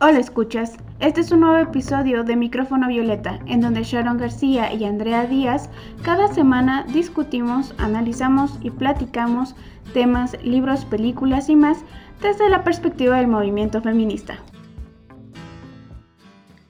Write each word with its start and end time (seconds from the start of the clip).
Hola 0.00 0.20
escuchas, 0.20 0.76
este 1.00 1.22
es 1.22 1.32
un 1.32 1.40
nuevo 1.40 1.58
episodio 1.58 2.22
de 2.22 2.36
Micrófono 2.36 2.86
Violeta, 2.86 3.40
en 3.46 3.60
donde 3.60 3.82
Sharon 3.82 4.16
García 4.16 4.72
y 4.72 4.84
Andrea 4.84 5.26
Díaz 5.26 5.70
cada 6.04 6.32
semana 6.32 6.86
discutimos, 6.92 7.74
analizamos 7.78 8.60
y 8.62 8.70
platicamos 8.70 9.56
temas, 9.94 10.40
libros, 10.44 10.84
películas 10.84 11.48
y 11.48 11.56
más 11.56 11.78
desde 12.22 12.48
la 12.48 12.62
perspectiva 12.62 13.16
del 13.16 13.26
movimiento 13.26 13.82
feminista. 13.82 14.38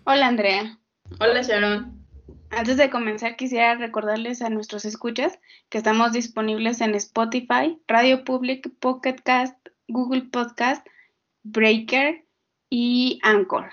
Hola 0.04 0.28
Andrea. 0.28 0.78
Hola 1.20 1.42
Sharon. 1.42 2.02
Antes 2.48 2.78
de 2.78 2.88
comenzar 2.88 3.36
quisiera 3.36 3.74
recordarles 3.74 4.40
a 4.40 4.48
nuestros 4.48 4.86
escuchas 4.86 5.38
que 5.68 5.76
estamos 5.76 6.12
disponibles 6.12 6.80
en 6.80 6.94
Spotify, 6.94 7.78
Radio 7.88 8.24
Public, 8.24 8.70
Pocket 8.80 9.16
Cast, 9.22 9.54
Google 9.86 10.22
Podcast, 10.32 10.86
Breaker, 11.42 12.24
y 12.70 13.18
Anchor. 13.22 13.70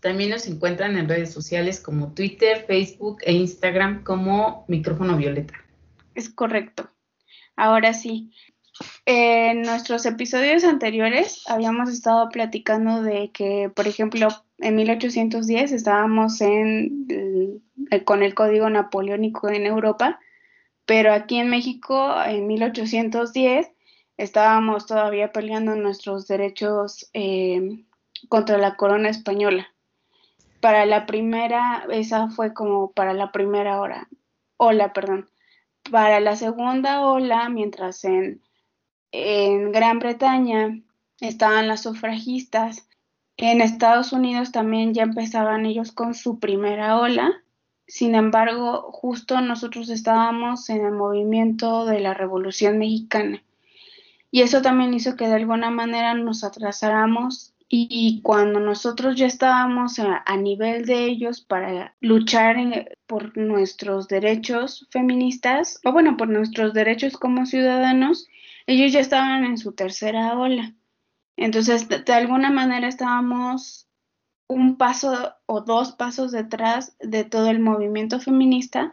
También 0.00 0.30
nos 0.30 0.46
encuentran 0.46 0.96
en 0.96 1.08
redes 1.08 1.32
sociales 1.32 1.80
como 1.80 2.14
Twitter, 2.14 2.64
Facebook 2.66 3.18
e 3.22 3.32
Instagram 3.32 4.04
como 4.04 4.64
Micrófono 4.68 5.16
Violeta. 5.16 5.54
Es 6.14 6.28
correcto. 6.30 6.88
Ahora 7.56 7.92
sí, 7.92 8.30
en 9.06 9.62
nuestros 9.62 10.06
episodios 10.06 10.62
anteriores 10.62 11.42
habíamos 11.48 11.90
estado 11.90 12.28
platicando 12.28 13.02
de 13.02 13.30
que, 13.32 13.70
por 13.74 13.88
ejemplo, 13.88 14.28
en 14.58 14.76
1810 14.76 15.72
estábamos 15.72 16.40
en, 16.40 17.62
con 18.04 18.22
el 18.22 18.34
código 18.34 18.70
napoleónico 18.70 19.48
en 19.48 19.66
Europa, 19.66 20.20
pero 20.86 21.12
aquí 21.12 21.38
en 21.38 21.50
México 21.50 22.14
en 22.24 22.46
1810 22.46 23.70
estábamos 24.16 24.86
todavía 24.86 25.32
peleando 25.32 25.74
nuestros 25.74 26.28
derechos 26.28 27.08
eh, 27.14 27.84
contra 28.28 28.58
la 28.58 28.76
corona 28.76 29.08
española. 29.08 29.68
Para 30.60 30.86
la 30.86 31.06
primera, 31.06 31.86
esa 31.90 32.28
fue 32.28 32.52
como 32.52 32.90
para 32.92 33.14
la 33.14 33.30
primera 33.30 33.80
hora, 33.80 34.08
ola, 34.56 34.92
perdón. 34.92 35.30
Para 35.90 36.20
la 36.20 36.36
segunda 36.36 37.02
ola, 37.02 37.48
mientras 37.48 38.04
en, 38.04 38.42
en 39.12 39.72
Gran 39.72 40.00
Bretaña 40.00 40.80
estaban 41.20 41.68
las 41.68 41.82
sufragistas, 41.82 42.88
en 43.36 43.60
Estados 43.60 44.12
Unidos 44.12 44.50
también 44.50 44.94
ya 44.94 45.04
empezaban 45.04 45.64
ellos 45.64 45.92
con 45.92 46.14
su 46.14 46.40
primera 46.40 46.98
ola. 46.98 47.44
Sin 47.86 48.16
embargo, 48.16 48.90
justo 48.90 49.40
nosotros 49.40 49.90
estábamos 49.90 50.68
en 50.70 50.84
el 50.84 50.92
movimiento 50.92 51.86
de 51.86 52.00
la 52.00 52.14
Revolución 52.14 52.78
Mexicana. 52.78 53.42
Y 54.32 54.42
eso 54.42 54.60
también 54.60 54.92
hizo 54.92 55.16
que 55.16 55.28
de 55.28 55.36
alguna 55.36 55.70
manera 55.70 56.14
nos 56.14 56.42
atrasáramos 56.42 57.54
y 57.70 58.22
cuando 58.22 58.60
nosotros 58.60 59.16
ya 59.16 59.26
estábamos 59.26 59.98
a, 59.98 60.36
nivel 60.36 60.86
de 60.86 61.04
ellos 61.04 61.42
para 61.42 61.94
luchar 62.00 62.56
por 63.06 63.36
nuestros 63.36 64.08
derechos 64.08 64.86
feministas, 64.90 65.78
o 65.84 65.92
bueno, 65.92 66.16
por 66.16 66.28
nuestros 66.28 66.72
derechos 66.72 67.18
como 67.18 67.44
ciudadanos, 67.44 68.26
ellos 68.66 68.92
ya 68.92 69.00
estaban 69.00 69.44
en 69.44 69.58
su 69.58 69.72
tercera 69.72 70.38
ola. 70.38 70.74
Entonces, 71.36 71.88
de, 71.88 72.12
alguna 72.12 72.50
manera 72.50 72.88
estábamos 72.88 73.86
un 74.48 74.78
paso 74.78 75.34
o 75.44 75.60
dos 75.60 75.92
pasos 75.92 76.32
detrás 76.32 76.96
de 77.00 77.24
todo 77.24 77.50
el 77.50 77.60
movimiento 77.60 78.18
feminista, 78.18 78.92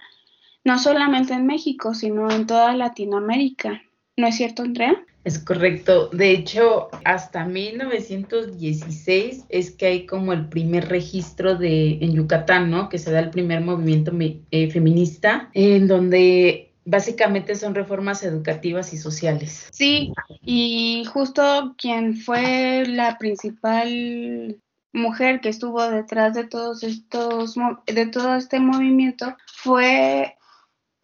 no 0.66 0.80
solamente 0.80 1.34
en 1.34 1.46
México, 1.46 1.94
sino 1.94 2.30
en 2.30 2.46
toda 2.46 2.76
Latinoamérica. 2.76 3.84
¿No 4.18 4.28
es 4.28 4.36
cierto, 4.36 4.64
Andrea? 4.64 4.96
Es 5.26 5.40
correcto. 5.40 6.10
De 6.10 6.32
hecho, 6.32 6.90
hasta 7.04 7.46
1916 7.46 9.46
es 9.50 9.72
que 9.72 9.88
hay 9.88 10.06
como 10.06 10.34
el 10.34 10.50
primer 10.50 10.88
registro 10.88 11.56
de 11.56 11.98
en 12.00 12.14
Yucatán, 12.14 12.70
¿no? 12.70 12.90
Que 12.90 13.00
se 13.00 13.12
da 13.12 13.20
el 13.20 13.32
primer 13.32 13.62
movimiento 13.62 14.12
eh, 14.52 14.70
feminista, 14.70 15.50
en 15.54 15.88
donde 15.88 16.74
básicamente 16.86 17.56
son 17.56 17.74
reformas 17.74 18.24
educativas 18.24 18.94
y 18.94 18.98
sociales. 18.98 19.68
Sí, 19.72 20.14
y 20.44 21.04
justo 21.12 21.74
quien 21.76 22.16
fue 22.16 22.86
la 22.86 23.18
principal 23.18 24.62
mujer 24.94 25.42
que 25.42 25.50
estuvo 25.50 25.90
detrás 25.90 26.36
de 26.36 26.46
todos 26.46 26.84
estos 26.84 27.56
de 27.88 28.08
todo 28.08 28.36
este 28.36 28.60
movimiento 28.60 29.36
fue 29.48 30.36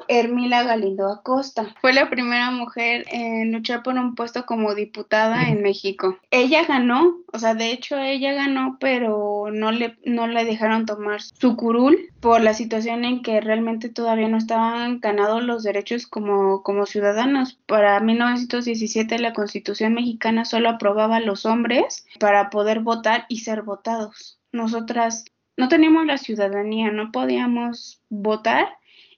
Hermila 0.08 0.64
Galindo 0.64 1.08
Acosta. 1.08 1.76
Fue 1.82 1.94
la 1.94 2.10
primera 2.10 2.52
mujer 2.52 3.06
en 3.12 3.52
luchar 3.52 3.84
por 3.84 3.96
un 3.96 4.16
puesto 4.16 4.46
como 4.46 4.76
diputada 4.76 5.50
en 5.50 5.62
México. 5.62 6.18
Ella 6.32 6.66
ganó, 6.66 7.18
o 7.32 7.40
sea, 7.40 7.54
de 7.54 7.72
hecho 7.72 7.98
ella 7.98 8.34
ganó, 8.34 8.78
pero 8.80 9.46
no 9.52 9.72
le, 9.72 9.98
no 10.06 10.28
le 10.28 10.46
dejaron 10.46 10.86
tomar 10.86 11.22
su 11.22 11.56
curul 11.56 12.12
por 12.20 12.42
la 12.42 12.54
situación 12.54 13.04
en 13.06 13.22
que 13.22 13.42
realmente 13.42 13.90
todavía 13.90 14.28
no 14.28 14.38
estaban 14.38 15.00
ganados 15.00 15.44
los 15.44 15.64
derechos 15.64 16.08
como, 16.08 16.64
como 16.64 16.86
ciudadanos. 16.86 17.60
Para 17.66 18.00
1917 18.00 19.20
la 19.20 19.34
Constitución 19.34 19.94
mexicana 19.94 20.46
solo 20.46 20.70
aprobaba 20.70 21.18
a 21.18 21.22
los 21.22 21.46
hombres 21.46 22.06
para 22.20 22.50
poder 22.50 22.82
votar 22.82 23.26
y 23.30 23.40
ser 23.40 23.64
votados. 23.64 24.40
Nosotras 24.52 25.26
no 25.58 25.68
teníamos 25.68 26.06
la 26.06 26.18
ciudadanía, 26.18 26.92
no 26.92 27.12
podíamos 27.12 28.02
votar 28.10 28.68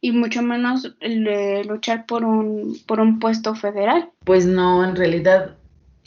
y 0.03 0.11
mucho 0.11 0.41
menos 0.41 0.93
luchar 1.65 2.05
por 2.05 2.25
un, 2.25 2.77
por 2.85 2.99
un 2.99 3.19
puesto 3.19 3.55
federal. 3.55 4.11
Pues 4.25 4.45
no, 4.45 4.83
en 4.83 4.97
realidad 4.97 5.55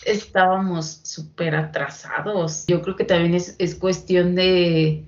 estábamos 0.05 1.01
súper 1.03 1.57
atrasados. 1.57 2.67
Yo 2.69 2.83
creo 2.83 2.95
que 2.95 3.05
también 3.05 3.33
es, 3.33 3.57
es 3.59 3.75
cuestión 3.75 4.35
de, 4.35 5.03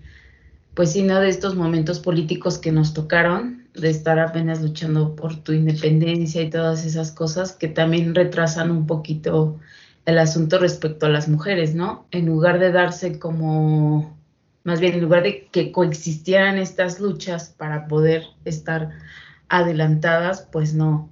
pues 0.73 0.93
sí, 0.93 1.03
¿no? 1.03 1.21
De 1.21 1.29
estos 1.29 1.55
momentos 1.55 2.01
políticos 2.01 2.57
que 2.57 2.73
nos 2.73 2.95
tocaron, 2.95 3.69
de 3.75 3.91
estar 3.91 4.19
apenas 4.19 4.63
luchando 4.63 5.15
por 5.15 5.37
tu 5.37 5.53
independencia 5.53 6.41
y 6.41 6.49
todas 6.49 6.87
esas 6.87 7.13
cosas 7.13 7.53
que 7.53 7.69
también 7.69 8.15
retrasan 8.15 8.71
un 8.71 8.87
poquito 8.87 9.61
el 10.07 10.19
asunto 10.19 10.59
respecto 10.59 11.05
a 11.05 11.11
las 11.11 11.29
mujeres, 11.29 11.75
¿no? 11.75 12.07
En 12.11 12.25
lugar 12.25 12.59
de 12.59 12.73
darse 12.73 13.19
como 13.19 14.18
más 14.65 14.81
bien 14.81 14.95
en 14.95 15.01
lugar 15.01 15.23
de 15.23 15.47
que 15.47 15.73
coexistieran 15.73 16.59
estas 16.59 17.01
luchas 17.01 17.55
para 17.57 17.89
poder 17.89 18.25
estar 18.45 18.91
adelantadas, 19.49 20.47
pues 20.53 20.75
no, 20.75 21.11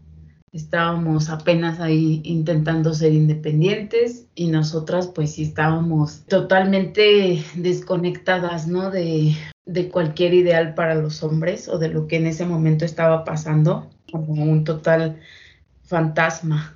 estábamos 0.53 1.29
apenas 1.29 1.81
ahí 1.81 2.21
intentando 2.25 2.95
ser 2.95 3.13
independientes 3.13 4.27
y 4.35 4.49
nosotras 4.49 5.09
pues 5.09 5.35
sí 5.35 5.43
estábamos 5.45 6.25
totalmente 6.27 7.43
desconectadas, 7.55 8.67
¿no? 8.67 8.91
De, 8.91 9.35
de 9.67 9.89
cualquier 9.89 10.35
ideal 10.35 10.75
para 10.75 10.95
los 10.95 11.23
hombres 11.23 11.69
o 11.69 11.79
de 11.79 11.89
lo 11.89 12.07
que 12.07 12.17
en 12.17 12.27
ese 12.27 12.47
momento 12.47 12.85
estaba 12.85 13.25
pasando, 13.25 13.91
como 14.11 14.45
un 14.45 14.65
total 14.65 15.21
fantasma. 15.83 16.76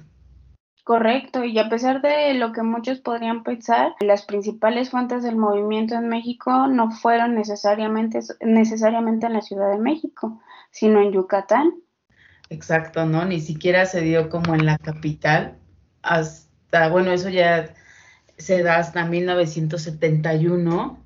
Correcto, 0.91 1.45
y 1.45 1.57
a 1.57 1.69
pesar 1.69 2.03
de 2.03 2.35
lo 2.35 2.51
que 2.51 2.65
muchos 2.65 2.99
podrían 2.99 3.45
pensar, 3.45 3.95
las 4.01 4.25
principales 4.25 4.91
fuentes 4.91 5.23
del 5.23 5.37
movimiento 5.37 5.95
en 5.95 6.09
México 6.09 6.67
no 6.67 6.91
fueron 6.91 7.37
necesariamente, 7.37 8.19
necesariamente 8.41 9.27
en 9.27 9.35
la 9.35 9.41
Ciudad 9.41 9.71
de 9.71 9.79
México, 9.79 10.43
sino 10.73 11.01
en 11.01 11.13
Yucatán. 11.13 11.75
Exacto, 12.49 13.07
¿no? 13.07 13.25
Ni 13.25 13.39
siquiera 13.39 13.87
se 13.87 14.01
dio 14.01 14.29
como 14.29 14.57
en 14.57 14.67
la 14.67 14.79
capital, 14.79 15.59
hasta, 16.03 16.89
bueno, 16.89 17.13
eso 17.13 17.29
ya 17.29 17.73
se 18.37 18.65
da 18.65 18.79
hasta 18.79 19.05
1971, 19.05 20.99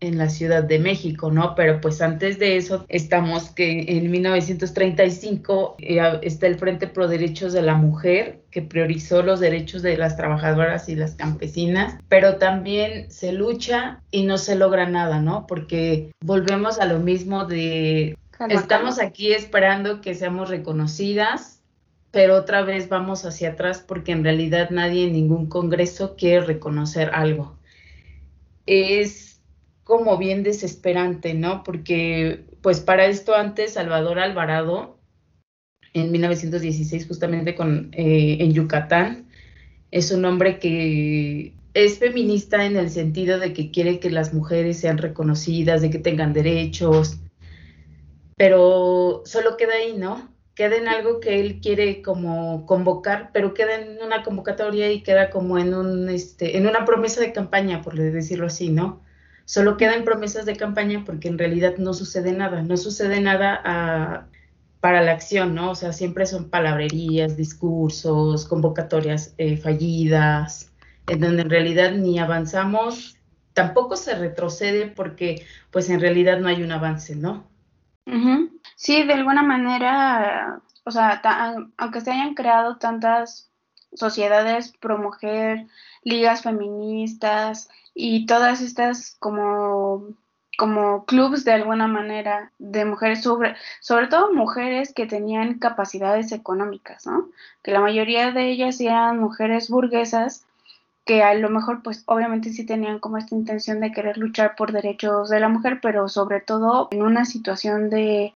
en 0.00 0.18
la 0.18 0.28
Ciudad 0.28 0.62
de 0.62 0.78
México, 0.78 1.30
¿no? 1.30 1.54
Pero 1.54 1.80
pues 1.80 2.02
antes 2.02 2.38
de 2.38 2.56
eso 2.56 2.84
estamos 2.88 3.50
que 3.50 3.96
en 3.96 4.10
1935 4.10 5.76
eh, 5.78 6.18
está 6.22 6.46
el 6.46 6.58
Frente 6.58 6.86
Pro 6.86 7.08
Derechos 7.08 7.52
de 7.52 7.62
la 7.62 7.74
Mujer 7.74 8.42
que 8.50 8.62
priorizó 8.62 9.22
los 9.22 9.40
derechos 9.40 9.82
de 9.82 9.96
las 9.96 10.16
trabajadoras 10.16 10.88
y 10.88 10.96
las 10.96 11.14
campesinas, 11.14 11.98
pero 12.08 12.36
también 12.36 13.10
se 13.10 13.32
lucha 13.32 14.02
y 14.10 14.24
no 14.24 14.38
se 14.38 14.54
logra 14.54 14.86
nada, 14.86 15.20
¿no? 15.20 15.46
Porque 15.46 16.10
volvemos 16.20 16.78
a 16.78 16.86
lo 16.86 16.98
mismo 16.98 17.44
de 17.44 18.16
estamos 18.50 18.98
aquí 18.98 19.32
esperando 19.32 20.00
que 20.00 20.14
seamos 20.14 20.50
reconocidas, 20.50 21.62
pero 22.10 22.36
otra 22.36 22.62
vez 22.62 22.88
vamos 22.88 23.24
hacia 23.24 23.50
atrás 23.50 23.84
porque 23.86 24.12
en 24.12 24.24
realidad 24.24 24.70
nadie 24.70 25.06
en 25.06 25.12
ningún 25.12 25.46
congreso 25.46 26.16
quiere 26.16 26.44
reconocer 26.44 27.10
algo. 27.14 27.56
Es 28.66 29.25
como 29.86 30.18
bien 30.18 30.42
desesperante, 30.42 31.32
¿no? 31.32 31.62
Porque 31.62 32.44
pues 32.60 32.80
para 32.80 33.06
esto 33.06 33.36
antes 33.36 33.74
Salvador 33.74 34.18
Alvarado, 34.18 34.98
en 35.94 36.10
1916 36.10 37.06
justamente 37.06 37.54
con, 37.54 37.90
eh, 37.92 38.38
en 38.40 38.52
Yucatán, 38.52 39.28
es 39.92 40.10
un 40.10 40.24
hombre 40.24 40.58
que 40.58 41.54
es 41.72 42.00
feminista 42.00 42.66
en 42.66 42.76
el 42.76 42.90
sentido 42.90 43.38
de 43.38 43.52
que 43.52 43.70
quiere 43.70 44.00
que 44.00 44.10
las 44.10 44.34
mujeres 44.34 44.80
sean 44.80 44.98
reconocidas, 44.98 45.82
de 45.82 45.90
que 45.90 46.00
tengan 46.00 46.32
derechos, 46.32 47.20
pero 48.36 49.22
solo 49.24 49.56
queda 49.56 49.74
ahí, 49.74 49.96
¿no? 49.96 50.34
queda 50.56 50.76
en 50.76 50.88
algo 50.88 51.20
que 51.20 51.38
él 51.38 51.60
quiere 51.60 52.02
como 52.02 52.66
convocar, 52.66 53.30
pero 53.32 53.54
queda 53.54 53.76
en 53.76 54.02
una 54.02 54.24
convocatoria 54.24 54.90
y 54.90 55.02
queda 55.02 55.30
como 55.30 55.58
en 55.58 55.74
un 55.74 56.08
este 56.08 56.56
en 56.56 56.66
una 56.66 56.84
promesa 56.84 57.20
de 57.20 57.32
campaña, 57.32 57.82
por 57.82 57.94
decirlo 57.94 58.46
así, 58.46 58.70
¿no? 58.70 59.05
Solo 59.46 59.76
queda 59.76 59.94
en 59.94 60.04
promesas 60.04 60.44
de 60.44 60.56
campaña 60.56 61.04
porque 61.06 61.28
en 61.28 61.38
realidad 61.38 61.76
no 61.78 61.94
sucede 61.94 62.32
nada, 62.32 62.62
no 62.62 62.76
sucede 62.76 63.20
nada 63.20 63.60
a, 63.64 64.26
para 64.80 65.02
la 65.02 65.12
acción, 65.12 65.54
¿no? 65.54 65.70
O 65.70 65.74
sea, 65.76 65.92
siempre 65.92 66.26
son 66.26 66.50
palabrerías, 66.50 67.36
discursos, 67.36 68.44
convocatorias 68.46 69.34
eh, 69.38 69.56
fallidas, 69.56 70.72
en 71.06 71.20
donde 71.20 71.42
en 71.42 71.50
realidad 71.50 71.92
ni 71.92 72.18
avanzamos, 72.18 73.18
tampoco 73.52 73.96
se 73.96 74.16
retrocede 74.16 74.88
porque 74.88 75.46
pues 75.70 75.88
en 75.90 76.00
realidad 76.00 76.40
no 76.40 76.48
hay 76.48 76.62
un 76.64 76.72
avance, 76.72 77.14
¿no? 77.14 77.48
Sí, 78.74 79.04
de 79.04 79.12
alguna 79.14 79.42
manera, 79.42 80.60
o 80.84 80.90
sea, 80.90 81.22
aunque 81.76 82.00
se 82.00 82.10
hayan 82.10 82.34
creado 82.34 82.78
tantas 82.78 83.50
sociedades 83.94 84.72
pro 84.78 85.10
ligas 86.02 86.42
feministas 86.42 87.68
y 87.96 88.26
todas 88.26 88.60
estas 88.60 89.16
como 89.18 90.04
como 90.58 91.04
clubs 91.04 91.44
de 91.44 91.52
alguna 91.52 91.86
manera 91.86 92.50
de 92.58 92.84
mujeres, 92.84 93.22
sobre, 93.22 93.56
sobre 93.80 94.06
todo 94.06 94.32
mujeres 94.32 94.94
que 94.94 95.06
tenían 95.06 95.58
capacidades 95.58 96.32
económicas, 96.32 97.06
¿no? 97.06 97.28
Que 97.62 97.72
la 97.72 97.80
mayoría 97.80 98.32
de 98.32 98.50
ellas 98.50 98.80
eran 98.80 99.18
mujeres 99.18 99.68
burguesas 99.68 100.46
que 101.04 101.22
a 101.22 101.34
lo 101.34 101.50
mejor 101.50 101.82
pues 101.82 102.02
obviamente 102.06 102.50
sí 102.50 102.66
tenían 102.66 102.98
como 102.98 103.16
esta 103.16 103.34
intención 103.34 103.80
de 103.80 103.92
querer 103.92 104.18
luchar 104.18 104.56
por 104.56 104.72
derechos 104.72 105.28
de 105.28 105.40
la 105.40 105.48
mujer, 105.48 105.78
pero 105.80 106.08
sobre 106.08 106.40
todo 106.40 106.88
en 106.90 107.02
una 107.02 107.24
situación 107.24 107.90
de, 107.90 108.34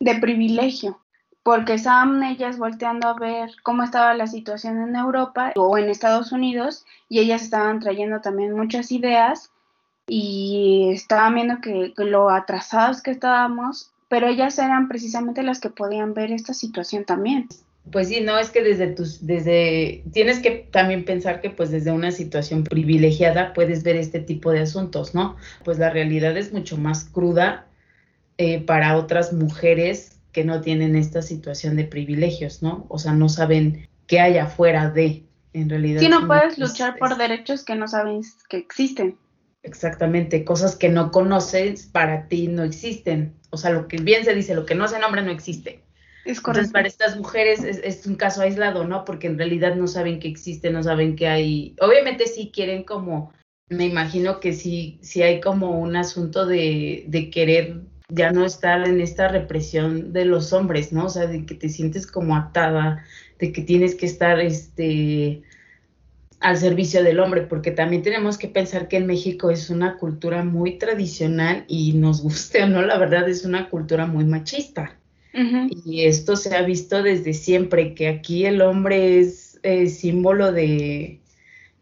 de 0.00 0.14
privilegio, 0.16 1.00
porque 1.44 1.74
estaban 1.74 2.22
ellas 2.24 2.58
volteando 2.58 3.06
a 3.06 3.18
ver 3.18 3.50
cómo 3.62 3.82
estaba 3.84 4.14
la 4.14 4.26
situación 4.26 4.82
en 4.82 4.96
Europa 4.96 5.52
o 5.56 5.76
en 5.76 5.90
Estados 5.90 6.32
Unidos 6.32 6.86
y 7.08 7.20
ellas 7.20 7.42
estaban 7.42 7.80
trayendo 7.80 8.22
también 8.22 8.54
muchas 8.54 8.90
ideas 8.90 9.50
y 10.08 10.88
estaban 10.92 11.34
viendo 11.34 11.60
que, 11.60 11.92
lo 11.98 12.30
atrasados 12.30 13.02
que 13.02 13.10
estábamos, 13.10 13.92
pero 14.08 14.26
ellas 14.26 14.58
eran 14.58 14.88
precisamente 14.88 15.42
las 15.42 15.60
que 15.60 15.68
podían 15.68 16.14
ver 16.14 16.32
esta 16.32 16.54
situación 16.54 17.04
también. 17.04 17.46
Pues 17.92 18.08
sí, 18.08 18.22
no, 18.22 18.38
es 18.38 18.48
que 18.48 18.62
desde 18.62 18.86
tus, 18.86 19.26
desde, 19.26 20.02
tienes 20.14 20.38
que 20.38 20.66
también 20.72 21.04
pensar 21.04 21.42
que 21.42 21.50
pues 21.50 21.70
desde 21.70 21.92
una 21.92 22.10
situación 22.10 22.64
privilegiada 22.64 23.52
puedes 23.52 23.82
ver 23.82 23.96
este 23.96 24.20
tipo 24.20 24.50
de 24.50 24.60
asuntos, 24.60 25.14
¿no? 25.14 25.36
Pues 25.62 25.78
la 25.78 25.90
realidad 25.90 26.34
es 26.38 26.54
mucho 26.54 26.78
más 26.78 27.04
cruda 27.04 27.66
eh, 28.38 28.62
para 28.62 28.96
otras 28.96 29.34
mujeres 29.34 30.13
que 30.34 30.44
no 30.44 30.60
tienen 30.60 30.96
esta 30.96 31.22
situación 31.22 31.76
de 31.76 31.84
privilegios, 31.84 32.60
¿no? 32.60 32.84
O 32.90 32.98
sea, 32.98 33.12
no 33.12 33.30
saben 33.30 33.88
qué 34.06 34.20
hay 34.20 34.36
afuera 34.36 34.90
de, 34.90 35.24
en 35.54 35.70
realidad. 35.70 36.00
Sí, 36.00 36.08
no 36.08 36.26
puedes 36.26 36.58
luchar 36.58 36.98
por 36.98 37.16
derechos 37.16 37.64
que 37.64 37.76
no 37.76 37.88
sabes 37.88 38.36
que 38.50 38.58
existen. 38.58 39.16
Exactamente, 39.62 40.44
cosas 40.44 40.76
que 40.76 40.90
no 40.90 41.10
conoces 41.12 41.86
para 41.86 42.28
ti 42.28 42.48
no 42.48 42.64
existen. 42.64 43.32
O 43.50 43.56
sea, 43.56 43.70
lo 43.70 43.86
que 43.88 43.96
bien 43.96 44.24
se 44.24 44.34
dice, 44.34 44.54
lo 44.54 44.66
que 44.66 44.74
no 44.74 44.88
se 44.88 44.98
nombra 44.98 45.22
no 45.22 45.30
existe. 45.30 45.84
Es 46.24 46.40
correcto. 46.40 46.66
Entonces, 46.66 46.72
para 46.72 46.88
estas 46.88 47.16
mujeres 47.16 47.62
es, 47.62 48.06
un 48.06 48.16
caso 48.16 48.42
aislado, 48.42 48.84
¿no? 48.84 49.04
Porque 49.04 49.28
en 49.28 49.38
realidad 49.38 49.76
no 49.76 49.86
saben 49.86 50.18
que 50.18 50.28
existe, 50.28 50.70
no 50.70 50.82
saben 50.82 51.14
que 51.14 51.28
hay. 51.28 51.76
Obviamente 51.80 52.26
sí 52.26 52.50
quieren 52.52 52.82
como, 52.82 53.32
me 53.68 53.86
imagino 53.86 54.40
que 54.40 54.52
sí, 54.52 54.98
sí 55.00 55.22
hay 55.22 55.40
como 55.40 55.78
un 55.78 55.94
asunto 55.94 56.44
de, 56.44 57.04
de 57.06 57.30
querer 57.30 57.82
ya 58.08 58.30
no 58.32 58.44
estar 58.44 58.86
en 58.86 59.00
esta 59.00 59.28
represión 59.28 60.12
de 60.12 60.24
los 60.24 60.52
hombres, 60.52 60.92
¿no? 60.92 61.06
O 61.06 61.08
sea, 61.08 61.26
de 61.26 61.46
que 61.46 61.54
te 61.54 61.68
sientes 61.68 62.06
como 62.06 62.36
atada, 62.36 63.04
de 63.38 63.52
que 63.52 63.62
tienes 63.62 63.94
que 63.94 64.06
estar, 64.06 64.40
este, 64.40 65.42
al 66.40 66.58
servicio 66.58 67.02
del 67.02 67.20
hombre, 67.20 67.42
porque 67.42 67.70
también 67.70 68.02
tenemos 68.02 68.36
que 68.36 68.48
pensar 68.48 68.86
que 68.88 68.98
en 68.98 69.06
México 69.06 69.50
es 69.50 69.70
una 69.70 69.96
cultura 69.96 70.44
muy 70.44 70.76
tradicional 70.76 71.64
y 71.68 71.94
nos 71.94 72.20
guste 72.22 72.62
o 72.62 72.68
no, 72.68 72.82
la 72.82 72.98
verdad 72.98 73.28
es 73.28 73.44
una 73.44 73.70
cultura 73.70 74.06
muy 74.06 74.24
machista. 74.24 74.98
Y 75.84 76.04
esto 76.04 76.36
se 76.36 76.54
ha 76.54 76.62
visto 76.62 77.02
desde 77.02 77.32
siempre, 77.32 77.94
que 77.94 78.06
aquí 78.06 78.46
el 78.46 78.60
hombre 78.60 79.18
es 79.18 79.58
eh, 79.64 79.88
símbolo 79.88 80.52
de, 80.52 81.18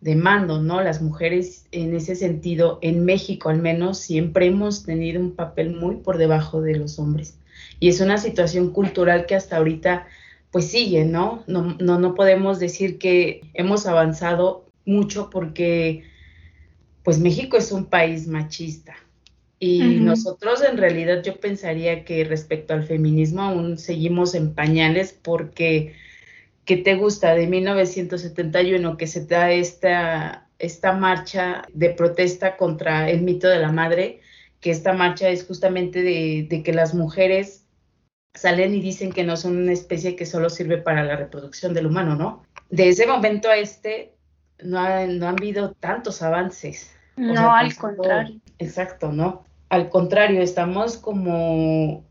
de 0.02 0.16
mando, 0.16 0.60
¿no? 0.60 0.82
Las 0.82 1.00
mujeres 1.00 1.64
en 1.70 1.94
ese 1.94 2.16
sentido, 2.16 2.80
en 2.82 3.04
México 3.04 3.48
al 3.48 3.62
menos, 3.62 3.98
siempre 3.98 4.46
hemos 4.46 4.84
tenido 4.84 5.20
un 5.20 5.36
papel 5.36 5.76
muy 5.76 5.96
por 5.96 6.18
debajo 6.18 6.60
de 6.60 6.74
los 6.74 6.98
hombres. 6.98 7.38
Y 7.78 7.88
es 7.88 8.00
una 8.00 8.18
situación 8.18 8.70
cultural 8.70 9.26
que 9.26 9.36
hasta 9.36 9.56
ahorita 9.56 10.06
pues 10.50 10.68
sigue, 10.68 11.04
¿no? 11.04 11.44
¿no? 11.46 11.76
No, 11.80 12.00
no 12.00 12.14
podemos 12.16 12.58
decir 12.58 12.98
que 12.98 13.42
hemos 13.54 13.86
avanzado 13.86 14.66
mucho 14.84 15.30
porque 15.30 16.02
pues 17.04 17.20
México 17.20 17.56
es 17.56 17.70
un 17.70 17.86
país 17.86 18.26
machista. 18.26 18.96
Y 19.60 20.00
nosotros 20.00 20.64
en 20.68 20.76
realidad 20.76 21.22
yo 21.22 21.38
pensaría 21.38 22.04
que 22.04 22.24
respecto 22.24 22.74
al 22.74 22.84
feminismo 22.84 23.42
aún 23.42 23.78
seguimos 23.78 24.34
en 24.34 24.52
pañales 24.52 25.16
porque 25.22 25.94
¿qué 26.64 26.76
te 26.76 26.94
gusta 26.94 27.34
de 27.34 27.46
1971 27.46 28.96
que 28.96 29.06
se 29.06 29.26
da 29.26 29.50
esta, 29.50 30.48
esta 30.58 30.92
marcha 30.92 31.62
de 31.72 31.90
protesta 31.90 32.56
contra 32.56 33.10
el 33.10 33.22
mito 33.22 33.48
de 33.48 33.58
la 33.58 33.72
madre? 33.72 34.20
Que 34.60 34.70
esta 34.70 34.92
marcha 34.92 35.28
es 35.28 35.46
justamente 35.46 36.02
de, 36.02 36.46
de 36.48 36.62
que 36.62 36.72
las 36.72 36.94
mujeres 36.94 37.66
salen 38.34 38.74
y 38.74 38.80
dicen 38.80 39.12
que 39.12 39.24
no 39.24 39.36
son 39.36 39.56
una 39.56 39.72
especie 39.72 40.16
que 40.16 40.26
solo 40.26 40.48
sirve 40.48 40.78
para 40.78 41.04
la 41.04 41.16
reproducción 41.16 41.74
del 41.74 41.86
humano, 41.86 42.16
¿no? 42.16 42.44
De 42.70 42.88
ese 42.88 43.06
momento 43.06 43.48
a 43.48 43.56
este 43.56 44.14
no, 44.62 44.80
no 45.06 45.28
han 45.28 45.36
habido 45.38 45.72
tantos 45.72 46.22
avances. 46.22 46.94
No, 47.16 47.52
al 47.54 47.74
contrario. 47.76 48.40
Exacto, 48.58 49.12
¿no? 49.12 49.44
Al 49.68 49.90
contrario, 49.90 50.40
estamos 50.40 50.96
como 50.96 52.04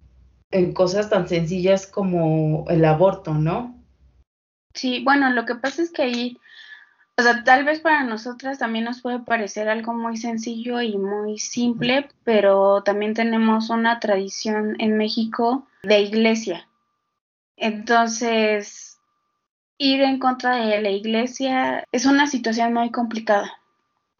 en 0.51 0.73
cosas 0.73 1.09
tan 1.09 1.27
sencillas 1.27 1.87
como 1.87 2.65
el 2.69 2.83
aborto, 2.85 3.33
¿no? 3.33 3.80
Sí, 4.73 5.03
bueno, 5.03 5.29
lo 5.31 5.45
que 5.45 5.55
pasa 5.55 5.81
es 5.81 5.91
que 5.91 6.03
ahí, 6.03 6.39
o 7.17 7.23
sea, 7.23 7.43
tal 7.43 7.65
vez 7.65 7.79
para 7.79 8.03
nosotras 8.03 8.59
también 8.59 8.85
nos 8.85 9.01
puede 9.01 9.19
parecer 9.19 9.69
algo 9.69 9.93
muy 9.93 10.17
sencillo 10.17 10.81
y 10.81 10.97
muy 10.97 11.39
simple, 11.39 12.09
pero 12.23 12.83
también 12.83 13.13
tenemos 13.13 13.69
una 13.69 13.99
tradición 13.99 14.75
en 14.79 14.97
México 14.97 15.67
de 15.83 15.99
iglesia. 16.01 16.67
Entonces, 17.57 18.99
ir 19.77 20.01
en 20.01 20.19
contra 20.19 20.55
de 20.55 20.81
la 20.81 20.89
iglesia 20.89 21.85
es 21.91 22.05
una 22.05 22.27
situación 22.27 22.73
muy 22.73 22.91
complicada. 22.91 23.61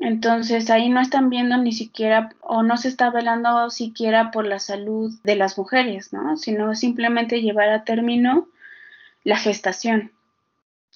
Entonces 0.02 0.72
ahí 0.72 0.90
no 0.90 1.00
están 1.00 1.30
viendo 1.30 1.58
ni 1.58 1.72
siquiera 1.72 2.30
o 2.42 2.64
no 2.64 2.76
se 2.78 2.88
está 2.88 3.12
velando 3.12 3.70
siquiera 3.70 4.32
por 4.32 4.48
la 4.48 4.58
salud 4.58 5.14
de 5.24 5.36
las 5.36 5.60
mujeres, 5.60 6.12
¿no? 6.12 6.38
Sino 6.38 6.74
simplemente 6.74 7.44
llevar 7.44 7.70
a 7.70 7.84
término 7.84 8.48
la 9.24 9.38
gestación, 9.38 10.12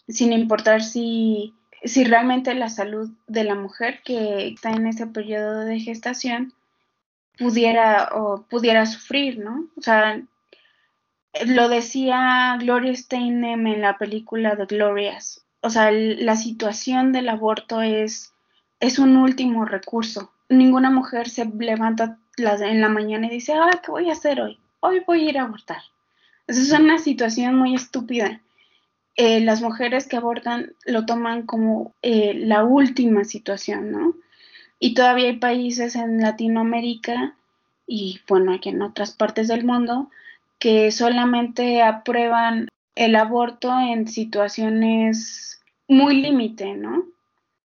sin 0.08 0.34
importar 0.34 0.84
si, 0.84 1.54
si 1.84 2.04
realmente 2.04 2.54
la 2.54 2.70
salud 2.70 3.10
de 3.28 3.44
la 3.44 3.56
mujer 3.56 4.02
que 4.04 4.48
está 4.48 4.72
en 4.72 4.88
ese 4.88 5.08
periodo 5.08 5.62
de 5.62 5.80
gestación 5.80 6.54
pudiera 7.38 8.10
o 8.14 8.44
pudiera 8.44 8.86
sufrir, 8.86 9.40
¿no? 9.40 9.68
O 9.78 9.82
sea, 9.82 10.22
lo 11.46 11.70
decía 11.70 12.58
Gloria 12.60 12.96
Steinem 12.96 13.68
en 13.68 13.82
la 13.82 13.98
película 13.98 14.56
de 14.56 14.66
Glorious. 14.66 15.46
O 15.62 15.70
sea, 15.70 15.92
la 15.92 16.36
situación 16.36 17.12
del 17.12 17.28
aborto 17.28 17.82
es, 17.82 18.34
es 18.80 19.00
un 19.00 19.18
último 19.18 19.66
recurso. 19.66 20.32
Ninguna 20.48 20.92
mujer 20.92 21.30
se 21.30 21.46
levanta 21.46 22.20
en 22.38 22.82
la 22.82 22.90
mañana 22.90 23.28
y 23.28 23.32
dice, 23.32 23.54
ah, 23.54 23.82
¿qué 23.84 23.92
voy 23.92 24.10
a 24.10 24.14
hacer 24.14 24.42
hoy? 24.42 24.60
Hoy 24.82 25.02
voy 25.06 25.26
a 25.26 25.30
ir 25.30 25.38
a 25.40 25.44
abortar. 25.44 25.82
Esa 26.48 26.62
es 26.62 26.72
una 26.80 27.00
situación 27.00 27.56
muy 27.56 27.74
estúpida. 27.74 28.42
Eh, 29.18 29.40
las 29.40 29.62
mujeres 29.62 30.08
que 30.08 30.18
abortan 30.18 30.74
lo 30.86 31.06
toman 31.06 31.46
como 31.46 31.94
eh, 32.02 32.34
la 32.34 32.64
última 32.64 33.24
situación, 33.24 33.92
¿no? 33.92 34.16
Y 34.80 34.94
todavía 34.94 35.28
hay 35.28 35.38
países 35.38 35.96
en 35.96 36.22
Latinoamérica 36.22 37.36
y, 37.88 38.20
bueno, 38.28 38.54
aquí 38.54 38.70
en 38.70 38.82
otras 38.82 39.14
partes 39.14 39.48
del 39.48 39.64
mundo 39.64 40.10
que 40.60 40.92
solamente 40.92 41.82
aprueban 41.82 42.68
el 42.96 43.16
aborto 43.16 43.78
en 43.80 44.08
situaciones 44.08 45.62
muy 45.88 46.22
límite, 46.22 46.76
¿no? 46.76 47.06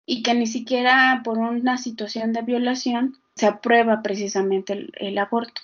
Y 0.06 0.24
que 0.24 0.34
ni 0.34 0.48
siquiera 0.48 1.22
por 1.24 1.38
una 1.38 1.78
situación 1.78 2.34
de 2.34 2.42
violación 2.42 3.18
se 3.36 3.46
aprueba 3.46 4.02
precisamente 4.02 4.90
el, 4.94 5.18
aborto. 5.18 5.62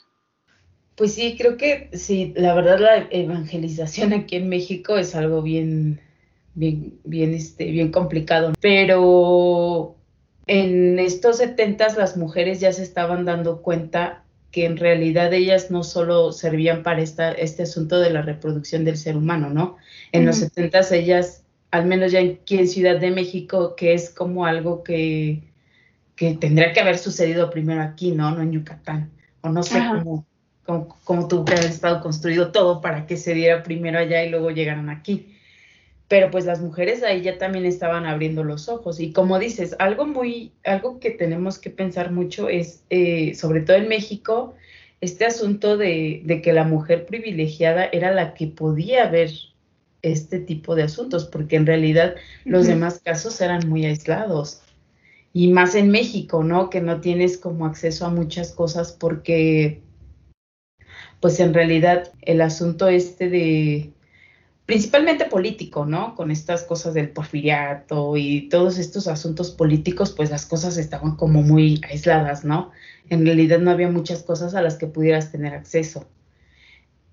Pues 0.95 1.13
sí, 1.13 1.35
creo 1.37 1.57
que 1.57 1.89
sí, 1.93 2.33
la 2.37 2.53
verdad 2.53 2.79
la 2.79 3.07
evangelización 3.11 4.13
aquí 4.13 4.37
en 4.37 4.47
México 4.47 4.97
es 4.97 5.13
algo 5.13 5.41
bien, 5.41 5.99
bien, 6.53 6.99
bien, 7.03 7.33
este, 7.33 7.65
bien 7.65 7.91
complicado. 7.91 8.53
Pero 8.61 9.95
en 10.47 10.99
estos 10.99 11.37
setentas 11.37 11.97
las 11.97 12.15
mujeres 12.15 12.61
ya 12.61 12.71
se 12.71 12.83
estaban 12.83 13.25
dando 13.25 13.61
cuenta 13.61 14.23
que 14.51 14.65
en 14.65 14.77
realidad 14.77 15.33
ellas 15.33 15.69
no 15.69 15.83
solo 15.83 16.31
servían 16.31 16.81
para 16.81 17.01
esta, 17.01 17.33
este 17.33 17.63
asunto 17.63 17.99
de 17.99 18.11
la 18.11 18.21
reproducción 18.21 18.85
del 18.85 18.95
ser 18.95 19.17
humano, 19.17 19.49
¿no? 19.49 19.75
En 20.13 20.25
los 20.25 20.37
70 20.37 20.79
ellas, 20.95 21.43
al 21.71 21.87
menos 21.87 22.13
ya 22.13 22.21
aquí 22.21 22.57
en 22.57 22.69
Ciudad 22.69 22.97
de 23.01 23.11
México, 23.11 23.75
que 23.75 23.93
es 23.93 24.09
como 24.09 24.45
algo 24.45 24.81
que, 24.81 25.43
que 26.15 26.35
tendría 26.35 26.71
que 26.71 26.79
haber 26.79 26.97
sucedido 26.97 27.49
primero 27.49 27.81
aquí, 27.81 28.11
¿no? 28.11 28.31
No 28.31 28.41
en 28.41 28.53
Yucatán. 28.53 29.11
O 29.41 29.49
no 29.49 29.61
sé 29.61 29.77
cómo, 29.89 30.25
cómo, 30.65 30.97
cómo 31.03 31.27
tuvo 31.27 31.45
que 31.45 31.53
haber 31.53 31.65
estado 31.65 32.01
construido 32.01 32.51
todo 32.51 32.81
para 32.81 33.05
que 33.07 33.17
se 33.17 33.33
diera 33.33 33.63
primero 33.63 33.99
allá 33.99 34.23
y 34.23 34.29
luego 34.29 34.51
llegaran 34.51 34.89
aquí 34.89 35.35
pero 36.07 36.29
pues 36.29 36.45
las 36.45 36.61
mujeres 36.61 37.03
ahí 37.03 37.21
ya 37.21 37.37
también 37.37 37.65
estaban 37.65 38.05
abriendo 38.05 38.43
los 38.43 38.69
ojos. 38.69 38.99
Y 38.99 39.11
como 39.11 39.39
dices, 39.39 39.75
algo 39.79 40.05
muy, 40.05 40.51
algo 40.63 40.99
que 40.99 41.11
tenemos 41.11 41.57
que 41.57 41.71
pensar 41.71 42.11
mucho 42.11 42.47
es, 42.47 42.83
eh, 42.89 43.33
sobre 43.35 43.61
todo 43.61 43.77
en 43.77 43.87
México, 43.87 44.53
este 45.01 45.25
asunto 45.25 45.77
de, 45.77 46.21
de, 46.23 46.41
que 46.41 46.53
la 46.53 46.63
mujer 46.63 47.05
privilegiada 47.05 47.85
era 47.85 48.11
la 48.11 48.33
que 48.33 48.47
podía 48.47 49.09
ver 49.09 49.31
este 50.03 50.39
tipo 50.39 50.75
de 50.75 50.83
asuntos, 50.83 51.25
porque 51.25 51.55
en 51.55 51.65
realidad 51.65 52.15
los 52.43 52.67
demás 52.67 53.01
casos 53.03 53.41
eran 53.41 53.67
muy 53.67 53.85
aislados. 53.85 54.61
Y 55.33 55.47
más 55.47 55.73
en 55.75 55.89
México, 55.89 56.43
¿no? 56.43 56.69
Que 56.69 56.81
no 56.81 57.01
tienes 57.01 57.37
como 57.37 57.65
acceso 57.65 58.05
a 58.05 58.09
muchas 58.09 58.51
cosas 58.51 58.91
porque, 58.91 59.81
pues 61.19 61.39
en 61.39 61.53
realidad 61.53 62.11
el 62.21 62.41
asunto 62.41 62.87
este 62.87 63.29
de, 63.29 63.91
principalmente 64.65 65.25
político, 65.25 65.85
¿no? 65.85 66.15
Con 66.15 66.31
estas 66.31 66.63
cosas 66.63 66.93
del 66.93 67.09
porfiriato 67.09 68.17
y 68.17 68.49
todos 68.49 68.77
estos 68.77 69.07
asuntos 69.07 69.51
políticos, 69.51 70.11
pues 70.11 70.31
las 70.31 70.45
cosas 70.45 70.77
estaban 70.77 71.15
como 71.15 71.43
muy 71.43 71.81
aisladas, 71.89 72.43
¿no? 72.45 72.71
En 73.09 73.25
realidad 73.25 73.59
no 73.59 73.71
había 73.71 73.89
muchas 73.89 74.23
cosas 74.23 74.55
a 74.55 74.61
las 74.61 74.77
que 74.77 74.87
pudieras 74.87 75.31
tener 75.31 75.53
acceso. 75.53 76.07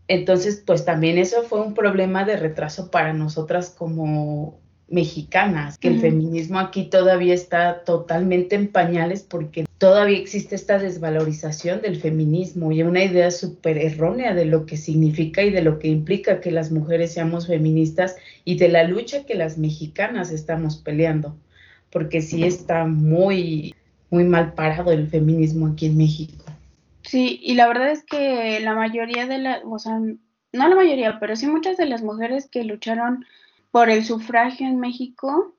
Entonces, 0.09 0.62
pues 0.66 0.85
también 0.85 1.18
eso 1.18 1.42
fue 1.42 1.61
un 1.61 1.75
problema 1.75 2.25
de 2.25 2.37
retraso 2.37 2.90
para 2.90 3.12
nosotras 3.12 3.71
como 3.71 4.62
mexicanas, 4.92 5.78
que 5.78 5.88
el 5.88 6.00
feminismo 6.00 6.58
aquí 6.58 6.84
todavía 6.84 7.32
está 7.32 7.82
totalmente 7.82 8.54
en 8.54 8.68
pañales 8.68 9.22
porque 9.22 9.64
todavía 9.78 10.18
existe 10.18 10.54
esta 10.54 10.78
desvalorización 10.78 11.80
del 11.80 11.96
feminismo 11.96 12.70
y 12.72 12.82
una 12.82 13.02
idea 13.02 13.30
súper 13.30 13.78
errónea 13.78 14.34
de 14.34 14.44
lo 14.44 14.66
que 14.66 14.76
significa 14.76 15.42
y 15.42 15.50
de 15.50 15.62
lo 15.62 15.78
que 15.78 15.88
implica 15.88 16.40
que 16.40 16.50
las 16.50 16.70
mujeres 16.70 17.14
seamos 17.14 17.46
feministas 17.46 18.16
y 18.44 18.58
de 18.58 18.68
la 18.68 18.84
lucha 18.84 19.25
que 19.25 19.34
las 19.34 19.56
mexicanas 19.56 20.30
estamos 20.30 20.76
peleando, 20.76 21.34
porque 21.90 22.20
sí 22.20 22.44
está 22.44 22.84
muy, 22.84 23.75
muy 24.11 24.25
mal 24.25 24.52
parado 24.52 24.92
el 24.92 25.08
feminismo 25.08 25.68
aquí 25.68 25.87
en 25.87 25.96
México. 25.96 26.44
Sí, 27.02 27.40
y 27.42 27.54
la 27.54 27.66
verdad 27.66 27.90
es 27.90 28.04
que 28.04 28.61
la 28.61 28.75
mayoría 28.75 29.26
de 29.26 29.38
las, 29.38 29.62
o 29.64 29.78
sea, 29.78 29.99
no 29.99 30.68
la 30.68 30.76
mayoría, 30.76 31.18
pero 31.18 31.34
sí 31.34 31.46
muchas 31.46 31.78
de 31.78 31.87
las 31.87 32.02
mujeres 32.02 32.46
que 32.46 32.62
lucharon 32.62 33.25
por 33.73 33.91
el 33.91 34.05
sufragio 34.05 34.69
en 34.69 34.79
México, 34.79 35.57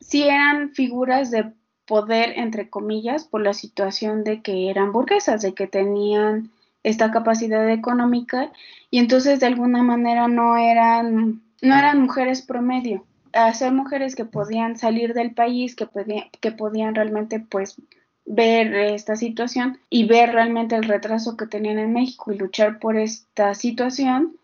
sí 0.00 0.24
eran 0.24 0.70
figuras 0.72 1.30
de 1.30 1.52
poder, 1.86 2.32
entre 2.36 2.68
comillas, 2.68 3.24
por 3.24 3.42
la 3.42 3.52
situación 3.52 4.24
de 4.24 4.42
que 4.42 4.70
eran 4.70 4.90
burguesas, 4.90 5.42
de 5.42 5.54
que 5.54 5.68
tenían 5.68 6.50
esta 6.82 7.10
capacidad 7.10 7.68
económica 7.70 8.50
y 8.90 8.98
entonces 8.98 9.40
de 9.40 9.46
alguna 9.46 9.82
manera 9.82 10.28
no 10.28 10.56
eran, 10.56 11.42
no 11.62 11.78
eran 11.78 12.00
mujeres 12.00 12.42
promedio, 12.42 13.04
a 13.32 13.52
ser 13.52 13.72
mujeres 13.72 14.16
que 14.16 14.24
podían 14.24 14.76
salir 14.76 15.12
del 15.12 15.34
país, 15.34 15.76
que, 15.76 15.86
podían, 15.86 16.24
que 16.40 16.52
podían 16.52 16.94
realmente 16.94 17.40
pues 17.40 17.76
ver 18.24 18.74
esta 18.74 19.14
situación 19.14 19.78
y 19.90 20.06
ver 20.06 20.32
realmente 20.32 20.74
el 20.74 20.84
retraso 20.84 21.36
que 21.36 21.46
tenían 21.46 21.78
en 21.78 21.92
México 21.92 22.32
y 22.32 22.38
luchar 22.38 22.78
por 22.78 22.96
esta 22.96 23.54
situación, 23.54 24.36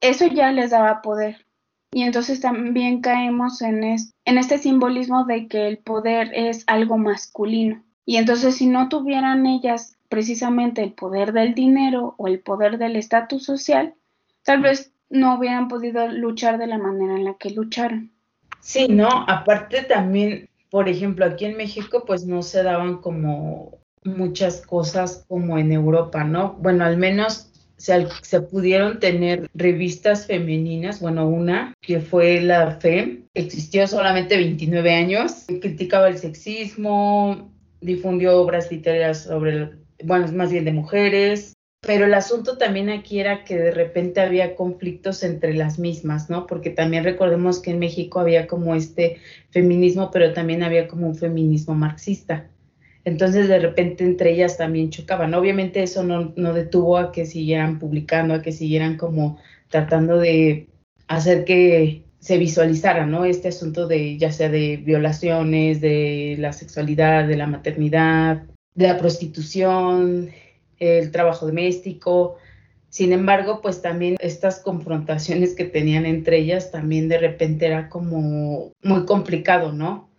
eso 0.00 0.26
ya 0.26 0.50
les 0.50 0.70
daba 0.70 1.02
poder. 1.02 1.46
Y 1.92 2.02
entonces 2.04 2.40
también 2.40 3.02
caemos 3.02 3.60
en, 3.60 3.84
este 4.24 4.58
simbolismo 4.58 5.24
de 5.26 5.46
que 5.46 5.68
el 5.68 5.78
poder 5.78 6.32
es 6.34 6.64
algo 6.66 6.96
masculino. 6.96 7.82
Y 8.06 8.16
entonces 8.16 8.56
si 8.56 8.66
no 8.66 8.88
tuvieran 8.88 9.46
ellas 9.46 9.96
precisamente 10.08 10.82
el 10.82 10.92
poder 10.92 11.32
del 11.32 11.54
dinero 11.54 12.14
o 12.16 12.28
el 12.28 12.40
poder 12.40 12.78
del 12.78 12.96
estatus 12.96 13.44
social, 13.44 13.94
tal 14.42 14.62
vez 14.62 14.92
no 15.10 15.36
hubieran 15.36 15.68
podido 15.68 16.08
luchar 16.08 16.58
de 16.58 16.66
la 16.66 16.78
manera 16.78 17.14
en 17.14 17.24
la 17.24 17.34
que 17.34 17.50
lucharon. 17.50 18.10
Sí, 18.60 18.88
no, 18.88 19.08
aparte 19.28 19.82
también, 19.82 20.48
por 20.70 20.88
ejemplo, 20.88 21.26
aquí 21.26 21.44
en 21.44 21.56
México 21.58 22.04
pues 22.06 22.24
no 22.26 22.42
se 22.42 22.62
daban 22.62 22.98
como 22.98 23.78
muchas 24.04 24.66
cosas 24.66 25.24
como 25.28 25.58
en 25.58 25.72
Europa, 25.72 26.24
¿no? 26.24 26.54
Bueno, 26.54 26.84
al 26.84 26.96
menos 26.96 27.51
se, 27.82 28.40
pudieron 28.42 29.00
tener 29.00 29.50
revistas 29.54 30.26
femeninas, 30.26 31.00
bueno, 31.00 31.28
una 31.28 31.74
que 31.80 32.00
fue 32.00 32.40
la 32.40 32.78
FEM, 32.78 33.24
existió 33.34 33.88
solamente 33.88 34.36
29 34.36 34.94
años, 34.94 35.46
criticaba 35.60 36.08
el 36.08 36.18
sexismo, 36.18 37.52
difundió 37.80 38.38
obras 38.38 38.70
literarias 38.70 39.24
sobre, 39.24 39.70
bueno, 40.04 40.30
más 40.32 40.52
bien 40.52 40.64
de 40.64 40.72
mujeres, 40.72 41.54
pero 41.84 42.04
el 42.04 42.14
asunto 42.14 42.56
también 42.56 42.88
aquí 42.88 43.18
era 43.18 43.42
que 43.42 43.58
de 43.58 43.72
repente 43.72 44.20
había 44.20 44.54
conflictos 44.54 45.24
entre 45.24 45.52
las 45.52 45.80
mismas, 45.80 46.30
¿no? 46.30 46.46
Porque 46.46 46.70
también 46.70 47.02
recordemos 47.02 47.60
que 47.60 47.72
en 47.72 47.80
México 47.80 48.20
había 48.20 48.46
como 48.46 48.76
este 48.76 49.16
feminismo, 49.50 50.12
pero 50.12 50.32
también 50.32 50.62
había 50.62 50.86
como 50.86 51.08
un 51.08 51.16
feminismo 51.16 51.74
marxista. 51.74 52.48
Entonces 53.04 53.48
de 53.48 53.58
repente 53.58 54.04
entre 54.04 54.32
ellas 54.32 54.56
también 54.56 54.90
chocaban. 54.90 55.34
Obviamente 55.34 55.82
eso 55.82 56.04
no, 56.04 56.32
no 56.36 56.52
detuvo 56.54 56.98
a 56.98 57.12
que 57.12 57.26
siguieran 57.26 57.78
publicando, 57.78 58.34
a 58.34 58.42
que 58.42 58.52
siguieran 58.52 58.96
como 58.96 59.38
tratando 59.68 60.18
de 60.18 60.68
hacer 61.08 61.44
que 61.44 62.04
se 62.20 62.38
visualizara, 62.38 63.04
¿no? 63.04 63.24
Este 63.24 63.48
asunto 63.48 63.88
de 63.88 64.16
ya 64.16 64.30
sea 64.30 64.48
de 64.48 64.76
violaciones, 64.76 65.80
de 65.80 66.36
la 66.38 66.52
sexualidad, 66.52 67.26
de 67.26 67.36
la 67.36 67.48
maternidad, 67.48 68.44
de 68.74 68.86
la 68.86 68.96
prostitución, 68.96 70.30
el 70.78 71.10
trabajo 71.10 71.46
doméstico. 71.46 72.36
Sin 72.90 73.12
embargo, 73.12 73.60
pues 73.60 73.82
también 73.82 74.16
estas 74.20 74.60
confrontaciones 74.60 75.54
que 75.54 75.64
tenían 75.64 76.06
entre 76.06 76.38
ellas 76.38 76.70
también 76.70 77.08
de 77.08 77.18
repente 77.18 77.66
era 77.66 77.88
como 77.88 78.72
muy 78.82 79.04
complicado, 79.04 79.72
¿no? 79.72 80.11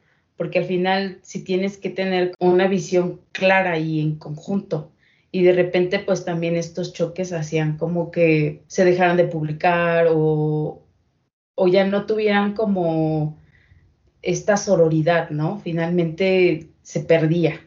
Porque 0.43 0.59
al 0.59 0.65
final 0.65 1.19
si 1.21 1.41
tienes 1.41 1.77
que 1.77 1.89
tener 1.89 2.35
una 2.37 2.67
visión 2.67 3.21
clara 3.31 3.79
y 3.79 4.01
en 4.01 4.17
conjunto. 4.17 4.91
Y 5.31 5.41
de 5.43 5.53
repente 5.53 5.99
pues 5.99 6.25
también 6.25 6.57
estos 6.57 6.91
choques 6.91 7.31
hacían 7.31 7.77
como 7.77 8.11
que 8.11 8.61
se 8.67 8.83
dejaran 8.83 9.15
de 9.15 9.23
publicar 9.23 10.07
o, 10.11 10.83
o 11.55 11.67
ya 11.69 11.87
no 11.87 12.05
tuvieran 12.05 12.55
como 12.55 13.39
esta 14.21 14.57
sororidad, 14.57 15.29
¿no? 15.29 15.59
Finalmente 15.59 16.67
se 16.81 16.99
perdía. 16.99 17.61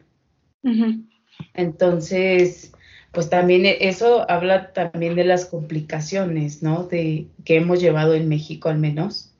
Entonces, 1.55 2.73
pues 3.11 3.27
también 3.31 3.63
eso 3.65 4.29
habla 4.29 4.71
también 4.71 5.15
de 5.15 5.23
las 5.23 5.47
complicaciones, 5.47 6.61
¿no? 6.61 6.83
De 6.83 7.25
que 7.43 7.55
hemos 7.55 7.81
llevado 7.81 8.13
en 8.13 8.29
México 8.29 8.69
al 8.69 8.77
menos. 8.77 9.33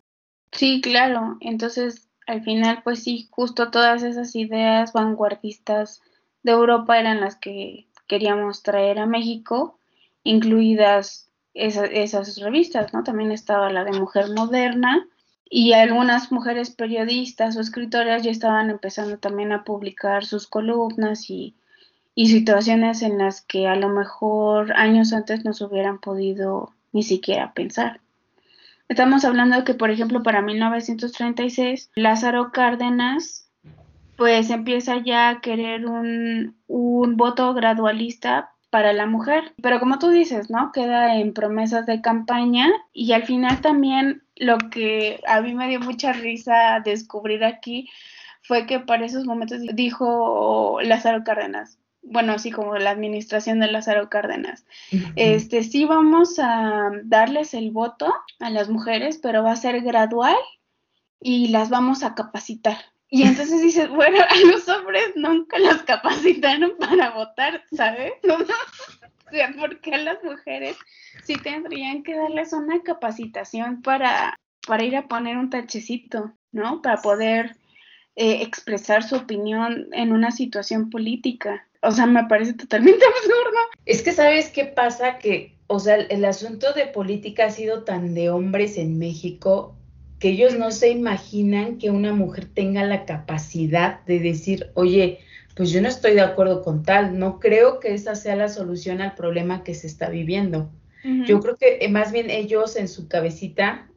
Sí, 0.51 0.81
claro. 0.81 1.37
Entonces, 1.39 2.06
al 2.27 2.43
final, 2.43 2.81
pues 2.83 3.03
sí, 3.03 3.27
justo 3.31 3.71
todas 3.71 4.03
esas 4.03 4.35
ideas 4.35 4.91
vanguardistas 4.91 6.01
de 6.43 6.51
Europa 6.51 6.99
eran 6.99 7.21
las 7.21 7.37
que 7.37 7.87
queríamos 8.05 8.63
traer 8.63 8.99
a 8.99 9.05
México, 9.05 9.79
incluidas 10.23 11.29
esas 11.53 12.37
revistas, 12.37 12.93
¿no? 12.93 13.03
También 13.03 13.31
estaba 13.31 13.71
la 13.71 13.83
de 13.83 13.97
Mujer 13.97 14.27
Moderna 14.35 15.07
y 15.49 15.71
algunas 15.71 16.31
mujeres 16.31 16.69
periodistas 16.69 17.55
o 17.55 17.61
escritoras 17.61 18.23
ya 18.23 18.31
estaban 18.31 18.69
empezando 18.69 19.17
también 19.17 19.53
a 19.53 19.63
publicar 19.63 20.25
sus 20.25 20.47
columnas 20.47 21.29
y, 21.29 21.55
y 22.13 22.27
situaciones 22.27 23.01
en 23.01 23.17
las 23.17 23.41
que 23.41 23.67
a 23.67 23.75
lo 23.75 23.89
mejor 23.89 24.73
años 24.73 25.13
antes 25.13 25.45
no 25.45 25.53
se 25.53 25.63
hubieran 25.63 25.99
podido 25.99 26.73
ni 26.91 27.03
siquiera 27.03 27.53
pensar. 27.53 28.01
Estamos 28.89 29.25
hablando 29.25 29.57
de 29.57 29.63
que, 29.63 29.73
por 29.73 29.91
ejemplo, 29.91 30.23
para 30.23 30.41
1936, 30.41 31.91
Lázaro 31.95 32.51
Cárdenas, 32.51 33.51
pues 34.15 34.49
empieza 34.49 34.97
ya 35.03 35.29
a 35.29 35.41
querer 35.41 35.85
un, 35.85 36.55
un 36.67 37.17
voto 37.17 37.53
gradualista 37.53 38.51
para 38.69 38.93
la 38.93 39.05
mujer. 39.05 39.53
Pero 39.61 39.79
como 39.79 39.99
tú 39.99 40.09
dices, 40.09 40.49
¿no? 40.49 40.71
Queda 40.71 41.15
en 41.15 41.33
promesas 41.33 41.85
de 41.85 42.01
campaña 42.01 42.69
y 42.93 43.11
al 43.11 43.23
final 43.23 43.61
también 43.61 44.23
lo 44.35 44.57
que 44.57 45.21
a 45.27 45.41
mí 45.41 45.53
me 45.53 45.67
dio 45.67 45.79
mucha 45.79 46.13
risa 46.13 46.81
descubrir 46.83 47.43
aquí 47.43 47.89
fue 48.41 48.65
que 48.65 48.79
para 48.79 49.05
esos 49.05 49.25
momentos 49.25 49.61
dijo 49.73 50.79
Lázaro 50.81 51.23
Cárdenas, 51.23 51.77
bueno, 52.09 52.33
así 52.33 52.51
como 52.51 52.77
la 52.77 52.91
administración 52.91 53.59
de 53.59 53.71
Lázaro 53.71 54.09
Cárdenas. 54.09 54.65
Este, 55.15 55.63
sí 55.63 55.85
vamos 55.85 56.39
a 56.39 56.91
darles 57.03 57.53
el 57.53 57.71
voto 57.71 58.13
a 58.39 58.49
las 58.49 58.69
mujeres, 58.69 59.19
pero 59.21 59.43
va 59.43 59.51
a 59.51 59.57
ser 59.57 59.81
gradual 59.81 60.37
y 61.19 61.49
las 61.49 61.69
vamos 61.69 62.03
a 62.03 62.15
capacitar. 62.15 62.77
Y 63.09 63.23
entonces 63.23 63.61
dices, 63.61 63.89
bueno, 63.89 64.19
a 64.21 64.47
los 64.51 64.67
hombres 64.67 65.13
nunca 65.15 65.57
los 65.59 65.83
capacitaron 65.83 66.73
para 66.79 67.11
votar, 67.11 67.63
¿sabes? 67.71 68.13
o 68.23 69.31
sea, 69.31 69.53
¿por 69.57 69.79
qué 69.79 69.95
a 69.95 69.99
las 69.99 70.23
mujeres 70.23 70.77
sí 71.23 71.35
tendrían 71.35 72.03
que 72.03 72.15
darles 72.15 72.53
una 72.53 72.81
capacitación 72.83 73.81
para, 73.81 74.37
para 74.67 74.83
ir 74.83 74.95
a 74.97 75.07
poner 75.07 75.37
un 75.37 75.49
tachecito, 75.49 76.33
¿no? 76.51 76.81
Para 76.81 77.01
poder 77.01 77.55
eh, 78.19 78.41
expresar 78.41 79.03
su 79.03 79.15
opinión 79.15 79.89
en 79.91 80.11
una 80.11 80.31
situación 80.31 80.89
política. 80.89 81.66
O 81.81 81.91
sea, 81.91 82.05
me 82.05 82.25
parece 82.25 82.53
totalmente 82.53 83.05
absurdo. 83.17 83.57
Es 83.85 84.01
que 84.01 84.11
sabes 84.11 84.49
qué 84.49 84.65
pasa 84.65 85.19
que, 85.19 85.55
o 85.67 85.79
sea, 85.79 85.95
el, 85.95 86.25
asunto 86.25 86.73
de 86.73 86.87
política 86.87 87.45
ha 87.45 87.51
sido 87.51 87.83
tan 87.83 88.13
de 88.13 88.29
hombres 88.29 88.77
en 88.77 88.97
México 88.99 89.75
que 90.19 90.29
ellos 90.29 90.57
no 90.57 90.71
se 90.71 90.89
imaginan 90.89 91.77
que 91.77 91.91
una 91.91 92.13
mujer 92.13 92.47
tenga 92.51 92.83
la 92.83 93.05
capacidad 93.05 94.03
de 94.05 94.19
decir, 94.19 94.71
oye, 94.73 95.19
pues 95.55 95.71
yo 95.71 95.81
no 95.81 95.87
estoy 95.87 96.13
de 96.13 96.21
acuerdo 96.21 96.63
con 96.63 96.83
tal, 96.83 97.19
no 97.19 97.39
creo 97.39 97.79
que 97.79 97.93
esa 97.93 98.15
sea 98.15 98.35
la 98.35 98.49
solución 98.49 99.01
al 99.01 99.15
problema 99.15 99.63
que 99.63 99.75
se 99.75 99.87
está 99.87 100.09
viviendo. 100.09 100.71
Yo 101.25 101.39
creo 101.39 101.55
que 101.55 101.77
eh, 101.79 101.87
más 101.87 102.11
bien 102.11 102.29
ellos 102.29 102.75
en 102.75 102.89
su 102.89 103.07
cabecita 103.07 103.87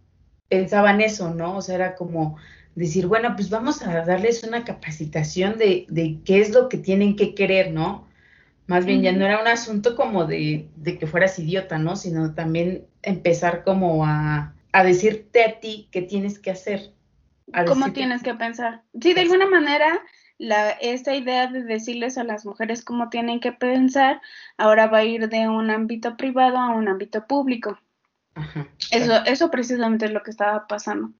pensaban 0.48 1.00
eso, 1.00 1.34
¿no? 1.34 1.56
O 1.56 1.62
sea, 1.62 1.74
era 1.74 1.94
como, 1.96 2.36
decir, 2.74 3.06
bueno, 3.06 3.34
pues 3.34 3.50
vamos 3.50 3.82
a 3.82 4.04
darles 4.04 4.42
una 4.44 4.64
capacitación 4.64 5.58
de, 5.58 5.86
de 5.88 6.18
qué 6.24 6.40
es 6.40 6.50
lo 6.50 6.68
que 6.68 6.78
tienen 6.78 7.16
que 7.16 7.34
querer, 7.34 7.72
¿no? 7.72 8.08
Más 8.66 8.86
bien 8.86 9.02
ya 9.02 9.10
no 9.10 9.24
era 9.24 9.40
un 9.40 9.48
asunto 9.48 9.96
como 9.96 10.26
de, 10.26 10.68
de, 10.76 10.96
que 10.96 11.08
fueras 11.08 11.36
idiota, 11.40 11.78
¿no? 11.78 11.96
Sino 11.96 12.34
también 12.34 12.86
empezar 13.02 13.64
como 13.64 14.06
a, 14.06 14.54
a 14.70 14.84
decirte 14.84 15.42
a 15.42 15.58
ti 15.58 15.88
qué 15.90 16.02
tienes 16.02 16.38
que 16.38 16.52
hacer. 16.52 16.92
¿Cómo 17.66 17.92
tienes 17.92 18.22
que 18.22 18.34
pensar? 18.34 18.82
Sí, 19.00 19.12
de 19.12 19.22
alguna 19.22 19.46
manera, 19.46 20.00
la, 20.38 20.70
esta 20.70 21.16
idea 21.16 21.48
de 21.48 21.64
decirles 21.64 22.16
a 22.16 22.22
las 22.22 22.46
mujeres 22.46 22.84
cómo 22.84 23.08
tienen 23.08 23.40
que 23.40 23.50
pensar, 23.50 24.20
ahora 24.56 24.86
va 24.86 24.98
a 24.98 25.04
ir 25.04 25.28
de 25.28 25.48
un 25.48 25.68
ámbito 25.70 26.16
privado 26.16 26.56
a 26.56 26.70
un 26.70 26.86
ámbito 26.86 27.26
público. 27.26 27.76
Ajá, 28.36 28.68
eso, 28.92 29.24
eso 29.26 29.50
precisamente 29.50 30.06
es 30.06 30.12
lo 30.12 30.22
que 30.22 30.30
estaba 30.30 30.68
pasando. 30.68 31.10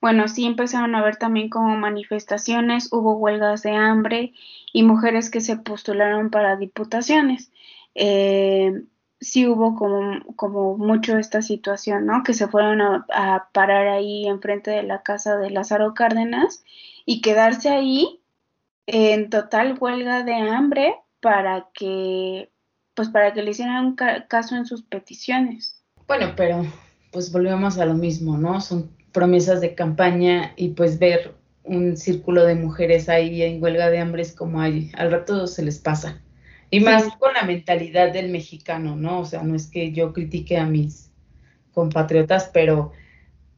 Bueno, 0.00 0.28
sí 0.28 0.44
empezaron 0.44 0.94
a 0.94 1.00
haber 1.00 1.16
también 1.16 1.48
como 1.48 1.76
manifestaciones, 1.76 2.92
hubo 2.92 3.16
huelgas 3.16 3.62
de 3.62 3.72
hambre 3.72 4.32
y 4.72 4.82
mujeres 4.82 5.30
que 5.30 5.40
se 5.40 5.56
postularon 5.56 6.30
para 6.30 6.56
diputaciones. 6.56 7.50
Eh, 7.94 8.82
sí 9.20 9.46
hubo 9.46 9.74
como, 9.74 10.20
como 10.36 10.76
mucho 10.76 11.18
esta 11.18 11.42
situación, 11.42 12.06
¿no? 12.06 12.22
Que 12.22 12.34
se 12.34 12.48
fueron 12.48 12.80
a, 12.82 13.48
parar 13.52 13.88
ahí 13.88 14.26
enfrente 14.26 14.70
de 14.70 14.82
la 14.82 15.02
casa 15.02 15.36
de 15.36 15.50
Lázaro 15.50 15.94
Cárdenas 15.94 16.62
y 17.04 17.20
quedarse 17.20 17.70
ahí 17.70 18.20
en 18.86 19.30
total 19.30 19.76
huelga 19.80 20.22
de 20.22 20.34
hambre 20.34 20.94
para 21.20 21.68
que, 21.72 22.50
pues 22.94 23.08
para 23.08 23.32
que 23.32 23.42
le 23.42 23.50
hicieran 23.50 23.96
caso 24.28 24.56
en 24.56 24.66
sus 24.66 24.82
peticiones. 24.82 25.82
Bueno, 26.06 26.34
pero 26.36 26.64
pues 27.10 27.32
volvemos 27.32 27.78
a 27.78 27.86
lo 27.86 27.94
mismo, 27.94 28.36
¿no? 28.36 28.60
Son 28.60 28.95
promesas 29.16 29.62
de 29.62 29.74
campaña 29.74 30.52
y 30.56 30.68
pues 30.68 30.98
ver 30.98 31.32
un 31.64 31.96
círculo 31.96 32.44
de 32.44 32.54
mujeres 32.54 33.08
ahí 33.08 33.40
en 33.40 33.62
huelga 33.62 33.88
de 33.88 33.98
hambre 33.98 34.20
es 34.20 34.34
como 34.34 34.60
ahí, 34.60 34.92
al 34.94 35.10
rato 35.10 35.46
se 35.46 35.62
les 35.62 35.78
pasa. 35.78 36.20
Y 36.70 36.80
más 36.80 37.04
con 37.16 37.32
la 37.32 37.44
mentalidad 37.44 38.12
del 38.12 38.28
mexicano, 38.28 38.94
¿no? 38.94 39.20
O 39.20 39.24
sea, 39.24 39.42
no 39.42 39.54
es 39.54 39.68
que 39.68 39.90
yo 39.92 40.12
critique 40.12 40.58
a 40.58 40.66
mis 40.66 41.10
compatriotas, 41.72 42.50
pero 42.52 42.92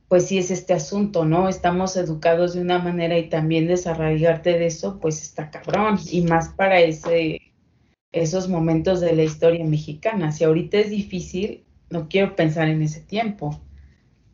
pues 0.07 0.29
sí 0.29 0.39
es 0.39 0.53
este 0.53 0.75
asunto, 0.75 1.25
¿no? 1.25 1.49
Estamos 1.49 1.97
educados 1.97 2.55
de 2.55 2.61
una 2.61 2.79
manera 2.79 3.19
y 3.19 3.29
también 3.29 3.67
desarraigarte 3.67 4.61
de 4.61 4.67
eso, 4.67 5.01
pues 5.01 5.21
está 5.21 5.51
cabrón. 5.51 5.99
Y 6.09 6.21
más 6.21 6.51
para 6.51 6.79
ese, 6.79 7.41
esos 8.13 8.49
momentos 8.49 9.01
de 9.01 9.13
la 9.17 9.25
historia 9.25 9.65
mexicana. 9.65 10.31
Si 10.31 10.45
ahorita 10.45 10.79
es 10.79 10.91
difícil, 10.91 11.65
no 11.91 12.09
quiero 12.09 12.37
pensar 12.37 12.69
en 12.69 12.81
ese 12.81 13.01
tiempo. 13.01 13.61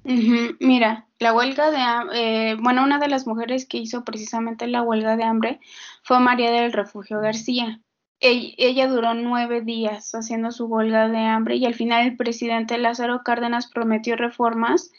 Mira, 0.04 1.06
la 1.18 1.32
huelga 1.32 1.70
de 1.70 1.78
eh, 2.12 2.56
bueno, 2.60 2.84
una 2.84 2.98
de 2.98 3.08
las 3.08 3.26
mujeres 3.26 3.66
que 3.66 3.78
hizo 3.78 4.04
precisamente 4.04 4.66
la 4.66 4.82
huelga 4.82 5.16
de 5.16 5.24
hambre 5.24 5.60
fue 6.02 6.20
María 6.20 6.50
del 6.50 6.72
Refugio 6.72 7.20
García. 7.20 7.80
Ella, 8.20 8.86
duró 8.88 9.14
nueve 9.14 9.60
días 9.60 10.14
haciendo 10.14 10.50
su 10.50 10.66
huelga 10.66 11.08
de 11.08 11.18
hambre 11.18 11.56
y 11.56 11.66
al 11.66 11.74
final 11.74 12.06
el 12.06 12.16
presidente 12.16 12.78
Lázaro 12.78 13.22
Cárdenas 13.22 13.66
prometió 13.66 14.16
reformas 14.16 14.92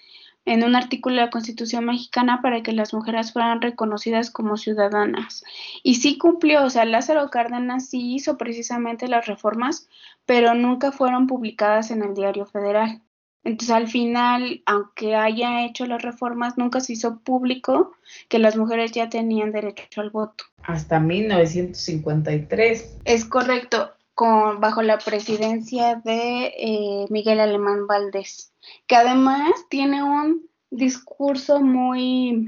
en 0.45 0.63
un 0.63 0.75
artículo 0.75 1.15
de 1.15 1.21
la 1.21 1.29
Constitución 1.32 1.86
mexicana 1.86 2.41
para 2.41 2.62
que 2.62 2.71
las 2.71 2.93
mujeres 2.93 3.34
fueran 3.34 3.62
reconocidas 3.62 4.29
como 4.29 4.58
ciudadanas. 4.58 5.43
Y 5.82 5.95
sí 5.95 6.19
cumplió, 6.19 6.63
o 6.63 6.69
sea, 6.69 6.86
Lázaro 6.86 7.29
Cárdenas 7.29 7.89
sí 7.89 8.13
hizo 8.13 8.38
precisamente 8.38 9.08
las 9.08 9.25
reformas, 9.25 9.88
pero 10.25 10.53
nunca 10.53 10.91
fueron 10.91 11.25
publicadas 11.25 11.89
en 11.89 12.03
el 12.03 12.13
Diario 12.13 12.45
Federal. 12.45 13.01
Entonces, 13.45 13.75
al 13.75 13.88
final, 13.88 14.63
aunque 14.65 15.15
haya 15.15 15.65
hecho 15.65 15.86
las 15.86 16.01
reformas, 16.01 16.58
nunca 16.58 16.79
se 16.79 16.93
hizo 16.93 17.19
público 17.19 17.95
que 18.27 18.39
las 18.39 18.58
mujeres 18.58 18.91
ya 18.91 19.08
tenían 19.08 19.51
derecho 19.51 20.01
al 20.01 20.10
voto. 20.10 20.45
Hasta 20.63 20.99
1953. 20.99 22.97
Es 23.05 23.23
correcto, 23.23 23.91
con, 24.15 24.60
bajo 24.60 24.81
la 24.81 24.97
presidencia 24.97 26.01
de 26.03 26.53
eh, 26.58 27.05
Miguel 27.12 27.39
Alemán 27.39 27.86
Valdés, 27.86 28.51
que 28.88 28.95
además 28.95 29.51
tiene 29.69 30.01
un 30.01 30.49
discurso 30.71 31.62
muy, 31.62 32.47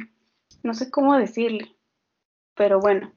no 0.63 0.73
sé 0.73 0.89
cómo 0.89 1.15
decirle, 1.15 1.75
pero 2.55 2.79
bueno, 2.79 3.13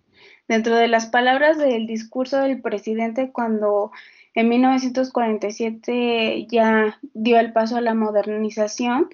dentro 0.49 0.77
de 0.77 0.89
las 0.89 1.07
palabras 1.07 1.57
del 1.57 1.87
discurso 1.87 2.37
del 2.41 2.61
presidente 2.61 3.33
cuando 3.33 3.91
en 4.35 4.49
1947 4.49 6.47
ya 6.49 6.99
dio 7.15 7.39
el 7.39 7.53
paso 7.53 7.77
a 7.77 7.81
la 7.81 7.95
modernización, 7.95 9.09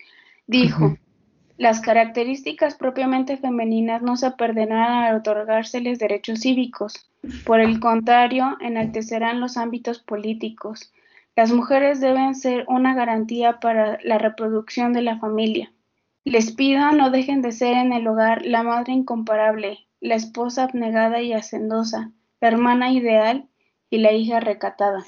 dijo, 0.47 0.97
las 1.57 1.81
características 1.81 2.75
propiamente 2.75 3.39
femeninas 3.39 4.03
no 4.03 4.17
se 4.19 4.31
perderán 4.33 5.05
al 5.05 5.17
otorgárseles 5.17 5.99
derechos 5.99 6.41
cívicos, 6.41 7.11
por 7.45 7.61
el 7.61 7.81
contrario, 7.81 8.59
enaltecerán 8.61 9.41
los 9.41 9.57
ámbitos 9.57 9.99
políticos. 10.01 10.93
Las 11.35 11.53
mujeres 11.53 12.01
deben 12.01 12.35
ser 12.35 12.67
una 12.69 12.95
garantía 12.95 13.59
para 13.59 13.99
la 14.05 14.19
reproducción 14.19 14.93
de 14.93 15.03
la 15.03 15.19
familia. 15.19 15.73
Les 16.25 16.53
pido 16.53 16.93
no 16.93 17.11
dejen 17.11 17.41
de 17.41 17.53
ser 17.53 17.77
en 17.77 17.93
el 17.93 18.07
hogar 18.07 18.45
la 18.45 18.63
madre 18.63 18.93
incomparable, 18.93 19.79
la 20.01 20.15
esposa 20.15 20.65
abnegada 20.65 21.23
y 21.23 21.33
hacendosa, 21.33 22.11
la 22.41 22.49
hermana 22.49 22.91
ideal 22.91 23.49
y 23.91 23.99
la 23.99 24.13
hija 24.13 24.41
recatada. 24.41 25.05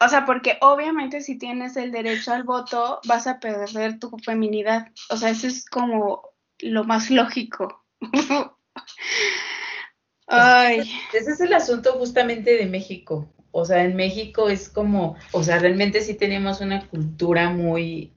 o 0.00 0.08
sea, 0.08 0.24
porque 0.26 0.58
obviamente 0.60 1.20
si 1.20 1.38
tienes 1.38 1.76
el 1.76 1.92
derecho 1.92 2.32
al 2.32 2.44
voto, 2.44 3.00
vas 3.06 3.26
a 3.26 3.40
perder 3.40 3.98
tu 3.98 4.16
feminidad. 4.18 4.88
O 5.10 5.16
sea, 5.16 5.30
eso 5.30 5.46
es 5.46 5.64
como 5.64 6.22
lo 6.60 6.84
más 6.84 7.10
lógico. 7.10 7.84
Ay. 10.26 10.90
Ese 11.12 11.32
es 11.32 11.40
el 11.40 11.52
asunto 11.52 11.92
justamente 11.94 12.56
de 12.56 12.66
México. 12.66 13.28
O 13.50 13.64
sea, 13.64 13.84
en 13.84 13.94
México 13.94 14.48
es 14.48 14.68
como, 14.68 15.16
o 15.30 15.42
sea, 15.44 15.58
realmente 15.60 16.00
sí 16.00 16.14
tenemos 16.14 16.60
una 16.60 16.86
cultura 16.88 17.50
muy 17.50 18.12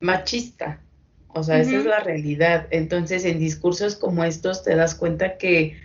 machista. 0.00 0.80
O 1.34 1.42
sea, 1.42 1.58
esa 1.58 1.76
es 1.76 1.84
la 1.84 2.00
realidad. 2.00 2.68
Entonces, 2.70 3.24
en 3.24 3.38
discursos 3.38 3.96
como 3.96 4.24
estos 4.24 4.62
te 4.62 4.74
das 4.74 4.94
cuenta 4.94 5.36
que 5.38 5.78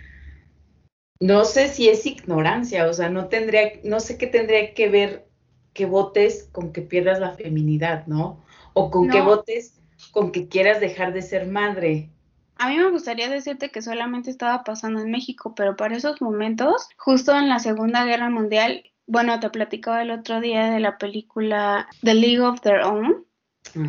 no 1.20 1.44
sé 1.44 1.68
si 1.68 1.88
es 1.88 2.06
ignorancia, 2.06 2.86
o 2.86 2.92
sea, 2.92 3.08
no 3.08 3.28
tendría, 3.28 3.72
no 3.84 4.00
sé 4.00 4.18
qué 4.18 4.26
tendría 4.26 4.74
que 4.74 4.88
ver 4.88 5.28
que 5.72 5.86
votes 5.86 6.48
con 6.52 6.72
que 6.72 6.82
pierdas 6.82 7.20
la 7.20 7.32
feminidad, 7.32 8.06
¿no? 8.06 8.44
O 8.72 8.90
con 8.90 9.08
que 9.08 9.20
votes 9.20 9.80
con 10.12 10.30
que 10.30 10.48
quieras 10.48 10.80
dejar 10.80 11.12
de 11.12 11.22
ser 11.22 11.46
madre. 11.46 12.10
A 12.56 12.68
mí 12.68 12.76
me 12.76 12.90
gustaría 12.90 13.28
decirte 13.28 13.70
que 13.70 13.82
solamente 13.82 14.30
estaba 14.30 14.64
pasando 14.64 15.00
en 15.00 15.10
México, 15.10 15.54
pero 15.54 15.76
para 15.76 15.96
esos 15.96 16.20
momentos, 16.20 16.88
justo 16.96 17.36
en 17.36 17.48
la 17.48 17.58
Segunda 17.58 18.04
Guerra 18.04 18.30
Mundial, 18.30 18.84
bueno, 19.06 19.38
te 19.40 19.50
platicaba 19.50 20.02
el 20.02 20.10
otro 20.10 20.40
día 20.40 20.70
de 20.70 20.80
la 20.80 20.98
película 20.98 21.88
The 22.02 22.14
League 22.14 22.40
of 22.40 22.60
Their 22.60 22.80
Own, 22.80 23.24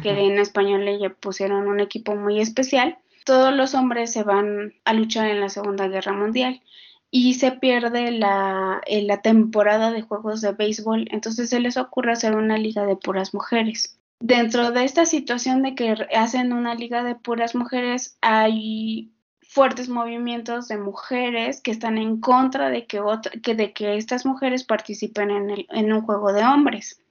que 0.01 0.09
en 0.09 0.37
español 0.39 0.85
le 0.85 1.09
pusieron 1.09 1.67
un 1.67 1.79
equipo 1.79 2.15
muy 2.15 2.39
especial. 2.39 2.97
Todos 3.25 3.53
los 3.53 3.73
hombres 3.73 4.11
se 4.11 4.23
van 4.23 4.73
a 4.85 4.93
luchar 4.93 5.29
en 5.29 5.41
la 5.41 5.49
Segunda 5.49 5.87
Guerra 5.87 6.13
Mundial 6.13 6.61
y 7.11 7.33
se 7.35 7.51
pierde 7.51 8.11
la, 8.11 8.81
la 8.87 9.21
temporada 9.21 9.91
de 9.91 10.01
juegos 10.01 10.41
de 10.41 10.51
béisbol, 10.51 11.07
entonces 11.11 11.49
se 11.49 11.59
les 11.59 11.77
ocurre 11.77 12.11
hacer 12.11 12.35
una 12.35 12.57
liga 12.57 12.85
de 12.85 12.95
puras 12.95 13.33
mujeres. 13.33 13.99
Dentro 14.19 14.71
de 14.71 14.83
esta 14.83 15.05
situación 15.05 15.63
de 15.63 15.75
que 15.75 15.95
hacen 16.15 16.53
una 16.53 16.75
liga 16.75 17.03
de 17.03 17.15
puras 17.15 17.55
mujeres, 17.55 18.17
hay 18.21 19.11
fuertes 19.41 19.89
movimientos 19.89 20.67
de 20.67 20.77
mujeres 20.77 21.61
que 21.61 21.71
están 21.71 21.97
en 21.97 22.19
contra 22.19 22.69
de 22.69 22.85
que, 22.85 23.01
que, 23.41 23.55
de 23.55 23.73
que 23.73 23.95
estas 23.95 24.25
mujeres 24.25 24.63
participen 24.63 25.31
en, 25.31 25.65
en 25.69 25.93
un 25.93 26.01
juego 26.01 26.33
de 26.33 26.43
hombres 26.43 27.01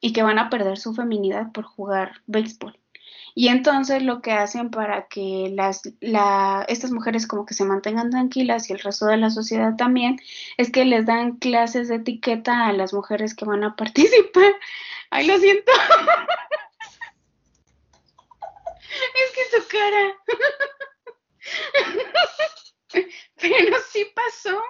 y 0.00 0.12
que 0.12 0.22
van 0.22 0.38
a 0.38 0.50
perder 0.50 0.76
su 0.76 0.92
feminidad 0.92 1.52
por 1.52 1.64
jugar 1.64 2.20
béisbol. 2.26 2.78
Y 3.38 3.48
entonces 3.48 4.02
lo 4.02 4.22
que 4.22 4.32
hacen 4.32 4.70
para 4.70 5.08
que 5.08 5.52
las, 5.54 5.82
la, 6.00 6.64
estas 6.68 6.90
mujeres 6.90 7.26
como 7.26 7.44
que 7.44 7.52
se 7.52 7.66
mantengan 7.66 8.08
tranquilas 8.08 8.70
y 8.70 8.72
el 8.72 8.78
resto 8.78 9.04
de 9.04 9.18
la 9.18 9.28
sociedad 9.28 9.76
también, 9.76 10.18
es 10.56 10.72
que 10.72 10.86
les 10.86 11.04
dan 11.04 11.36
clases 11.36 11.88
de 11.88 11.96
etiqueta 11.96 12.66
a 12.66 12.72
las 12.72 12.94
mujeres 12.94 13.34
que 13.34 13.44
van 13.44 13.62
a 13.62 13.76
participar. 13.76 14.54
Ay, 15.10 15.26
lo 15.26 15.38
siento. 15.38 15.70
es 19.14 19.30
que 19.34 19.42
su 19.54 19.68
cara. 19.68 20.16
Pero 23.38 23.76
sí 23.90 24.06
pasó. 24.14 24.62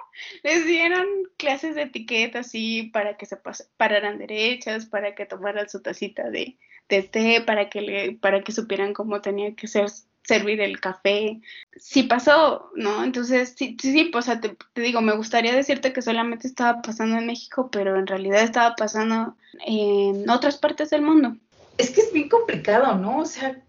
Les 0.43 0.65
dieron 0.65 1.07
clases 1.37 1.75
de 1.75 1.83
etiqueta 1.83 2.39
así 2.39 2.89
para 2.91 3.15
que 3.15 3.27
se 3.27 3.37
pararan 3.77 4.17
derechas, 4.17 4.87
para 4.87 5.15
que 5.15 5.25
tomaran 5.25 5.69
su 5.69 5.81
tacita 5.81 6.29
de, 6.29 6.57
de 6.89 7.03
té, 7.03 7.41
para 7.45 7.69
que 7.69 7.81
le, 7.81 8.11
para 8.13 8.41
que 8.41 8.51
supieran 8.51 8.93
cómo 8.93 9.21
tenía 9.21 9.55
que 9.55 9.67
ser 9.67 9.89
servir 10.27 10.59
el 10.61 10.79
café. 10.79 11.39
Sí 11.77 12.03
pasó, 12.03 12.69
¿no? 12.75 13.03
Entonces, 13.03 13.55
sí, 13.57 13.77
sí, 13.79 14.09
pues, 14.11 14.25
te, 14.25 14.57
te, 14.73 14.81
digo, 14.81 15.01
me 15.01 15.15
gustaría 15.15 15.55
decirte 15.55 15.93
que 15.93 16.01
solamente 16.01 16.47
estaba 16.47 16.81
pasando 16.81 17.17
en 17.17 17.25
México, 17.25 17.69
pero 17.71 17.97
en 17.97 18.07
realidad 18.07 18.43
estaba 18.43 18.75
pasando 18.75 19.37
en 19.65 20.29
otras 20.29 20.57
partes 20.57 20.89
del 20.89 21.01
mundo. 21.01 21.37
Es 21.77 21.91
que 21.91 22.01
es 22.01 22.11
bien 22.11 22.27
complicado, 22.27 22.95
¿no? 22.95 23.19
O 23.19 23.25
sea, 23.25 23.61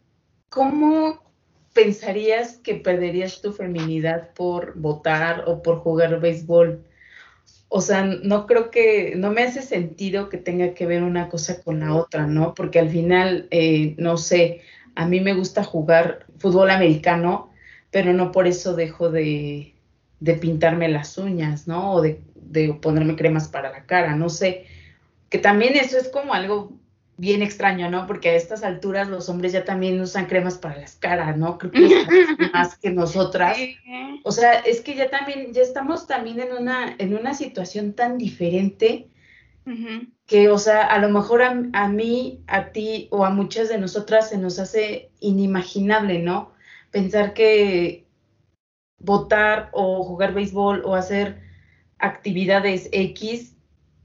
¿cómo 0.48 1.22
pensarías 1.74 2.56
que 2.56 2.74
perderías 2.74 3.40
tu 3.40 3.52
feminidad 3.52 4.34
por 4.34 4.76
votar 4.76 5.44
o 5.46 5.62
por 5.62 5.78
jugar 5.78 6.18
béisbol? 6.18 6.84
O 7.68 7.80
sea, 7.80 8.04
no 8.04 8.46
creo 8.46 8.70
que, 8.70 9.14
no 9.16 9.30
me 9.30 9.42
hace 9.42 9.62
sentido 9.62 10.28
que 10.28 10.38
tenga 10.38 10.72
que 10.74 10.86
ver 10.86 11.02
una 11.02 11.28
cosa 11.28 11.60
con 11.62 11.80
la 11.80 11.94
otra, 11.94 12.26
¿no? 12.26 12.54
Porque 12.54 12.78
al 12.78 12.88
final, 12.88 13.46
eh, 13.50 13.94
no 13.98 14.16
sé, 14.16 14.62
a 14.94 15.06
mí 15.06 15.20
me 15.20 15.34
gusta 15.34 15.64
jugar 15.64 16.26
fútbol 16.38 16.70
americano, 16.70 17.50
pero 17.90 18.12
no 18.12 18.32
por 18.32 18.46
eso 18.46 18.74
dejo 18.74 19.10
de, 19.10 19.74
de 20.20 20.34
pintarme 20.34 20.88
las 20.88 21.18
uñas, 21.18 21.68
¿no? 21.68 21.92
O 21.92 22.00
de, 22.02 22.22
de 22.34 22.72
ponerme 22.74 23.16
cremas 23.16 23.48
para 23.48 23.70
la 23.70 23.84
cara, 23.84 24.16
no 24.16 24.30
sé. 24.30 24.64
Que 25.28 25.38
también 25.38 25.76
eso 25.76 25.98
es 25.98 26.08
como 26.08 26.32
algo 26.32 26.77
bien 27.18 27.42
extraño, 27.42 27.90
¿no? 27.90 28.06
Porque 28.06 28.30
a 28.30 28.34
estas 28.36 28.62
alturas 28.62 29.08
los 29.08 29.28
hombres 29.28 29.52
ya 29.52 29.64
también 29.64 30.00
usan 30.00 30.26
cremas 30.26 30.56
para 30.56 30.78
las 30.78 30.94
caras, 30.94 31.36
¿no? 31.36 31.58
Creo 31.58 31.72
que 31.72 32.06
más 32.54 32.78
que 32.78 32.90
nosotras. 32.90 33.58
O 34.22 34.30
sea, 34.30 34.52
es 34.54 34.80
que 34.80 34.94
ya 34.94 35.10
también, 35.10 35.52
ya 35.52 35.62
estamos 35.62 36.06
también 36.06 36.40
en 36.40 36.52
una, 36.52 36.94
en 36.96 37.14
una 37.14 37.34
situación 37.34 37.92
tan 37.92 38.16
diferente 38.16 39.10
que, 40.24 40.48
o 40.48 40.56
sea, 40.56 40.86
a 40.86 40.98
lo 40.98 41.10
mejor 41.10 41.42
a, 41.42 41.62
a, 41.74 41.88
mí, 41.88 42.42
a 42.46 42.72
ti 42.72 43.08
o 43.10 43.26
a 43.26 43.30
muchas 43.30 43.68
de 43.68 43.76
nosotras 43.76 44.30
se 44.30 44.38
nos 44.38 44.58
hace 44.58 45.10
inimaginable, 45.20 46.20
¿no? 46.20 46.52
Pensar 46.90 47.34
que 47.34 48.06
votar 48.98 49.68
o 49.72 50.02
jugar 50.04 50.32
béisbol 50.32 50.82
o 50.86 50.94
hacer 50.94 51.42
actividades 51.98 52.88
X 52.92 53.57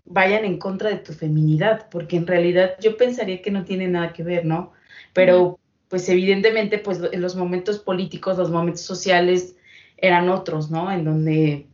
vayan 0.06 0.46
en 0.46 0.58
contra 0.60 0.90
de 0.90 0.98
tu 0.98 1.14
feminidad, 1.14 1.88
porque 1.90 2.18
en 2.18 2.28
realidad 2.28 2.76
yo 2.80 2.98
pensaría 2.98 3.42
que 3.42 3.52
no 3.52 3.64
tiene 3.64 3.88
nada 3.88 4.14
que 4.14 4.24
ver, 4.24 4.46
¿no? 4.46 4.74
Pero 5.14 5.60
pues 5.88 6.10
evidentemente 6.10 6.80
pues 6.80 7.00
en 7.12 7.22
los 7.22 7.36
momentos 7.36 7.80
políticos, 7.80 8.38
los 8.38 8.50
momentos 8.50 8.82
sociales 8.82 9.56
eran 9.98 10.30
otros, 10.30 10.72
¿no? 10.72 10.92
En 10.92 11.06
donde 11.06 11.68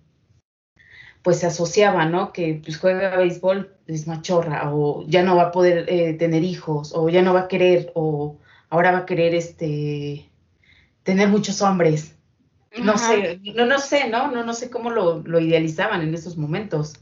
pues 1.22 1.40
se 1.40 1.48
asociaba, 1.48 2.06
¿no? 2.06 2.32
Que 2.32 2.62
pues 2.64 2.78
juega 2.78 3.18
béisbol 3.18 3.76
es 3.88 4.08
machorra 4.08 4.74
o 4.74 5.06
ya 5.08 5.24
no 5.24 5.36
va 5.36 5.44
a 5.44 5.52
poder 5.52 5.86
eh, 5.90 6.14
tener 6.14 6.44
hijos 6.44 6.94
o 6.96 7.10
ya 7.10 7.22
no 7.22 7.34
va 7.34 7.42
a 7.42 7.48
querer 7.48 7.92
o 7.96 8.38
ahora 8.70 8.92
va 8.92 9.00
a 9.00 9.06
querer 9.06 9.34
este 9.34 10.30
tener 11.04 11.28
muchos 11.30 11.62
hombres. 11.62 12.16
No 12.84 12.98
sé, 12.98 13.40
no, 13.56 13.66
no 13.66 13.80
sé, 13.80 14.10
¿no? 14.10 14.32
No, 14.32 14.44
no 14.44 14.54
sé 14.54 14.70
cómo 14.70 14.92
lo, 14.92 15.24
lo 15.26 15.40
idealizaban 15.40 16.02
en 16.02 16.14
esos 16.14 16.38
momentos. 16.38 16.94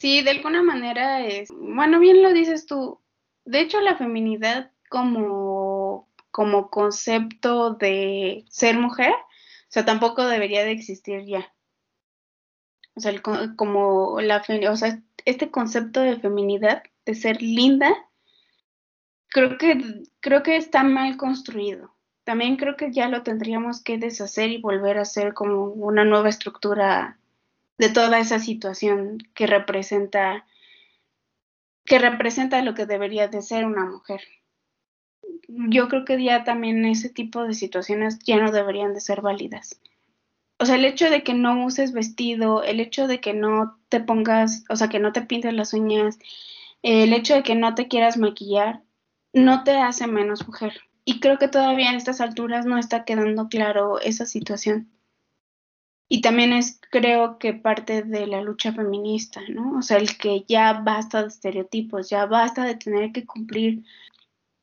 Sí, 0.00 0.22
de 0.22 0.30
alguna 0.30 0.62
manera 0.62 1.26
es, 1.26 1.50
bueno, 1.50 2.00
bien 2.00 2.22
lo 2.22 2.32
dices 2.32 2.64
tú. 2.64 3.02
De 3.44 3.60
hecho, 3.60 3.82
la 3.82 3.98
feminidad 3.98 4.72
como, 4.88 6.08
como 6.30 6.70
concepto 6.70 7.74
de 7.74 8.46
ser 8.48 8.78
mujer, 8.78 9.12
o 9.12 9.68
sea, 9.68 9.84
tampoco 9.84 10.26
debería 10.26 10.64
de 10.64 10.72
existir 10.72 11.26
ya. 11.26 11.52
O 12.94 13.00
sea, 13.00 13.12
como 13.56 14.22
la, 14.22 14.42
o 14.70 14.76
sea, 14.76 15.02
este 15.26 15.50
concepto 15.50 16.00
de 16.00 16.18
feminidad, 16.18 16.82
de 17.04 17.14
ser 17.14 17.42
linda, 17.42 17.94
creo 19.28 19.58
que, 19.58 20.02
creo 20.20 20.42
que 20.42 20.56
está 20.56 20.82
mal 20.82 21.18
construido. 21.18 21.94
También 22.24 22.56
creo 22.56 22.74
que 22.78 22.90
ya 22.90 23.08
lo 23.08 23.22
tendríamos 23.22 23.82
que 23.82 23.98
deshacer 23.98 24.48
y 24.50 24.62
volver 24.62 24.96
a 24.96 25.02
hacer 25.02 25.34
como 25.34 25.64
una 25.64 26.04
nueva 26.06 26.30
estructura 26.30 27.19
de 27.80 27.88
toda 27.88 28.18
esa 28.18 28.38
situación 28.38 29.26
que 29.32 29.46
representa 29.46 30.44
que 31.86 31.98
representa 31.98 32.60
lo 32.60 32.74
que 32.74 32.84
debería 32.84 33.26
de 33.28 33.40
ser 33.40 33.64
una 33.64 33.86
mujer. 33.86 34.20
Yo 35.48 35.88
creo 35.88 36.04
que 36.04 36.22
ya 36.22 36.44
también 36.44 36.84
ese 36.84 37.08
tipo 37.08 37.42
de 37.42 37.54
situaciones 37.54 38.18
ya 38.18 38.36
no 38.36 38.52
deberían 38.52 38.92
de 38.92 39.00
ser 39.00 39.22
válidas. 39.22 39.80
O 40.58 40.66
sea, 40.66 40.74
el 40.74 40.84
hecho 40.84 41.08
de 41.08 41.22
que 41.22 41.32
no 41.32 41.64
uses 41.64 41.92
vestido, 41.92 42.62
el 42.62 42.80
hecho 42.80 43.06
de 43.06 43.18
que 43.18 43.32
no 43.32 43.78
te 43.88 44.00
pongas, 44.00 44.64
o 44.68 44.76
sea, 44.76 44.90
que 44.90 45.00
no 45.00 45.12
te 45.12 45.22
pintes 45.22 45.54
las 45.54 45.72
uñas, 45.72 46.18
el 46.82 47.14
hecho 47.14 47.34
de 47.34 47.42
que 47.42 47.54
no 47.54 47.74
te 47.74 47.88
quieras 47.88 48.18
maquillar, 48.18 48.82
no 49.32 49.64
te 49.64 49.78
hace 49.78 50.06
menos 50.06 50.46
mujer. 50.46 50.82
Y 51.06 51.18
creo 51.18 51.38
que 51.38 51.48
todavía 51.48 51.88
en 51.88 51.96
estas 51.96 52.20
alturas 52.20 52.66
no 52.66 52.76
está 52.76 53.06
quedando 53.06 53.48
claro 53.48 54.00
esa 54.00 54.26
situación. 54.26 54.90
Y 56.12 56.22
también 56.22 56.52
es, 56.52 56.80
creo 56.90 57.38
que 57.38 57.54
parte 57.54 58.02
de 58.02 58.26
la 58.26 58.42
lucha 58.42 58.72
feminista, 58.72 59.42
¿no? 59.48 59.78
O 59.78 59.82
sea, 59.82 59.96
el 59.96 60.18
que 60.18 60.44
ya 60.48 60.72
basta 60.72 61.22
de 61.22 61.28
estereotipos, 61.28 62.10
ya 62.10 62.26
basta 62.26 62.64
de 62.64 62.74
tener 62.74 63.12
que 63.12 63.24
cumplir 63.24 63.84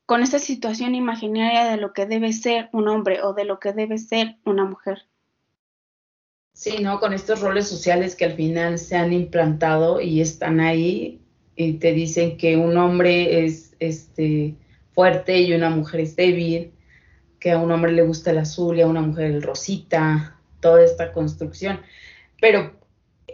con 0.05 0.23
esta 0.23 0.39
situación 0.39 0.93
imaginaria 0.93 1.63
de 1.63 1.77
lo 1.77 1.93
que 1.93 2.05
debe 2.05 2.33
ser 2.33 2.67
un 2.73 2.89
hombre 2.89 3.21
o 3.21 3.31
de 3.33 3.45
lo 3.45 3.62
que 3.62 3.71
debe 3.71 3.97
ser 3.97 4.36
una 4.43 4.65
mujer. 4.65 5.03
Sí, 6.51 6.79
¿no? 6.81 6.99
Con 6.99 7.13
estos 7.13 7.39
roles 7.39 7.65
sociales 7.69 8.17
que 8.17 8.25
al 8.25 8.33
final 8.33 8.77
se 8.77 8.97
han 8.97 9.13
implantado 9.13 10.01
y 10.01 10.19
están 10.19 10.60
ahí 10.60 11.21
y 11.55 11.73
te 11.75 11.93
dicen 11.93 12.36
que 12.36 12.57
un 12.57 12.75
hombre 12.75 13.45
es 13.45 13.73
este 13.79 14.53
fuerte 14.91 15.39
y 15.39 15.53
una 15.53 15.69
mujer 15.69 16.01
es 16.01 16.17
débil, 16.17 16.73
que 17.39 17.51
a 17.51 17.57
un 17.57 17.71
hombre 17.71 17.93
le 17.93 18.01
gusta 18.01 18.31
el 18.31 18.39
azul 18.39 18.77
y 18.77 18.81
a 18.81 18.88
una 18.88 19.01
mujer 19.01 19.27
el 19.27 19.41
rosita, 19.41 20.37
toda 20.67 20.84
esta 20.84 21.13
construcción. 21.13 21.80
Pero 22.41 22.73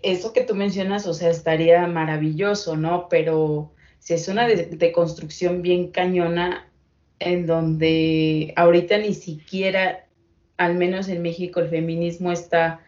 eso 0.03 0.33
que 0.33 0.43
tú 0.43 0.53
mencionas, 0.53 1.07
o 1.07 1.13
sea, 1.15 1.31
estaría 1.31 1.87
maravilloso, 1.87 2.77
¿no? 2.77 3.09
Pero 3.09 3.71
si 3.97 4.13
es 4.13 4.27
una 4.27 4.47
de, 4.47 4.91
construcción 4.91 5.63
bien 5.63 5.89
cañona, 5.89 6.69
en 7.17 7.47
donde 7.47 8.53
ahorita 8.55 8.99
ni 8.99 9.15
siquiera, 9.15 10.05
al 10.57 10.75
menos 10.75 11.07
en 11.07 11.23
México, 11.23 11.59
el 11.59 11.69
feminismo 11.69 12.31
está 12.31 12.81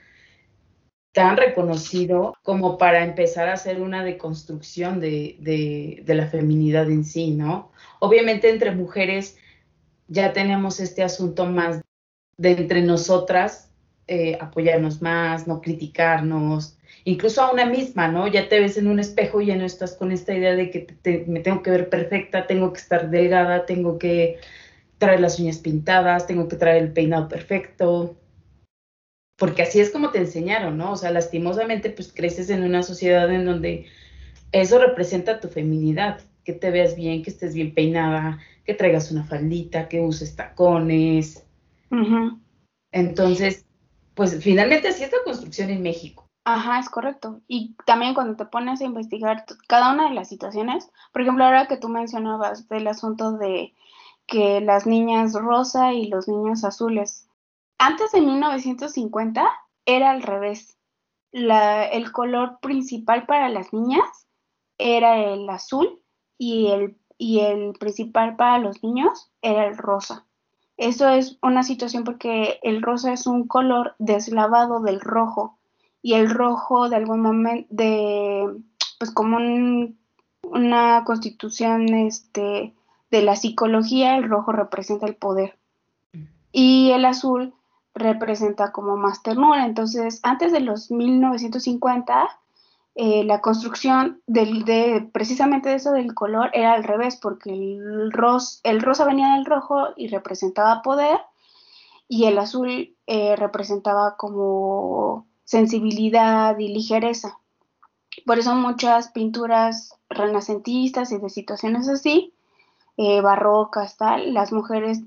tan 1.11 1.37
reconocido 1.37 2.35
como 2.43 2.77
para 2.77 3.03
empezar 3.03 3.47
a 3.49 3.53
hacer 3.53 3.81
una 3.81 4.03
deconstrucción 4.03 4.99
de, 4.99 5.37
de, 5.39 6.03
de, 6.05 6.13
la 6.13 6.27
feminidad 6.27 6.91
en 6.91 7.03
sí, 7.03 7.31
¿no? 7.31 7.71
Obviamente 7.99 8.49
entre 8.49 8.71
mujeres 8.71 9.37
ya 10.07 10.33
tenemos 10.33 10.79
este 10.79 11.01
asunto 11.01 11.45
más 11.45 11.81
de 12.37 12.51
entre 12.51 12.81
nosotras, 12.81 13.71
eh, 14.07 14.37
apoyarnos 14.39 15.01
más, 15.01 15.47
no 15.47 15.61
criticarnos, 15.61 16.77
incluso 17.05 17.41
a 17.41 17.51
una 17.51 17.65
misma, 17.65 18.07
¿no? 18.07 18.27
Ya 18.27 18.49
te 18.49 18.59
ves 18.59 18.77
en 18.77 18.87
un 18.87 18.99
espejo 18.99 19.41
y 19.41 19.47
ya 19.47 19.55
no 19.55 19.65
estás 19.65 19.95
con 19.95 20.11
esta 20.11 20.33
idea 20.33 20.55
de 20.55 20.69
que 20.69 21.25
me 21.27 21.39
tengo 21.39 21.63
que 21.63 21.71
ver 21.71 21.89
perfecta, 21.89 22.47
tengo 22.47 22.73
que 22.73 22.79
estar 22.79 23.09
delgada, 23.09 23.65
tengo 23.65 23.97
que 23.97 24.37
traer 24.97 25.19
las 25.19 25.39
uñas 25.39 25.57
pintadas, 25.57 26.27
tengo 26.27 26.47
que 26.47 26.55
traer 26.55 26.83
el 26.83 26.93
peinado 26.93 27.27
perfecto, 27.27 28.17
porque 29.37 29.63
así 29.63 29.79
es 29.79 29.89
como 29.89 30.11
te 30.11 30.19
enseñaron, 30.19 30.77
¿no? 30.77 30.93
O 30.93 30.95
sea, 30.95 31.11
lastimosamente, 31.11 31.89
pues 31.89 32.13
creces 32.13 32.49
en 32.49 32.63
una 32.63 32.83
sociedad 32.83 33.31
en 33.31 33.45
donde 33.45 33.87
eso 34.51 34.79
representa 34.79 35.39
tu 35.39 35.49
feminidad, 35.49 36.21
que 36.43 36.53
te 36.53 36.71
veas 36.71 36.95
bien, 36.95 37.23
que 37.23 37.31
estés 37.31 37.53
bien 37.53 37.73
peinada, 37.73 38.39
que 38.63 38.73
traigas 38.73 39.11
una 39.11 39.23
faldita, 39.23 39.89
que 39.89 39.99
uses 39.99 40.35
tacones. 40.35 41.45
Entonces, 42.91 43.65
pues 44.15 44.41
finalmente 44.43 44.87
así 44.87 45.03
es 45.03 45.11
construcción 45.23 45.69
en 45.69 45.83
México. 45.83 46.29
Ajá, 46.45 46.79
es 46.79 46.89
correcto. 46.89 47.41
Y 47.47 47.75
también 47.85 48.13
cuando 48.13 48.35
te 48.35 48.45
pones 48.45 48.79
a 48.79 48.85
investigar 48.85 49.45
cada 49.67 49.93
una 49.93 50.09
de 50.09 50.15
las 50.15 50.29
situaciones, 50.29 50.89
por 51.11 51.23
ejemplo, 51.23 51.43
ahora 51.43 51.67
que 51.67 51.77
tú 51.77 51.89
mencionabas 51.89 52.69
del 52.69 52.87
asunto 52.87 53.31
de 53.33 53.73
que 54.27 54.61
las 54.61 54.85
niñas 54.85 55.33
rosa 55.33 55.93
y 55.93 56.07
los 56.07 56.27
niños 56.27 56.63
azules, 56.63 57.27
antes 57.77 58.11
de 58.11 58.21
1950 58.21 59.49
era 59.85 60.11
al 60.11 60.21
revés. 60.21 60.77
La, 61.31 61.83
el 61.83 62.11
color 62.11 62.59
principal 62.61 63.25
para 63.25 63.49
las 63.49 63.73
niñas 63.73 64.27
era 64.77 65.17
el 65.17 65.49
azul 65.49 66.01
y 66.37 66.67
el, 66.67 66.97
y 67.17 67.39
el 67.39 67.73
principal 67.73 68.35
para 68.35 68.59
los 68.59 68.83
niños 68.83 69.31
era 69.41 69.65
el 69.65 69.77
rosa. 69.77 70.24
Eso 70.77 71.07
es 71.09 71.37
una 71.41 71.63
situación 71.63 72.03
porque 72.03 72.59
el 72.61 72.81
rosa 72.81 73.13
es 73.13 73.27
un 73.27 73.47
color 73.47 73.95
deslavado 73.97 74.81
del 74.81 74.99
rojo 74.99 75.57
y 76.01 76.13
el 76.13 76.29
rojo 76.29 76.89
de 76.89 76.97
algún 76.97 77.21
momento 77.21 77.67
de 77.69 78.61
pues 78.99 79.11
como 79.11 79.37
una 80.43 81.03
constitución 81.05 81.89
este 81.93 82.73
de 83.09 83.21
la 83.21 83.35
psicología 83.35 84.17
el 84.17 84.27
rojo 84.29 84.51
representa 84.51 85.05
el 85.05 85.15
poder. 85.15 85.57
Y 86.51 86.91
el 86.91 87.05
azul 87.05 87.53
representa 87.93 88.71
como 88.71 88.97
más 88.97 89.23
ternura. 89.23 89.65
Entonces 89.65 90.19
antes 90.23 90.51
de 90.51 90.59
los 90.59 90.91
1950 90.91 92.27
eh, 92.95 93.25
la 93.25 93.41
construcción 93.41 94.21
del, 94.25 94.63
de 94.63 95.09
precisamente 95.11 95.73
eso 95.73 95.91
del 95.91 96.13
color 96.13 96.49
era 96.53 96.73
al 96.73 96.85
revés, 96.85 97.17
porque 97.17 97.51
el, 97.51 98.11
el 98.63 98.81
rosa 98.81 99.05
venía 99.05 99.35
del 99.35 99.45
rojo 99.45 99.89
y 99.97 100.07
representaba 100.07 100.81
poder, 100.81 101.19
y 102.07 102.25
el 102.25 102.37
azul 102.37 102.95
eh, 103.07 103.35
representaba 103.35 104.15
como 104.15 105.27
sensibilidad 105.43 106.57
y 106.57 106.69
ligereza. 106.69 107.39
Por 108.25 108.39
eso 108.39 108.55
muchas 108.55 109.09
pinturas 109.09 109.93
renacentistas 110.09 111.11
y 111.11 111.17
de 111.17 111.29
situaciones 111.29 111.89
así, 111.89 112.33
eh, 112.95 113.19
barrocas, 113.19 113.97
tal, 113.97 114.33
las 114.33 114.53
mujeres 114.53 115.01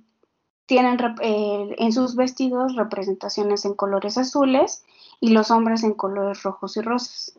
tienen 0.67 0.99
en 1.23 1.93
sus 1.93 2.15
vestidos 2.15 2.77
representaciones 2.77 3.65
en 3.65 3.73
colores 3.73 4.19
azules 4.19 4.85
y 5.19 5.31
los 5.31 5.51
hombres 5.51 5.83
en 5.83 5.95
colores 5.95 6.43
rojos 6.43 6.77
y 6.77 6.83
rosas. 6.83 7.39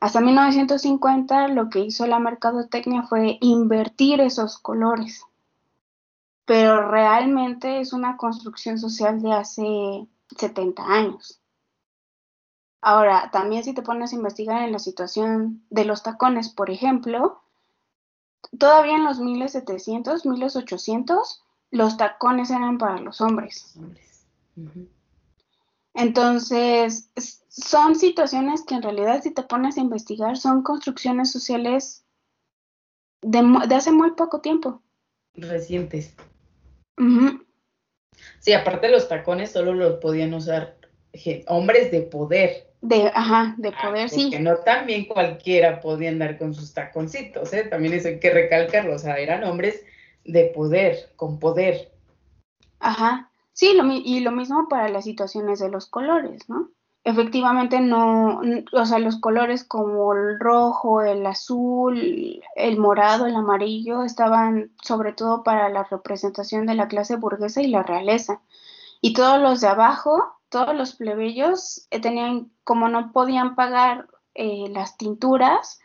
Hasta 0.00 0.20
1950 0.20 1.48
lo 1.48 1.70
que 1.70 1.80
hizo 1.80 2.06
la 2.06 2.18
mercadotecnia 2.18 3.04
fue 3.04 3.38
invertir 3.40 4.20
esos 4.20 4.58
colores, 4.58 5.24
pero 6.44 6.90
realmente 6.90 7.80
es 7.80 7.92
una 7.92 8.16
construcción 8.16 8.78
social 8.78 9.22
de 9.22 9.32
hace 9.32 10.06
70 10.36 10.82
años. 10.84 11.40
Ahora, 12.80 13.30
también 13.32 13.64
si 13.64 13.72
te 13.72 13.80
pones 13.80 14.12
a 14.12 14.16
investigar 14.16 14.62
en 14.62 14.72
la 14.72 14.78
situación 14.78 15.64
de 15.70 15.86
los 15.86 16.02
tacones, 16.02 16.50
por 16.50 16.68
ejemplo, 16.68 17.40
todavía 18.58 18.96
en 18.96 19.04
los 19.04 19.20
1700, 19.20 20.26
1800, 20.26 21.42
los 21.70 21.96
tacones 21.96 22.50
eran 22.50 22.76
para 22.76 23.00
los 23.00 23.22
hombres. 23.22 23.78
Entonces, 25.94 27.08
son 27.56 27.94
situaciones 27.94 28.64
que 28.64 28.74
en 28.74 28.82
realidad 28.82 29.22
si 29.22 29.32
te 29.32 29.44
pones 29.44 29.78
a 29.78 29.80
investigar 29.80 30.36
son 30.36 30.62
construcciones 30.62 31.30
sociales 31.30 32.04
de, 33.22 33.38
hace 33.74 33.92
muy 33.92 34.10
poco 34.12 34.40
tiempo. 34.40 34.82
Recientes. 35.34 36.14
Sí, 38.40 38.52
aparte 38.52 38.88
los 38.88 39.08
tacones 39.08 39.52
solo 39.52 39.72
los 39.72 39.94
podían 40.00 40.34
usar 40.34 40.76
hombres 41.46 41.92
de 41.92 42.02
poder. 42.02 42.72
De, 42.80 43.10
ajá, 43.14 43.54
de 43.56 43.68
ah, 43.68 43.82
poder, 43.82 44.10
sí. 44.10 44.30
Que 44.30 44.40
no 44.40 44.56
también 44.58 45.06
cualquiera 45.06 45.80
podía 45.80 46.10
andar 46.10 46.38
con 46.38 46.54
sus 46.54 46.74
taconcitos, 46.74 47.52
¿eh? 47.52 47.64
También 47.64 47.94
eso 47.94 48.08
hay 48.08 48.18
que 48.18 48.30
recalcarlo, 48.30 48.94
o 48.94 48.98
sea, 48.98 49.16
eran 49.16 49.44
hombres 49.44 49.82
de 50.24 50.46
poder, 50.46 51.12
con 51.16 51.38
poder. 51.38 51.92
Ajá, 52.80 53.30
sí, 53.52 53.74
lo, 53.74 53.84
y 53.90 54.20
lo 54.20 54.32
mismo 54.32 54.68
para 54.68 54.88
las 54.88 55.04
situaciones 55.04 55.60
de 55.60 55.70
los 55.70 55.86
colores, 55.86 56.48
¿no? 56.48 56.73
Efectivamente 57.04 57.80
no, 57.80 58.40
o 58.72 58.86
sea, 58.86 58.98
los 58.98 59.20
colores 59.20 59.64
como 59.64 60.14
el 60.14 60.40
rojo, 60.40 61.02
el 61.02 61.24
azul, 61.26 62.42
el 62.56 62.78
morado, 62.78 63.26
el 63.26 63.36
amarillo 63.36 64.02
estaban 64.02 64.72
sobre 64.82 65.12
todo 65.12 65.42
para 65.44 65.68
la 65.68 65.84
representación 65.84 66.66
de 66.66 66.74
la 66.74 66.88
clase 66.88 67.16
burguesa 67.16 67.60
y 67.60 67.68
la 67.68 67.82
realeza. 67.82 68.40
Y 69.02 69.12
todos 69.12 69.38
los 69.38 69.60
de 69.60 69.68
abajo, 69.68 70.40
todos 70.48 70.74
los 70.74 70.94
plebeyos 70.94 71.86
eh, 71.90 72.00
tenían, 72.00 72.50
como 72.64 72.88
no 72.88 73.12
podían 73.12 73.54
pagar 73.54 74.08
eh, 74.34 74.68
las 74.70 74.96
tinturas, 74.96 75.80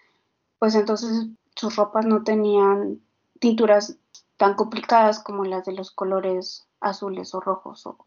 pues 0.57 0.73
entonces 0.75 1.27
sus 1.53 1.75
ropas 1.75 2.05
no 2.05 2.23
tenían 2.23 3.01
tinturas 3.39 3.97
tan 4.37 4.53
complicadas 4.55 5.19
como 5.19 5.43
las 5.43 5.65
de 5.65 5.73
los 5.73 5.91
colores 5.91 6.65
azules 6.79 7.35
o 7.35 7.41
rojos 7.41 7.85
o 7.85 7.97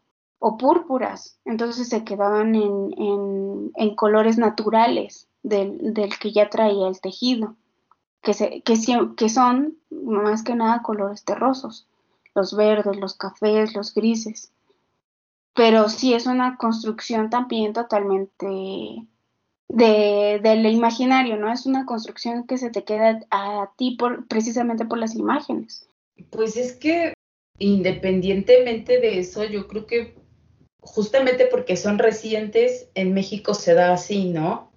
o 0.45 0.57
púrpuras, 0.57 1.37
entonces 1.45 1.87
se 1.87 2.03
quedaban 2.03 2.53
en, 2.53 3.71
en, 3.77 3.95
colores 3.95 4.37
naturales 4.37 5.29
del, 5.41 5.93
del, 5.93 6.19
que 6.19 6.33
ya 6.33 6.49
traía 6.49 6.89
el 6.89 6.99
tejido, 6.99 7.55
que, 8.21 8.33
se, 8.33 8.59
que, 8.59 8.75
que 9.15 9.29
son 9.29 9.77
más 9.89 10.43
que 10.43 10.53
nada 10.53 10.81
colores 10.81 11.23
terrosos, 11.23 11.87
los 12.35 12.57
verdes, 12.57 12.97
los 12.97 13.13
cafés, 13.13 13.73
los 13.73 13.93
grises. 13.93 14.51
Pero 15.53 15.87
sí 15.87 16.13
es 16.13 16.25
una 16.25 16.57
construcción 16.57 17.29
también 17.29 17.71
totalmente 17.71 19.07
de, 19.69 20.39
del 20.43 20.65
imaginario, 20.65 21.37
¿no? 21.37 21.53
Es 21.53 21.65
una 21.65 21.85
construcción 21.85 22.45
que 22.47 22.57
se 22.57 22.69
te 22.69 22.83
queda 22.83 23.21
a 23.31 23.71
ti 23.77 23.95
por, 23.97 24.27
precisamente 24.27 24.83
por 24.83 24.97
las 24.97 25.15
imágenes. 25.15 25.87
Pues 26.31 26.57
es 26.57 26.73
que 26.73 27.13
independientemente 27.59 28.99
de 28.99 29.19
eso, 29.19 29.45
yo 29.45 29.69
creo 29.69 29.85
que 29.85 30.21
justamente 30.85 31.47
porque 31.49 31.77
son 31.77 31.97
recientes, 31.97 32.87
en 32.95 33.13
México 33.13 33.53
se 33.53 33.73
da 33.73 33.93
así, 33.93 34.25
¿no? 34.25 34.71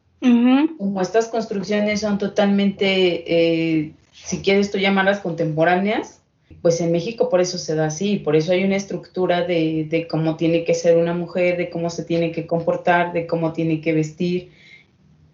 Como 0.79 1.01
estas 1.01 1.29
construcciones 1.29 2.01
son 2.01 2.19
totalmente, 2.19 3.25
eh, 3.27 3.93
si 4.13 4.39
quieres 4.39 4.73
tú 4.73 4.79
llamarlas 4.79 5.21
contemporáneas, 5.21 6.21
pues 6.63 6.81
en 6.81 6.91
México 6.91 7.29
por 7.29 7.41
eso 7.41 7.59
se 7.59 7.77
da 7.77 7.87
así, 7.87 8.17
por 8.17 8.35
eso 8.35 8.51
hay 8.51 8.65
una 8.65 8.77
estructura 8.77 9.47
de, 9.47 9.87
de, 9.89 10.09
cómo 10.09 10.37
tiene 10.37 10.65
que 10.65 10.75
ser 10.75 10.97
una 10.97 11.15
mujer, 11.15 11.57
de 11.57 11.71
cómo 11.71 11.91
se 11.91 12.05
tiene 12.05 12.33
que 12.33 12.47
comportar, 12.47 13.13
de 13.13 13.27
cómo 13.27 13.53
tiene 13.53 13.81
que 13.81 13.93
vestir 13.93 14.51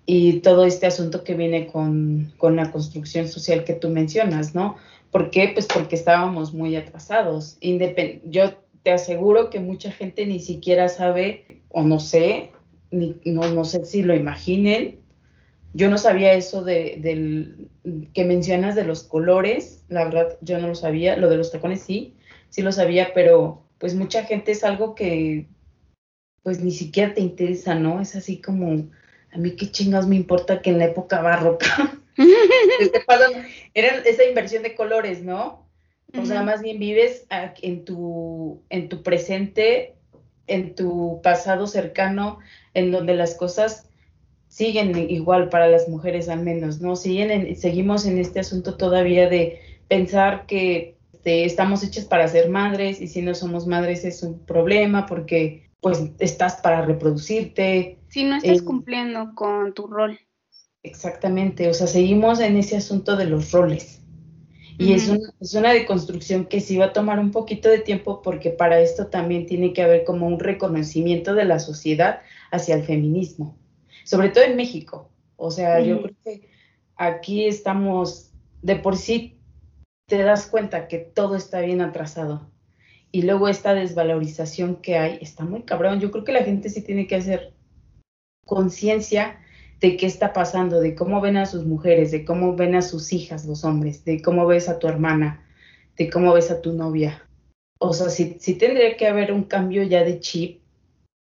y 0.04 0.40
todo 0.40 0.64
este 0.64 0.86
asunto 0.86 1.22
que 1.24 1.34
viene 1.34 1.68
con, 1.68 2.32
con 2.36 2.56
la 2.56 2.70
construcción 2.70 3.28
social 3.28 3.64
que 3.64 3.74
tú 3.74 3.88
mencionas, 3.88 4.54
¿no? 4.54 4.76
¿Por 5.10 5.30
qué? 5.30 5.50
Pues 5.52 5.66
porque 5.66 5.94
estábamos 5.94 6.52
muy 6.52 6.74
atrasados. 6.74 7.56
Independ 7.60 8.22
yo 8.30 8.52
te 8.82 8.90
aseguro 8.90 9.50
que 9.50 9.60
mucha 9.60 9.92
gente 9.92 10.26
ni 10.26 10.40
siquiera 10.40 10.88
sabe, 10.88 11.62
o 11.68 11.82
no 11.82 12.00
sé, 12.00 12.50
ni, 12.90 13.16
no, 13.24 13.48
no 13.52 13.64
sé 13.64 13.84
si 13.84 14.02
lo 14.02 14.14
imaginen. 14.14 14.98
Yo 15.74 15.88
no 15.88 15.98
sabía 15.98 16.34
eso 16.34 16.62
de, 16.62 16.98
del 17.00 17.68
que 18.12 18.24
mencionas 18.24 18.74
de 18.74 18.84
los 18.84 19.04
colores, 19.04 19.84
la 19.88 20.04
verdad 20.04 20.36
yo 20.42 20.58
no 20.58 20.68
lo 20.68 20.74
sabía, 20.74 21.16
lo 21.16 21.28
de 21.30 21.36
los 21.36 21.50
tacones 21.50 21.80
sí, 21.80 22.14
sí 22.50 22.62
lo 22.62 22.72
sabía, 22.72 23.14
pero 23.14 23.62
pues 23.78 23.94
mucha 23.94 24.24
gente 24.24 24.52
es 24.52 24.64
algo 24.64 24.94
que 24.94 25.46
pues 26.42 26.60
ni 26.60 26.72
siquiera 26.72 27.14
te 27.14 27.20
interesa, 27.20 27.74
¿no? 27.74 28.00
Es 28.00 28.16
así 28.16 28.40
como, 28.40 28.90
a 29.32 29.38
mí 29.38 29.52
qué 29.52 29.70
chingados 29.70 30.06
me 30.06 30.16
importa 30.16 30.60
que 30.60 30.70
en 30.70 30.78
la 30.78 30.86
época 30.86 31.22
barroca 31.22 31.98
este 32.80 33.04
era 33.74 33.98
esa 34.04 34.24
inversión 34.24 34.62
de 34.62 34.74
colores, 34.74 35.22
¿no? 35.22 35.61
O 36.18 36.26
sea, 36.26 36.42
más 36.42 36.62
bien 36.62 36.78
vives 36.78 37.26
en 37.30 37.84
tu, 37.84 38.62
en 38.68 38.88
tu 38.88 39.02
presente, 39.02 39.94
en 40.46 40.74
tu 40.74 41.20
pasado 41.22 41.66
cercano, 41.66 42.38
en 42.74 42.90
donde 42.90 43.14
las 43.14 43.34
cosas 43.34 43.88
siguen 44.48 44.96
igual 45.10 45.48
para 45.48 45.68
las 45.68 45.88
mujeres 45.88 46.28
al 46.28 46.42
menos, 46.42 46.80
¿no? 46.80 46.96
Siguen 46.96 47.56
seguimos 47.56 48.04
en 48.04 48.18
este 48.18 48.40
asunto 48.40 48.76
todavía 48.76 49.28
de 49.28 49.60
pensar 49.88 50.44
que 50.46 50.96
este, 51.22 51.44
estamos 51.44 51.84
hechas 51.84 52.04
para 52.04 52.26
ser 52.26 52.50
madres 52.50 53.00
y 53.00 53.06
si 53.06 53.22
no 53.22 53.34
somos 53.34 53.66
madres 53.68 54.04
es 54.04 54.24
un 54.24 54.44
problema 54.44 55.06
porque 55.06 55.70
pues 55.80 56.02
estás 56.18 56.56
para 56.56 56.82
reproducirte. 56.82 57.98
Si 58.08 58.24
no 58.24 58.36
estás 58.36 58.58
eh, 58.58 58.64
cumpliendo 58.64 59.32
con 59.34 59.72
tu 59.72 59.86
rol. 59.86 60.18
Exactamente, 60.82 61.68
o 61.68 61.74
sea, 61.74 61.86
seguimos 61.86 62.40
en 62.40 62.56
ese 62.56 62.76
asunto 62.76 63.16
de 63.16 63.26
los 63.26 63.52
roles. 63.52 64.01
Y 64.78 64.94
es, 64.94 65.08
una, 65.08 65.28
es 65.40 65.54
una 65.54 65.72
deconstrucción 65.72 66.46
que 66.46 66.60
sí 66.60 66.76
va 66.78 66.86
a 66.86 66.92
tomar 66.92 67.18
un 67.18 67.30
poquito 67.30 67.68
de 67.68 67.78
tiempo 67.78 68.22
porque 68.22 68.50
para 68.50 68.80
esto 68.80 69.06
también 69.08 69.46
tiene 69.46 69.72
que 69.72 69.82
haber 69.82 70.04
como 70.04 70.26
un 70.26 70.38
reconocimiento 70.38 71.34
de 71.34 71.44
la 71.44 71.58
sociedad 71.58 72.20
hacia 72.50 72.74
el 72.74 72.84
feminismo, 72.84 73.56
sobre 74.04 74.30
todo 74.30 74.44
en 74.44 74.56
México. 74.56 75.10
O 75.36 75.50
sea, 75.50 75.80
yo 75.80 76.02
creo 76.02 76.16
que 76.24 76.48
aquí 76.96 77.46
estamos, 77.46 78.30
de 78.62 78.76
por 78.76 78.96
sí 78.96 79.38
te 80.06 80.18
das 80.22 80.46
cuenta 80.46 80.88
que 80.88 80.98
todo 80.98 81.36
está 81.36 81.60
bien 81.60 81.80
atrasado. 81.80 82.50
Y 83.10 83.22
luego 83.22 83.48
esta 83.48 83.74
desvalorización 83.74 84.76
que 84.76 84.96
hay 84.96 85.18
está 85.20 85.44
muy 85.44 85.62
cabrón. 85.62 86.00
Yo 86.00 86.10
creo 86.10 86.24
que 86.24 86.32
la 86.32 86.44
gente 86.44 86.70
sí 86.70 86.82
tiene 86.82 87.06
que 87.06 87.16
hacer 87.16 87.52
conciencia 88.46 89.38
de 89.82 89.96
qué 89.96 90.06
está 90.06 90.32
pasando, 90.32 90.80
de 90.80 90.94
cómo 90.94 91.20
ven 91.20 91.36
a 91.36 91.44
sus 91.44 91.66
mujeres, 91.66 92.12
de 92.12 92.24
cómo 92.24 92.54
ven 92.54 92.76
a 92.76 92.82
sus 92.82 93.12
hijas 93.12 93.44
los 93.44 93.64
hombres, 93.64 94.04
de 94.04 94.22
cómo 94.22 94.46
ves 94.46 94.68
a 94.68 94.78
tu 94.78 94.86
hermana, 94.86 95.44
de 95.98 96.08
cómo 96.08 96.32
ves 96.32 96.52
a 96.52 96.62
tu 96.62 96.72
novia. 96.72 97.28
O 97.80 97.92
sea, 97.92 98.08
sí, 98.08 98.38
tendría 98.54 98.96
que 98.96 99.08
haber 99.08 99.32
un 99.32 99.42
cambio 99.42 99.82
ya 99.82 100.04
de 100.04 100.20
chip 100.20 100.62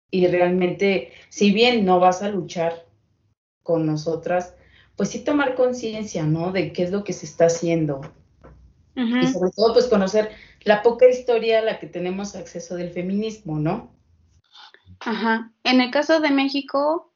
y 0.09 0.25
realmente, 0.25 1.11
si 1.29 1.51
bien 1.51 1.85
no 1.85 1.99
vas 1.99 2.23
a 2.23 2.29
luchar 2.29 2.87
con 3.61 3.85
nosotras, 3.85 4.55
pues 4.95 5.09
sí 5.09 5.19
tomar 5.19 5.53
conciencia, 5.53 6.25
¿no? 6.25 6.51
De 6.51 6.73
qué 6.73 6.81
es 6.81 6.91
lo 6.91 7.03
que 7.03 7.13
se 7.13 7.27
está 7.27 7.45
haciendo. 7.45 8.01
Y 8.95 9.27
sobre 9.27 9.51
todo, 9.51 9.73
pues 9.73 9.85
conocer 9.85 10.31
la 10.63 10.81
poca 10.81 11.07
historia 11.07 11.59
a 11.59 11.61
la 11.61 11.79
que 11.79 11.85
tenemos 11.85 12.35
acceso 12.35 12.75
del 12.75 12.89
feminismo, 12.89 13.59
¿no? 13.59 13.93
Ajá. 15.01 15.53
En 15.63 15.79
el 15.81 15.91
caso 15.91 16.19
de 16.19 16.31
México, 16.31 17.08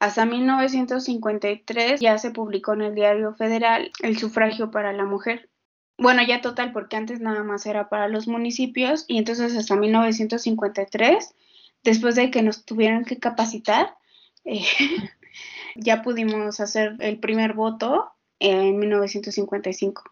hasta 0.00 0.24
1953 0.26 2.00
ya 2.00 2.18
se 2.18 2.30
publicó 2.30 2.74
en 2.74 2.82
el 2.82 2.94
Diario 2.94 3.34
Federal 3.34 3.90
el 4.02 4.16
sufragio 4.16 4.70
para 4.70 4.92
la 4.92 5.04
mujer. 5.04 5.48
Bueno, 5.96 6.22
ya 6.22 6.40
total, 6.40 6.72
porque 6.72 6.96
antes 6.96 7.20
nada 7.20 7.42
más 7.42 7.66
era 7.66 7.88
para 7.88 8.06
los 8.06 8.28
municipios 8.28 9.04
y 9.08 9.18
entonces 9.18 9.56
hasta 9.56 9.74
1953, 9.74 11.34
después 11.82 12.14
de 12.14 12.30
que 12.30 12.42
nos 12.42 12.64
tuvieran 12.64 13.04
que 13.04 13.18
capacitar, 13.18 13.96
eh, 14.44 14.62
ya 15.74 16.02
pudimos 16.02 16.60
hacer 16.60 16.96
el 17.00 17.18
primer 17.18 17.54
voto 17.54 18.12
en 18.38 18.78
1955. 18.78 20.04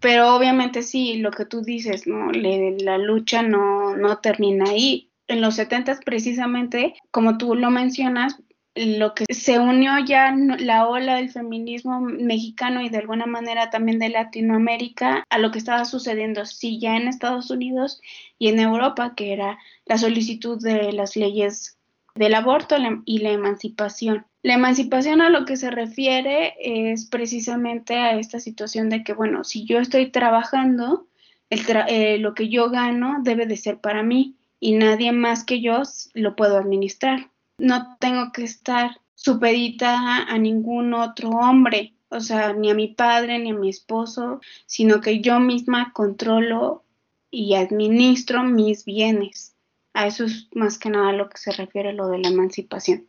Pero 0.00 0.34
obviamente 0.34 0.82
sí, 0.82 1.18
lo 1.18 1.30
que 1.30 1.44
tú 1.44 1.62
dices, 1.62 2.08
¿no? 2.08 2.32
la 2.32 2.98
lucha 2.98 3.42
no, 3.42 3.96
no 3.96 4.18
termina 4.18 4.64
ahí. 4.70 5.10
En 5.28 5.40
los 5.40 5.54
70 5.54 6.00
precisamente, 6.04 6.94
como 7.12 7.38
tú 7.38 7.54
lo 7.54 7.70
mencionas, 7.70 8.36
lo 8.74 9.14
que 9.14 9.26
se 9.34 9.58
unió 9.58 9.98
ya 10.04 10.34
la 10.34 10.88
ola 10.88 11.16
del 11.16 11.30
feminismo 11.30 12.00
mexicano 12.00 12.82
y 12.82 12.88
de 12.88 12.98
alguna 12.98 13.26
manera 13.26 13.70
también 13.70 13.98
de 13.98 14.08
Latinoamérica 14.08 15.24
a 15.28 15.38
lo 15.38 15.50
que 15.50 15.58
estaba 15.58 15.84
sucediendo, 15.84 16.46
sí, 16.46 16.78
ya 16.78 16.96
en 16.96 17.08
Estados 17.08 17.50
Unidos 17.50 18.00
y 18.38 18.48
en 18.48 18.58
Europa, 18.58 19.14
que 19.14 19.32
era 19.32 19.58
la 19.84 19.98
solicitud 19.98 20.62
de 20.62 20.92
las 20.92 21.16
leyes 21.16 21.76
del 22.14 22.34
aborto 22.34 22.76
y 23.04 23.18
la 23.18 23.30
emancipación. 23.30 24.26
La 24.42 24.54
emancipación 24.54 25.20
a 25.20 25.30
lo 25.30 25.44
que 25.44 25.56
se 25.56 25.70
refiere 25.70 26.54
es 26.60 27.06
precisamente 27.06 27.96
a 27.96 28.18
esta 28.18 28.40
situación 28.40 28.88
de 28.88 29.04
que, 29.04 29.12
bueno, 29.12 29.44
si 29.44 29.64
yo 29.64 29.78
estoy 29.78 30.10
trabajando, 30.10 31.06
eh, 31.50 32.18
lo 32.18 32.34
que 32.34 32.48
yo 32.48 32.70
gano 32.70 33.18
debe 33.22 33.46
de 33.46 33.56
ser 33.56 33.78
para 33.78 34.02
mí 34.02 34.36
y 34.58 34.72
nadie 34.72 35.12
más 35.12 35.44
que 35.44 35.60
yo 35.60 35.82
lo 36.14 36.34
puedo 36.34 36.56
administrar. 36.56 37.31
No 37.62 37.96
tengo 38.00 38.32
que 38.32 38.42
estar 38.42 39.00
supedita 39.14 40.24
a 40.24 40.36
ningún 40.36 40.94
otro 40.94 41.28
hombre, 41.30 41.94
o 42.08 42.18
sea, 42.18 42.54
ni 42.54 42.72
a 42.72 42.74
mi 42.74 42.88
padre 42.88 43.38
ni 43.38 43.52
a 43.52 43.54
mi 43.54 43.68
esposo, 43.68 44.40
sino 44.66 45.00
que 45.00 45.20
yo 45.20 45.38
misma 45.38 45.92
controlo 45.92 46.82
y 47.30 47.54
administro 47.54 48.42
mis 48.42 48.84
bienes. 48.84 49.54
A 49.94 50.08
eso 50.08 50.24
es 50.24 50.48
más 50.56 50.76
que 50.76 50.90
nada 50.90 51.12
lo 51.12 51.28
que 51.28 51.38
se 51.38 51.52
refiere 51.52 51.92
lo 51.92 52.08
de 52.08 52.18
la 52.18 52.30
emancipación. 52.30 53.06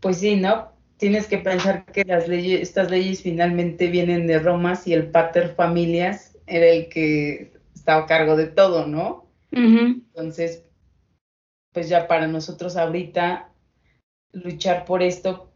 Pues 0.00 0.18
sí, 0.18 0.34
¿no? 0.34 0.72
Tienes 0.96 1.28
que 1.28 1.38
pensar 1.38 1.86
que 1.86 2.04
las 2.04 2.26
leyes, 2.26 2.60
estas 2.60 2.90
leyes 2.90 3.22
finalmente 3.22 3.86
vienen 3.86 4.26
de 4.26 4.40
Roma 4.40 4.74
y 4.84 4.94
el 4.94 5.12
pater 5.12 5.54
familias 5.54 6.36
era 6.48 6.66
el 6.66 6.88
que 6.88 7.52
estaba 7.72 8.02
a 8.02 8.06
cargo 8.06 8.34
de 8.34 8.48
todo, 8.48 8.88
¿no? 8.88 9.26
Entonces, 9.52 10.64
pues 11.70 11.88
ya 11.88 12.08
para 12.08 12.26
nosotros 12.26 12.76
ahorita 12.76 13.51
luchar 14.32 14.84
por 14.84 15.02
esto, 15.02 15.52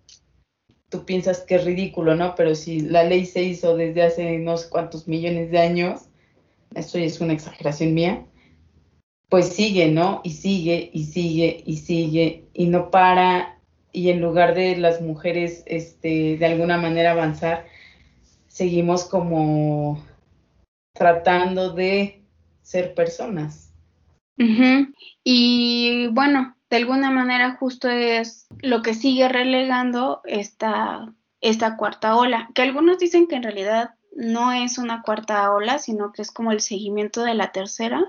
tú 0.88 1.04
piensas 1.04 1.40
que 1.40 1.56
es 1.56 1.64
ridículo, 1.64 2.14
¿no? 2.14 2.34
Pero 2.34 2.54
si 2.54 2.80
la 2.80 3.04
ley 3.04 3.26
se 3.26 3.42
hizo 3.42 3.76
desde 3.76 4.02
hace 4.02 4.38
no 4.38 4.56
sé 4.56 4.68
cuántos 4.68 5.08
millones 5.08 5.50
de 5.50 5.58
años, 5.58 6.08
esto 6.74 6.98
es 6.98 7.20
una 7.20 7.32
exageración 7.32 7.94
mía, 7.94 8.26
pues 9.28 9.48
sigue, 9.48 9.90
¿no? 9.90 10.20
Y 10.24 10.30
sigue, 10.30 10.90
y 10.92 11.04
sigue, 11.04 11.62
y 11.66 11.76
sigue, 11.78 12.44
y 12.52 12.66
no 12.66 12.90
para, 12.90 13.58
y 13.92 14.10
en 14.10 14.20
lugar 14.20 14.54
de 14.54 14.76
las 14.76 15.00
mujeres, 15.00 15.64
este, 15.66 16.36
de 16.36 16.46
alguna 16.46 16.78
manera 16.78 17.12
avanzar, 17.12 17.66
seguimos 18.46 19.04
como 19.04 20.04
tratando 20.94 21.72
de 21.72 22.22
ser 22.62 22.94
personas. 22.94 23.72
Y 25.24 26.08
bueno, 26.08 26.55
de 26.70 26.76
alguna 26.76 27.10
manera 27.10 27.56
justo 27.56 27.88
es 27.88 28.46
lo 28.60 28.82
que 28.82 28.94
sigue 28.94 29.28
relegando 29.28 30.20
esta, 30.24 31.12
esta 31.40 31.76
cuarta 31.76 32.16
ola, 32.16 32.50
que 32.54 32.62
algunos 32.62 32.98
dicen 32.98 33.26
que 33.26 33.36
en 33.36 33.42
realidad 33.42 33.94
no 34.16 34.52
es 34.52 34.78
una 34.78 35.02
cuarta 35.02 35.52
ola, 35.52 35.78
sino 35.78 36.12
que 36.12 36.22
es 36.22 36.30
como 36.30 36.52
el 36.52 36.60
seguimiento 36.60 37.22
de 37.22 37.34
la 37.34 37.52
tercera, 37.52 38.04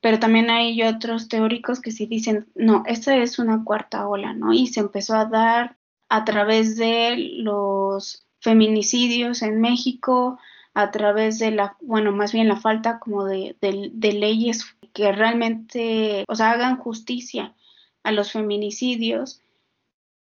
pero 0.00 0.18
también 0.18 0.50
hay 0.50 0.82
otros 0.82 1.28
teóricos 1.28 1.80
que 1.80 1.92
sí 1.92 2.06
dicen, 2.06 2.48
no, 2.54 2.82
esta 2.86 3.16
es 3.16 3.38
una 3.38 3.62
cuarta 3.62 4.08
ola, 4.08 4.34
¿no? 4.34 4.52
Y 4.52 4.66
se 4.66 4.80
empezó 4.80 5.14
a 5.14 5.26
dar 5.26 5.76
a 6.08 6.24
través 6.24 6.76
de 6.76 7.14
los 7.38 8.26
feminicidios 8.40 9.42
en 9.42 9.60
México, 9.60 10.38
a 10.74 10.90
través 10.90 11.38
de 11.38 11.50
la, 11.50 11.76
bueno, 11.80 12.12
más 12.12 12.32
bien 12.32 12.48
la 12.48 12.56
falta 12.56 12.98
como 12.98 13.24
de, 13.24 13.56
de 13.60 14.12
leyes 14.12 14.64
que 14.92 15.12
realmente, 15.12 16.24
o 16.28 16.34
sea, 16.34 16.52
hagan 16.52 16.76
justicia 16.78 17.54
a 18.02 18.12
los 18.12 18.32
feminicidios 18.32 19.42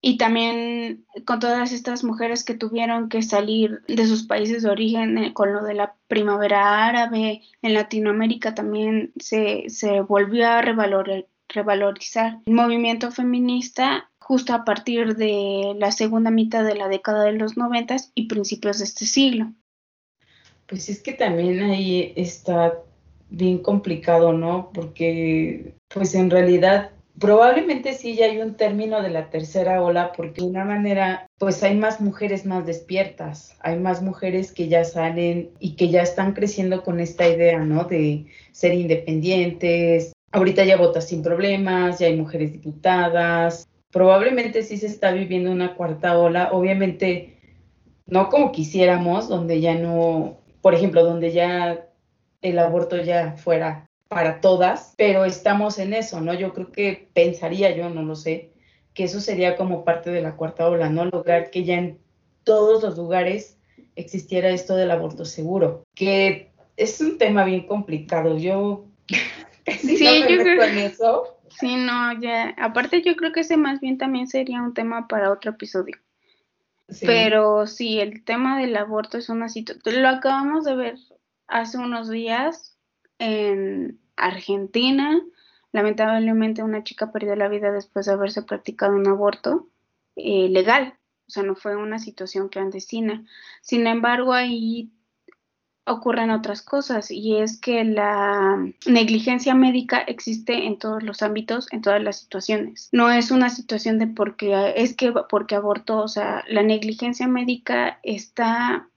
y 0.05 0.17
también 0.17 1.05
con 1.25 1.39
todas 1.39 1.71
estas 1.71 2.03
mujeres 2.03 2.43
que 2.43 2.55
tuvieron 2.55 3.07
que 3.07 3.21
salir 3.21 3.83
de 3.87 4.05
sus 4.05 4.23
países 4.23 4.61
de 4.61 4.69
origen 4.69 5.17
eh, 5.17 5.33
con 5.33 5.53
lo 5.53 5.63
de 5.63 5.75
la 5.75 5.95
primavera 6.09 6.85
árabe, 6.85 7.41
en 7.61 7.73
Latinoamérica 7.73 8.53
también 8.53 9.13
se, 9.17 9.69
se 9.69 10.01
volvió 10.01 10.49
a 10.49 10.61
revalorizar 10.61 12.39
el 12.45 12.53
movimiento 12.53 13.11
feminista 13.11 14.11
justo 14.19 14.53
a 14.53 14.65
partir 14.65 15.15
de 15.15 15.73
la 15.77 15.93
segunda 15.93 16.31
mitad 16.31 16.65
de 16.65 16.75
la 16.75 16.89
década 16.89 17.23
de 17.23 17.33
los 17.33 17.55
noventas 17.55 18.11
y 18.13 18.27
principios 18.27 18.79
de 18.79 18.83
este 18.83 19.05
siglo. 19.05 19.53
Pues 20.73 20.89
es 20.89 21.03
que 21.03 21.13
también 21.13 21.61
ahí 21.61 22.13
está 22.15 22.79
bien 23.29 23.59
complicado, 23.59 24.33
¿no? 24.33 24.71
Porque 24.73 25.75
pues 25.87 26.15
en 26.15 26.31
realidad 26.31 26.89
probablemente 27.19 27.93
sí 27.93 28.15
ya 28.15 28.25
hay 28.25 28.39
un 28.39 28.55
término 28.55 29.03
de 29.03 29.11
la 29.11 29.29
tercera 29.29 29.83
ola 29.83 30.13
porque 30.13 30.41
de 30.41 30.47
una 30.47 30.65
manera 30.65 31.27
pues 31.37 31.61
hay 31.61 31.77
más 31.77 32.01
mujeres 32.01 32.47
más 32.47 32.65
despiertas, 32.65 33.55
hay 33.59 33.77
más 33.77 34.01
mujeres 34.01 34.51
que 34.51 34.67
ya 34.67 34.83
salen 34.83 35.51
y 35.59 35.75
que 35.75 35.89
ya 35.89 36.01
están 36.01 36.33
creciendo 36.33 36.81
con 36.81 36.99
esta 36.99 37.29
idea, 37.29 37.59
¿no? 37.59 37.83
De 37.83 38.25
ser 38.51 38.73
independientes. 38.73 40.11
Ahorita 40.31 40.65
ya 40.65 40.75
votas 40.75 41.07
sin 41.07 41.21
problemas, 41.21 41.99
ya 41.99 42.07
hay 42.07 42.17
mujeres 42.17 42.51
diputadas. 42.51 43.67
Probablemente 43.91 44.63
sí 44.63 44.77
se 44.77 44.87
está 44.87 45.11
viviendo 45.11 45.51
una 45.51 45.75
cuarta 45.75 46.17
ola, 46.17 46.49
obviamente 46.51 47.37
no 48.07 48.29
como 48.29 48.51
quisiéramos, 48.51 49.29
donde 49.29 49.61
ya 49.61 49.75
no, 49.75 50.42
por 50.63 50.73
ejemplo, 50.73 51.03
donde 51.03 51.33
ya 51.33 51.87
el 52.41 52.57
aborto 52.57 52.95
ya 52.95 53.33
fuera 53.33 53.85
para 54.07 54.39
todas, 54.39 54.93
pero 54.97 55.25
estamos 55.25 55.77
en 55.77 55.93
eso, 55.93 56.21
¿no? 56.21 56.33
Yo 56.33 56.53
creo 56.53 56.71
que 56.71 57.09
pensaría 57.13 57.75
yo, 57.75 57.89
no 57.89 58.01
lo 58.01 58.15
sé, 58.15 58.53
que 58.93 59.03
eso 59.03 59.19
sería 59.19 59.57
como 59.57 59.83
parte 59.83 60.09
de 60.09 60.21
la 60.21 60.37
cuarta 60.37 60.69
ola, 60.69 60.89
¿no? 60.89 61.03
Lograr 61.03 61.51
que 61.51 61.65
ya 61.65 61.75
en 61.75 61.99
todos 62.45 62.81
los 62.81 62.97
lugares 62.97 63.57
existiera 63.97 64.49
esto 64.51 64.77
del 64.77 64.91
aborto 64.91 65.25
seguro, 65.25 65.83
que 65.95 66.53
es 66.77 67.01
un 67.01 67.17
tema 67.17 67.43
bien 67.43 67.67
complicado. 67.67 68.37
Yo 68.37 68.85
sí, 69.67 69.99
yo 69.99 70.37
creo 70.37 70.57
con 70.59 70.77
eso. 70.77 71.37
Sí, 71.59 71.75
no, 71.75 72.21
ya. 72.21 72.55
Aparte, 72.57 73.01
yo 73.01 73.17
creo 73.17 73.33
que 73.33 73.41
ese 73.41 73.57
más 73.57 73.81
bien 73.81 73.97
también 73.97 74.27
sería 74.27 74.61
un 74.61 74.73
tema 74.73 75.09
para 75.09 75.29
otro 75.29 75.51
episodio. 75.51 75.97
Pero 77.01 77.67
sí, 77.67 77.99
el 77.99 78.23
tema 78.23 78.59
del 78.59 78.75
aborto 78.75 79.17
es 79.17 79.29
una 79.29 79.49
situación. 79.49 80.01
Lo 80.01 80.09
acabamos 80.09 80.65
de 80.65 80.75
ver 80.75 80.95
hace 81.47 81.77
unos 81.77 82.09
días 82.09 82.77
en 83.19 83.99
Argentina. 84.15 85.21
Lamentablemente 85.71 86.63
una 86.63 86.83
chica 86.83 87.11
perdió 87.11 87.35
la 87.35 87.47
vida 87.47 87.71
después 87.71 88.05
de 88.05 88.13
haberse 88.13 88.43
practicado 88.43 88.95
un 88.95 89.07
aborto 89.07 89.69
eh, 90.15 90.49
legal, 90.49 90.97
o 91.27 91.31
sea, 91.31 91.43
no 91.43 91.55
fue 91.55 91.75
una 91.75 91.97
situación 91.97 92.49
clandestina. 92.49 93.25
Sin 93.61 93.87
embargo, 93.87 94.33
ahí 94.33 94.91
ocurren 95.85 96.31
otras 96.31 96.61
cosas 96.61 97.11
y 97.11 97.37
es 97.37 97.59
que 97.59 97.83
la 97.83 98.57
negligencia 98.85 99.53
médica 99.53 99.99
existe 99.99 100.65
en 100.65 100.77
todos 100.77 101.03
los 101.03 101.21
ámbitos, 101.21 101.67
en 101.71 101.81
todas 101.81 102.01
las 102.01 102.19
situaciones. 102.19 102.89
No 102.91 103.11
es 103.11 103.31
una 103.31 103.49
situación 103.49 103.99
de 103.99 104.07
porque 104.07 104.73
es 104.75 104.95
que 104.95 105.11
porque 105.29 105.55
abortó, 105.55 105.99
o 105.99 106.07
sea, 106.07 106.43
la 106.47 106.63
negligencia 106.63 107.27
médica 107.27 107.99
está 108.03 108.87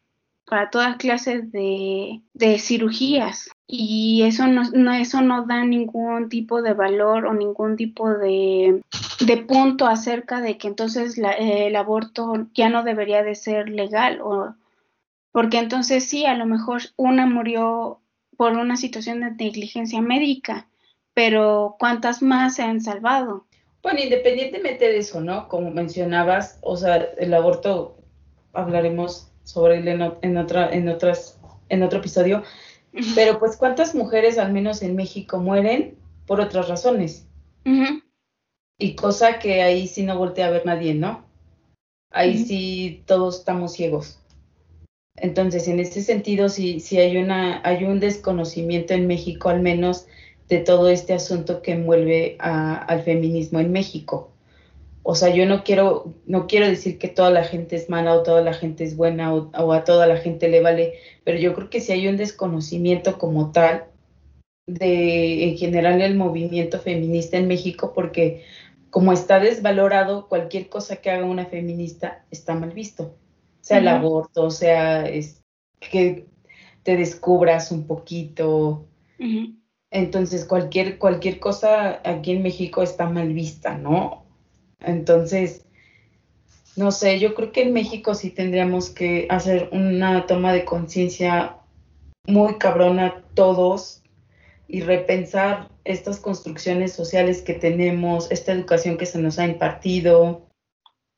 para 0.46 0.70
todas 0.70 0.96
clases 0.96 1.50
de, 1.50 2.22
cirugías 2.58 3.50
y 3.66 4.22
eso 4.22 4.46
no, 4.46 4.92
eso 4.92 5.20
no 5.20 5.44
da 5.44 5.64
ningún 5.64 6.28
tipo 6.28 6.62
de 6.62 6.72
valor 6.72 7.26
o 7.26 7.34
ningún 7.34 7.76
tipo 7.76 8.08
de, 8.10 8.80
punto 9.48 9.86
acerca 9.86 10.40
de 10.40 10.56
que 10.56 10.68
entonces 10.68 11.18
el 11.18 11.74
aborto 11.74 12.46
ya 12.54 12.68
no 12.68 12.84
debería 12.84 13.24
de 13.24 13.34
ser 13.34 13.68
legal 13.68 14.20
o 14.22 14.54
porque 15.36 15.58
entonces 15.58 16.08
sí, 16.08 16.24
a 16.24 16.32
lo 16.32 16.46
mejor 16.46 16.80
una 16.96 17.26
murió 17.26 18.00
por 18.38 18.52
una 18.52 18.78
situación 18.78 19.20
de 19.20 19.32
negligencia 19.32 20.00
médica, 20.00 20.66
pero 21.12 21.76
¿cuántas 21.78 22.22
más 22.22 22.54
se 22.54 22.62
han 22.62 22.80
salvado? 22.80 23.46
Bueno, 23.82 24.00
independientemente 24.02 24.86
de 24.86 24.96
eso, 24.96 25.20
¿no? 25.20 25.46
Como 25.48 25.70
mencionabas, 25.70 26.58
o 26.62 26.78
sea, 26.78 26.96
el 27.18 27.34
aborto 27.34 27.98
hablaremos 28.54 29.30
sobre 29.44 29.80
él 29.80 29.88
en, 29.88 30.38
otra, 30.38 30.70
en, 30.72 30.88
otras, 30.88 31.38
en 31.68 31.82
otro 31.82 31.98
episodio, 31.98 32.42
Pero 33.14 33.38
pues 33.38 33.58
cuántas 33.58 33.94
mujeres, 33.94 34.38
al 34.38 34.54
menos 34.54 34.80
en 34.80 34.96
México, 34.96 35.38
mueren 35.38 35.98
por 36.26 36.40
otras 36.40 36.66
razones. 36.66 37.28
Y 38.78 38.94
cosa 38.94 39.38
que 39.38 39.62
ahí 39.62 39.86
sí 39.86 40.02
no 40.02 40.16
voltea 40.16 40.46
a 40.46 40.50
ver 40.50 40.64
nadie, 40.64 40.94
¿no? 40.94 41.26
Ahí 42.10 42.38
sí 42.38 43.02
todos 43.04 43.40
estamos 43.40 43.74
ciegos. 43.74 44.18
Entonces, 45.16 45.66
en 45.68 45.80
ese 45.80 46.02
sentido, 46.02 46.48
sí, 46.48 46.80
hay, 46.98 47.16
una, 47.16 47.60
hay 47.64 47.84
un 47.84 48.00
desconocimiento 48.00 48.94
en 48.94 49.06
México, 49.06 49.48
al 49.48 49.60
menos, 49.60 50.06
de 50.48 50.58
todo 50.58 50.88
este 50.88 51.14
asunto 51.14 51.62
que 51.62 51.72
envuelve 51.72 52.36
al 52.38 53.02
feminismo 53.02 53.58
en 53.60 53.72
México. 53.72 54.30
O 55.02 55.14
sea, 55.14 55.32
yo 55.34 55.46
no 55.46 55.62
quiero, 55.64 56.14
no 56.26 56.46
quiero 56.46 56.66
decir 56.66 56.98
que 56.98 57.08
toda 57.08 57.30
la 57.30 57.44
gente 57.44 57.76
es 57.76 57.88
mala 57.88 58.14
o 58.14 58.22
toda 58.22 58.42
la 58.42 58.52
gente 58.52 58.84
es 58.84 58.96
buena 58.96 59.32
o, 59.34 59.72
a 59.72 59.84
toda 59.84 60.06
la 60.06 60.16
gente 60.16 60.48
le 60.48 60.60
vale, 60.60 60.94
pero 61.24 61.38
yo 61.38 61.54
creo 61.54 61.70
que 61.70 61.80
sí 61.80 61.92
hay 61.92 62.08
un 62.08 62.16
desconocimiento 62.16 63.16
como 63.16 63.52
tal 63.52 63.84
de 64.66 65.44
en 65.44 65.56
general 65.56 66.02
el 66.02 66.16
movimiento 66.16 66.80
feminista 66.80 67.36
en 67.36 67.46
México 67.46 67.92
porque 67.94 68.42
como 68.90 69.12
está 69.12 69.38
desvalorado, 69.38 70.28
cualquier 70.28 70.68
cosa 70.68 70.96
que 70.96 71.10
haga 71.10 71.24
una 71.24 71.46
feminista 71.46 72.24
está 72.32 72.54
mal 72.54 72.72
visto. 72.72 73.14
Sea 73.66 73.78
el 73.78 73.88
aborto, 73.88 74.48
sea 74.48 75.08
es, 75.08 75.42
que 75.80 76.28
te 76.84 76.96
descubras 76.96 77.72
un 77.72 77.88
poquito. 77.88 78.86
Entonces, 79.90 80.44
cualquier, 80.44 80.98
cualquier 80.98 81.40
cosa 81.40 82.00
aquí 82.04 82.30
en 82.30 82.44
México 82.44 82.84
está 82.84 83.08
mal 83.08 83.32
vista, 83.32 83.76
¿no? 83.76 84.24
Entonces, 84.78 85.66
no 86.76 86.92
sé, 86.92 87.18
yo 87.18 87.34
creo 87.34 87.50
que 87.50 87.62
en 87.62 87.72
México 87.72 88.14
sí 88.14 88.30
tendríamos 88.30 88.88
que 88.90 89.26
hacer 89.30 89.68
una 89.72 90.26
toma 90.26 90.52
de 90.52 90.64
conciencia 90.64 91.56
muy 92.28 92.58
cabrona 92.58 93.24
todos 93.34 94.04
y 94.68 94.82
repensar 94.82 95.70
estas 95.82 96.20
construcciones 96.20 96.92
sociales 96.92 97.42
que 97.42 97.54
tenemos, 97.54 98.30
esta 98.30 98.52
educación 98.52 98.96
que 98.96 99.06
se 99.06 99.18
nos 99.18 99.40
ha 99.40 99.44
impartido. 99.44 100.45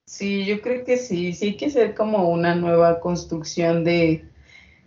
Sí, 0.09 0.47
yo 0.47 0.63
creo 0.63 0.87
que 0.87 0.97
sí, 0.97 1.35
sí 1.35 1.49
hay 1.49 1.57
que 1.59 1.69
ser 1.69 1.95
como 1.95 2.31
una 2.31 2.55
nueva 2.55 2.99
construcción 2.99 3.85
de, 3.85 4.25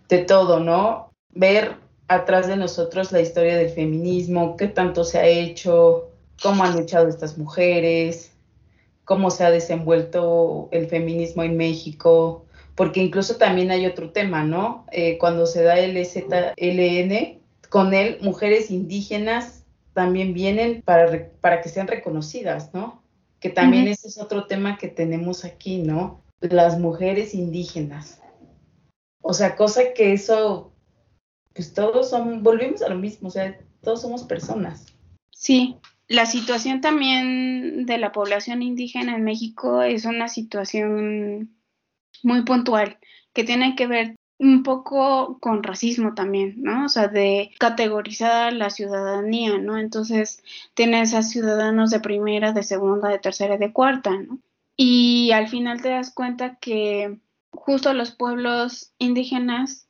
de 0.08 0.18
todo, 0.18 0.58
¿no? 0.58 1.12
Ver 1.30 1.76
atrás 2.08 2.48
de 2.48 2.56
nosotros 2.56 3.12
la 3.12 3.20
historia 3.20 3.56
del 3.56 3.70
feminismo, 3.70 4.56
qué 4.56 4.66
tanto 4.66 5.04
se 5.04 5.20
ha 5.20 5.26
hecho, 5.28 6.10
cómo 6.42 6.64
han 6.64 6.76
luchado 6.76 7.06
estas 7.08 7.38
mujeres, 7.38 8.32
cómo 9.04 9.30
se 9.30 9.44
ha 9.44 9.52
desenvuelto 9.52 10.68
el 10.72 10.88
feminismo 10.88 11.44
en 11.44 11.56
México, 11.56 12.44
porque 12.74 12.98
incluso 13.00 13.36
también 13.36 13.70
hay 13.70 13.86
otro 13.86 14.10
tema, 14.10 14.42
¿no? 14.42 14.86
Eh, 14.90 15.18
cuando 15.18 15.46
se 15.46 15.62
da 15.62 15.78
el 15.78 15.96
EZLN, 15.96 17.38
con 17.68 17.94
él 17.94 18.18
mujeres 18.22 18.72
indígenas 18.72 19.64
también 19.92 20.34
vienen 20.34 20.82
para, 20.82 21.28
para 21.40 21.60
que 21.62 21.68
sean 21.68 21.86
reconocidas, 21.86 22.74
¿no? 22.74 23.01
Que 23.42 23.50
también 23.50 23.88
ese 23.88 24.08
es 24.08 24.18
otro 24.18 24.46
tema 24.46 24.78
que 24.78 24.88
tenemos 24.88 25.44
aquí, 25.44 25.78
¿no? 25.78 26.22
Las 26.40 26.78
mujeres 26.78 27.34
indígenas. 27.34 28.22
O 29.20 29.34
sea, 29.34 29.56
cosa 29.56 29.92
que 29.94 30.12
eso 30.12 30.72
pues 31.54 31.74
todos 31.74 32.10
son, 32.10 32.42
volvimos 32.42 32.82
a 32.82 32.88
lo 32.88 32.96
mismo, 32.96 33.28
o 33.28 33.30
sea, 33.30 33.58
todos 33.82 34.02
somos 34.02 34.22
personas. 34.24 34.86
Sí, 35.30 35.76
la 36.08 36.26
situación 36.26 36.80
también 36.80 37.84
de 37.86 37.98
la 37.98 38.12
población 38.12 38.62
indígena 38.62 39.16
en 39.16 39.24
México 39.24 39.82
es 39.82 40.04
una 40.04 40.28
situación 40.28 41.56
muy 42.22 42.42
puntual, 42.44 42.98
que 43.32 43.44
tiene 43.44 43.74
que 43.76 43.86
ver 43.86 44.16
un 44.42 44.64
poco 44.64 45.38
con 45.38 45.62
racismo 45.62 46.14
también, 46.14 46.54
¿no? 46.62 46.86
O 46.86 46.88
sea, 46.88 47.06
de 47.06 47.52
categorizar 47.60 48.52
la 48.52 48.70
ciudadanía, 48.70 49.58
¿no? 49.58 49.78
Entonces, 49.78 50.42
tienes 50.74 51.14
a 51.14 51.22
ciudadanos 51.22 51.90
de 51.90 52.00
primera, 52.00 52.52
de 52.52 52.64
segunda, 52.64 53.08
de 53.08 53.20
tercera 53.20 53.54
y 53.54 53.58
de 53.58 53.72
cuarta, 53.72 54.10
¿no? 54.10 54.40
Y 54.76 55.30
al 55.30 55.46
final 55.46 55.80
te 55.80 55.90
das 55.90 56.12
cuenta 56.12 56.56
que 56.56 57.20
justo 57.52 57.94
los 57.94 58.10
pueblos 58.10 58.92
indígenas 58.98 59.86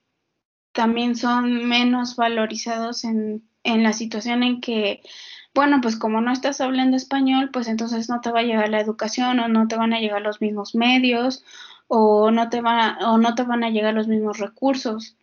también 0.72 1.16
son 1.16 1.64
menos 1.64 2.16
valorizados 2.16 3.04
en, 3.04 3.48
en 3.64 3.82
la 3.82 3.94
situación 3.94 4.42
en 4.42 4.60
que, 4.60 5.00
bueno, 5.54 5.80
pues 5.80 5.96
como 5.96 6.20
no 6.20 6.30
estás 6.30 6.60
hablando 6.60 6.98
español, 6.98 7.48
pues 7.54 7.68
entonces 7.68 8.10
no 8.10 8.20
te 8.20 8.30
va 8.30 8.40
a 8.40 8.44
llegar 8.44 8.68
la 8.68 8.80
educación 8.80 9.40
o 9.40 9.48
no 9.48 9.66
te 9.66 9.76
van 9.76 9.94
a 9.94 10.00
llegar 10.00 10.20
los 10.20 10.42
mismos 10.42 10.74
medios 10.74 11.42
o 11.88 12.30
no 12.30 12.48
te, 12.48 12.60
va, 12.60 12.98
o 13.02 13.18
no 13.18 13.34
te 13.34 13.42
van 13.42 13.64
a 13.64 13.70
llegar 13.70 13.94
los 13.94 14.08
mismos 14.08 14.38
recursos. 14.38 15.16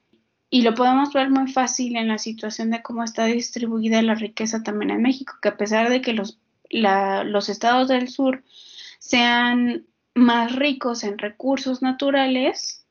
Y 0.49 0.63
lo 0.63 0.73
podemos 0.73 1.13
ver 1.13 1.29
muy 1.29 1.51
fácil 1.51 1.95
en 1.95 2.07
la 2.07 2.17
situación 2.17 2.71
de 2.71 2.81
cómo 2.81 3.03
está 3.03 3.25
distribuida 3.25 4.01
la 4.01 4.15
riqueza 4.15 4.63
también 4.63 4.91
en 4.91 5.01
México, 5.01 5.35
que 5.41 5.49
a 5.49 5.57
pesar 5.57 5.89
de 5.89 6.01
que 6.01 6.13
los, 6.13 6.39
la, 6.69 7.23
los 7.23 7.49
estados 7.49 7.87
del 7.87 8.09
sur 8.09 8.43
sean 8.97 9.85
más 10.15 10.55
ricos 10.55 11.03
en 11.03 11.17
recursos 11.17 11.81
naturales, 11.81 12.85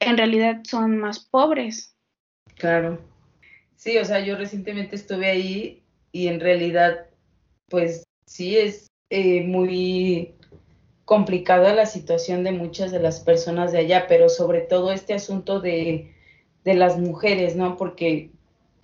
en 0.00 0.16
realidad 0.16 0.60
son 0.64 0.98
más 0.98 1.20
pobres. 1.20 1.94
Claro. 2.56 3.00
Sí, 3.76 3.96
o 3.98 4.04
sea, 4.04 4.20
yo 4.20 4.36
recientemente 4.36 4.96
estuve 4.96 5.28
ahí 5.28 5.82
y 6.10 6.26
en 6.26 6.40
realidad, 6.40 7.06
pues 7.68 8.04
sí 8.26 8.56
es 8.56 8.88
eh, 9.10 9.42
muy 9.42 10.34
complicada 11.08 11.74
la 11.74 11.86
situación 11.86 12.44
de 12.44 12.52
muchas 12.52 12.92
de 12.92 13.00
las 13.00 13.20
personas 13.20 13.72
de 13.72 13.78
allá, 13.78 14.04
pero 14.08 14.28
sobre 14.28 14.60
todo 14.60 14.92
este 14.92 15.14
asunto 15.14 15.58
de, 15.58 16.12
de 16.64 16.74
las 16.74 16.98
mujeres, 16.98 17.56
¿no? 17.56 17.78
Porque 17.78 18.28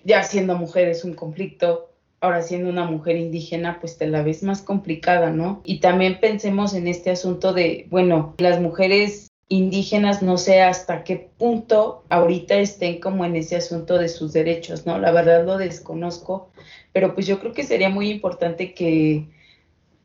ya 0.04 0.22
siendo 0.22 0.56
mujer 0.56 0.88
es 0.88 1.04
un 1.04 1.12
conflicto, 1.12 1.90
ahora 2.22 2.40
siendo 2.40 2.70
una 2.70 2.86
mujer 2.86 3.18
indígena, 3.18 3.78
pues 3.78 3.98
te 3.98 4.06
la 4.06 4.22
ves 4.22 4.42
más 4.42 4.62
complicada, 4.62 5.32
¿no? 5.32 5.60
Y 5.66 5.80
también 5.80 6.18
pensemos 6.18 6.72
en 6.72 6.88
este 6.88 7.10
asunto 7.10 7.52
de, 7.52 7.88
bueno, 7.90 8.34
las 8.38 8.58
mujeres 8.58 9.30
indígenas 9.48 10.22
no 10.22 10.38
sé 10.38 10.62
hasta 10.62 11.04
qué 11.04 11.28
punto 11.36 12.04
ahorita 12.08 12.54
estén 12.54 13.00
como 13.00 13.26
en 13.26 13.36
ese 13.36 13.56
asunto 13.56 13.98
de 13.98 14.08
sus 14.08 14.32
derechos, 14.32 14.86
¿no? 14.86 14.98
La 14.98 15.12
verdad 15.12 15.44
lo 15.44 15.58
desconozco, 15.58 16.48
pero 16.94 17.12
pues 17.12 17.26
yo 17.26 17.38
creo 17.38 17.52
que 17.52 17.64
sería 17.64 17.90
muy 17.90 18.08
importante 18.08 18.72
que 18.72 19.28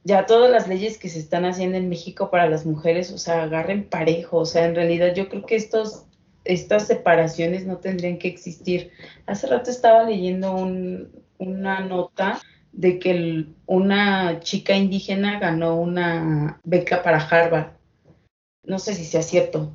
ya 0.10 0.26
todas 0.26 0.52
las 0.52 0.68
leyes 0.68 0.98
que 0.98 1.08
se 1.08 1.20
están 1.20 1.46
haciendo 1.46 1.78
en 1.78 1.88
México 1.88 2.30
para 2.30 2.50
las 2.50 2.66
mujeres, 2.66 3.12
o 3.12 3.18
sea, 3.18 3.44
agarren 3.44 3.88
parejo, 3.88 4.40
o 4.40 4.46
sea, 4.46 4.66
en 4.66 4.76
realidad 4.76 5.14
yo 5.16 5.30
creo 5.30 5.46
que 5.46 5.56
estos 5.56 6.06
estas 6.46 6.88
separaciones 6.88 7.66
no 7.66 7.78
tendrían 7.78 8.18
que 8.18 8.28
existir. 8.28 8.92
Hace 9.28 9.48
rato 9.48 9.70
estaba 9.70 10.04
leyendo 10.04 10.54
una 11.38 11.80
nota 11.82 12.42
de 12.72 12.98
que 12.98 13.46
una 13.66 14.40
chica 14.40 14.76
indígena 14.76 15.40
ganó 15.40 15.76
una 15.76 16.60
beca 16.64 17.04
para 17.04 17.20
Harvard 17.20 17.80
no 18.70 18.80
sé 18.80 18.94
si 18.94 19.04
sea 19.04 19.24
cierto, 19.24 19.72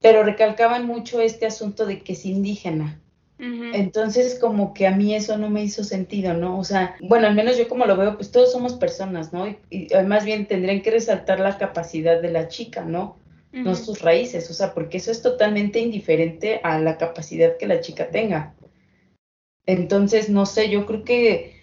pero 0.00 0.22
recalcaban 0.22 0.86
mucho 0.86 1.20
este 1.20 1.46
asunto 1.46 1.86
de 1.86 2.02
que 2.02 2.12
es 2.12 2.26
indígena. 2.26 3.00
Entonces, 3.44 4.38
como 4.40 4.72
que 4.72 4.86
a 4.86 4.92
mí 4.92 5.16
eso 5.16 5.36
no 5.36 5.50
me 5.50 5.64
hizo 5.64 5.82
sentido, 5.82 6.32
¿no? 6.32 6.60
O 6.60 6.64
sea, 6.64 6.94
bueno, 7.00 7.26
al 7.26 7.34
menos 7.34 7.58
yo 7.58 7.66
como 7.66 7.86
lo 7.86 7.96
veo, 7.96 8.14
pues 8.14 8.30
todos 8.30 8.52
somos 8.52 8.74
personas, 8.74 9.32
¿no? 9.32 9.48
Y, 9.68 9.88
más 10.06 10.24
bien 10.24 10.46
tendrían 10.46 10.80
que 10.80 10.92
resaltar 10.92 11.40
la 11.40 11.58
capacidad 11.58 12.22
de 12.22 12.30
la 12.30 12.46
chica, 12.46 12.84
¿no? 12.84 13.16
No 13.50 13.74
sus 13.74 14.00
raíces, 14.00 14.48
o 14.48 14.54
sea, 14.54 14.72
porque 14.72 14.98
eso 14.98 15.10
es 15.10 15.22
totalmente 15.22 15.80
indiferente 15.80 16.60
a 16.62 16.78
la 16.78 16.96
capacidad 16.96 17.56
que 17.58 17.66
la 17.66 17.80
chica 17.80 18.08
tenga. 18.10 18.54
Entonces, 19.66 20.30
no 20.30 20.46
sé, 20.46 20.70
yo 20.70 20.86
creo 20.86 21.04
que, 21.04 21.56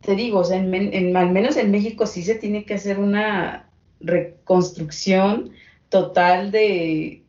te 0.00 0.16
digo, 0.16 0.40
o 0.40 0.44
sea, 0.44 0.58
en, 0.58 1.16
al 1.16 1.30
menos 1.30 1.56
en 1.56 1.70
México 1.70 2.06
sí 2.06 2.24
se 2.24 2.34
tiene 2.34 2.64
que 2.64 2.74
hacer 2.74 2.98
una 2.98 3.70
reconstrucción 4.00 5.52
total 5.88 6.50
de, 6.50 7.21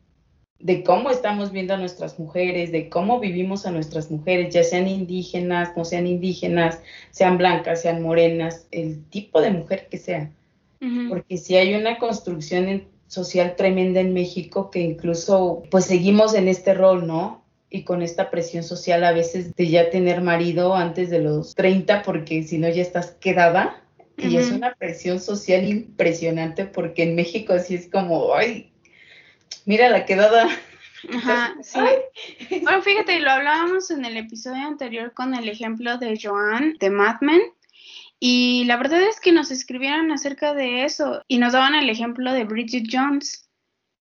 de 0.64 0.82
cómo 0.82 1.10
estamos 1.10 1.52
viendo 1.52 1.74
a 1.74 1.76
nuestras 1.76 2.18
mujeres, 2.18 2.72
de 2.72 2.88
cómo 2.88 3.20
vivimos 3.20 3.66
a 3.66 3.70
nuestras 3.70 4.10
mujeres, 4.10 4.54
ya 4.54 4.64
sean 4.64 4.88
indígenas, 4.88 5.76
no 5.76 5.84
sean 5.84 6.06
indígenas, 6.06 6.80
sean 7.10 7.36
blancas, 7.36 7.82
sean 7.82 8.00
morenas, 8.00 8.66
el 8.70 9.04
tipo 9.10 9.42
de 9.42 9.50
mujer 9.50 9.88
que 9.90 9.98
sea. 9.98 10.30
Porque 11.10 11.36
si 11.36 11.56
hay 11.56 11.74
una 11.74 11.98
construcción 11.98 12.84
social 13.08 13.56
tremenda 13.56 14.00
en 14.00 14.14
México 14.14 14.70
que 14.70 14.80
incluso 14.80 15.62
pues 15.70 15.84
seguimos 15.84 16.34
en 16.34 16.48
este 16.48 16.72
rol, 16.72 17.06
¿no? 17.06 17.44
Y 17.68 17.84
con 17.84 18.00
esta 18.00 18.30
presión 18.30 18.62
social 18.62 19.04
a 19.04 19.12
veces 19.12 19.54
de 19.54 19.68
ya 19.68 19.90
tener 19.90 20.22
marido 20.22 20.74
antes 20.74 21.10
de 21.10 21.20
los 21.20 21.54
30 21.54 22.02
porque 22.02 22.42
si 22.42 22.56
no 22.56 22.70
ya 22.70 22.80
estás 22.80 23.10
quedada 23.12 23.82
y 24.16 24.36
es 24.36 24.50
una 24.50 24.74
presión 24.74 25.20
social 25.20 25.68
impresionante 25.68 26.64
porque 26.64 27.02
en 27.02 27.16
México 27.16 27.52
así 27.52 27.74
es 27.74 27.90
como, 27.90 28.34
ay, 28.34 28.70
mira 29.66 29.88
la 29.88 30.04
quedada. 30.04 30.48
Ajá, 31.12 31.54
sí. 31.62 32.60
Bueno, 32.62 32.82
fíjate, 32.82 33.20
lo 33.20 33.30
hablábamos 33.30 33.90
en 33.90 34.04
el 34.04 34.16
episodio 34.16 34.66
anterior 34.66 35.12
con 35.12 35.34
el 35.34 35.48
ejemplo 35.48 35.98
de 35.98 36.18
Joan 36.20 36.76
de 36.78 36.90
Mad 36.90 37.20
Men. 37.20 37.42
Y 38.20 38.64
la 38.64 38.76
verdad 38.76 39.02
es 39.02 39.20
que 39.20 39.32
nos 39.32 39.50
escribieron 39.50 40.10
acerca 40.10 40.54
de 40.54 40.84
eso 40.84 41.22
y 41.28 41.38
nos 41.38 41.52
daban 41.52 41.74
el 41.74 41.90
ejemplo 41.90 42.32
de 42.32 42.44
Bridget 42.44 42.84
Jones, 42.90 43.50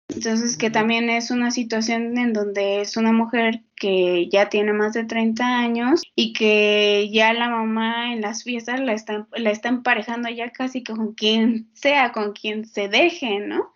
Entonces, 0.07 0.55
que 0.55 0.70
también 0.70 1.09
es 1.09 1.32
una 1.32 1.51
situación 1.51 2.18
en 2.18 2.32
donde 2.32 2.82
es 2.82 2.95
una 2.95 3.11
mujer 3.11 3.64
que 3.76 4.30
ya 4.30 4.47
tiene 4.47 4.72
más 4.72 4.93
de 4.93 5.03
30 5.03 5.43
años 5.45 6.03
y 6.16 6.32
que 6.32 7.09
ya 7.11 7.34
la 7.34 7.49
mamá 7.49 8.14
en 8.14 8.22
las 8.22 8.43
fiestas 8.43 8.80
la 8.80 8.93
está, 8.93 9.28
la 9.34 9.49
está 9.49 9.70
emparejando 9.70 10.30
ya 10.30 10.51
casi 10.51 10.84
con 10.84 11.16
quien 11.16 11.70
sea, 11.74 12.11
con 12.11 12.32
quien 12.32 12.66
se 12.66 12.88
deje, 12.88 13.39
¿no? 13.39 13.74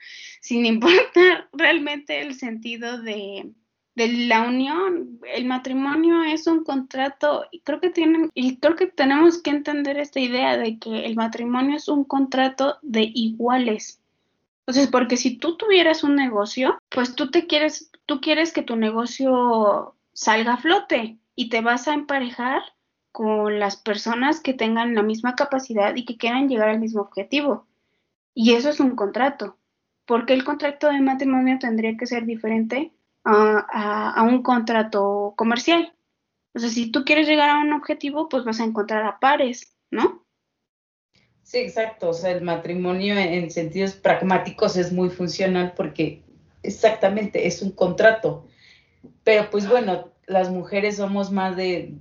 Sin 0.47 0.65
importar 0.65 1.49
realmente 1.51 2.21
el 2.21 2.35
sentido 2.35 3.01
de, 3.01 3.51
la 3.95 4.43
unión. 4.47 5.19
El 5.35 5.43
matrimonio 5.43 6.23
es 6.23 6.47
un 6.47 6.63
contrato 6.63 7.43
y 7.51 7.59
creo 7.59 7.81
que 7.81 7.89
tienen 7.89 8.29
y 8.33 8.55
creo 8.55 8.77
que 8.77 8.87
tenemos 8.87 9.41
que 9.41 9.49
entender 9.49 9.97
esta 9.97 10.21
idea 10.21 10.55
de 10.55 10.79
que 10.79 11.05
el 11.05 11.17
matrimonio 11.17 11.75
es 11.75 11.89
un 11.89 12.05
contrato 12.05 12.77
de 12.81 13.11
iguales. 13.13 13.99
Entonces, 14.61 14.89
porque 14.89 15.17
si 15.17 15.37
tú 15.37 15.57
tuvieras 15.57 16.05
un 16.05 16.15
negocio, 16.15 16.79
pues 16.87 17.13
tú 17.13 17.29
te 17.29 17.45
quieres, 17.45 17.91
tú 18.05 18.21
quieres 18.21 18.53
que 18.53 18.61
tu 18.61 18.77
negocio 18.77 19.97
salga 20.13 20.53
a 20.53 20.57
flote 20.57 21.17
y 21.35 21.49
te 21.49 21.59
vas 21.59 21.89
a 21.89 21.93
emparejar 21.93 22.61
con 23.11 23.59
las 23.59 23.75
personas 23.75 24.39
que 24.39 24.53
tengan 24.53 24.95
la 24.95 25.03
misma 25.03 25.35
capacidad 25.35 25.93
y 25.97 26.05
que 26.05 26.15
quieran 26.15 26.47
llegar 26.47 26.69
al 26.69 26.79
mismo 26.79 27.01
objetivo. 27.01 27.67
Y 28.33 28.53
eso 28.53 28.69
es 28.69 28.79
un 28.79 28.95
contrato. 28.95 29.57
Porque 30.07 30.33
el 30.33 30.43
contrato 30.43 30.87
de 30.87 31.01
matrimonio 31.01 31.59
tendría 31.59 31.95
que 31.97 32.07
ser 32.07 32.25
diferente 32.25 32.91
a, 33.23 34.13
a 34.15 34.23
un 34.23 34.41
contrato 34.41 35.33
comercial? 35.37 35.93
O 36.55 36.59
sea, 36.59 36.69
si 36.69 36.91
tú 36.91 37.05
quieres 37.05 37.27
llegar 37.27 37.49
a 37.51 37.59
un 37.59 37.73
objetivo, 37.73 38.29
pues 38.29 38.43
vas 38.43 38.59
a 38.59 38.63
encontrar 38.63 39.05
a 39.05 39.19
pares, 39.19 39.77
¿no? 39.91 40.25
Sí, 41.47 41.59
exacto. 41.59 42.09
O 42.09 42.13
sea, 42.13 42.31
el 42.31 42.41
matrimonio 42.41 43.15
en, 43.15 43.49
sentidos 43.51 43.93
pragmáticos 43.93 44.75
es 44.75 44.91
muy 44.91 45.09
funcional 45.09 45.73
porque 45.77 46.23
exactamente 46.61 47.47
es 47.47 47.61
un 47.61 47.71
contrato. 47.71 48.47
Pero 49.23 49.49
pues 49.49 49.69
bueno, 49.69 50.11
las 50.25 50.49
mujeres 50.49 50.97
somos 50.97 51.31
más 51.31 51.55
de 51.55 51.93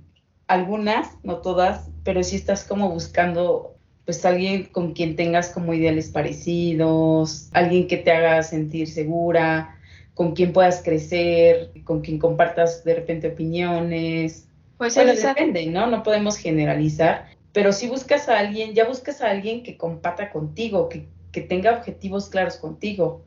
algunas, 0.47 1.23
no 1.23 1.37
todas, 1.37 1.89
pero 2.03 2.23
sí 2.23 2.35
estás 2.35 2.65
como 2.65 2.89
buscando 2.89 3.76
pues 4.07 4.23
alguien 4.23 4.63
con 4.63 4.93
quien 4.93 5.17
tengas 5.17 5.49
como 5.49 5.73
ideales 5.73 6.07
parecidos, 6.07 7.49
alguien 7.51 7.89
que 7.89 7.97
te 7.97 8.09
haga 8.13 8.41
sentir 8.41 8.87
segura, 8.87 9.77
con 10.13 10.33
quien 10.33 10.53
puedas 10.53 10.81
crecer, 10.81 11.71
con 11.83 11.99
quien 11.99 12.17
compartas 12.17 12.85
de 12.85 12.95
repente 12.95 13.27
opiniones. 13.27 14.47
Pues 14.77 14.95
bueno, 14.95 15.11
depende, 15.13 15.65
¿no? 15.65 15.87
No 15.87 16.03
podemos 16.03 16.37
generalizar, 16.37 17.27
pero 17.51 17.73
si 17.73 17.89
buscas 17.89 18.29
a 18.29 18.39
alguien, 18.39 18.73
ya 18.73 18.87
buscas 18.87 19.19
a 19.21 19.29
alguien 19.29 19.61
que 19.61 19.75
compata 19.75 20.31
contigo, 20.31 20.87
que, 20.87 21.09
tenga 21.41 21.73
objetivos 21.77 22.29
claros 22.29 22.55
contigo. 22.55 23.25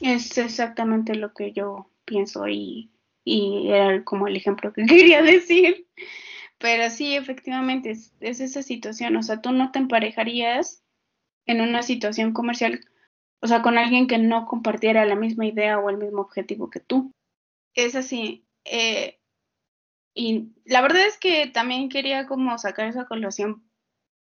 Es 0.00 0.38
exactamente 0.38 1.16
lo 1.16 1.34
que 1.34 1.52
yo 1.52 1.90
pienso 2.04 2.46
y, 2.48 2.88
y 3.24 3.68
era 3.68 4.04
como 4.04 4.28
el 4.28 4.36
ejemplo 4.36 4.72
que 4.72 4.84
quería 4.86 5.22
decir. 5.22 5.88
Pero 6.60 6.90
sí, 6.90 7.16
efectivamente, 7.16 7.90
es, 7.90 8.12
es, 8.20 8.40
esa 8.40 8.62
situación. 8.62 9.16
O 9.16 9.22
sea, 9.22 9.40
tú 9.40 9.50
no 9.50 9.72
te 9.72 9.78
emparejarías 9.78 10.84
en 11.46 11.62
una 11.62 11.82
situación 11.82 12.32
comercial, 12.34 12.80
o 13.40 13.46
sea, 13.46 13.62
con 13.62 13.78
alguien 13.78 14.06
que 14.06 14.18
no 14.18 14.46
compartiera 14.46 15.06
la 15.06 15.16
misma 15.16 15.46
idea 15.46 15.78
o 15.78 15.88
el 15.88 15.96
mismo 15.96 16.20
objetivo 16.20 16.68
que 16.68 16.80
tú. 16.80 17.12
Es 17.74 17.94
así. 17.94 18.44
Eh, 18.64 19.18
y 20.14 20.52
la 20.66 20.82
verdad 20.82 21.06
es 21.06 21.18
que 21.18 21.46
también 21.46 21.88
quería 21.88 22.26
como 22.26 22.58
sacar 22.58 22.88
esa 22.88 23.06
colación 23.06 23.64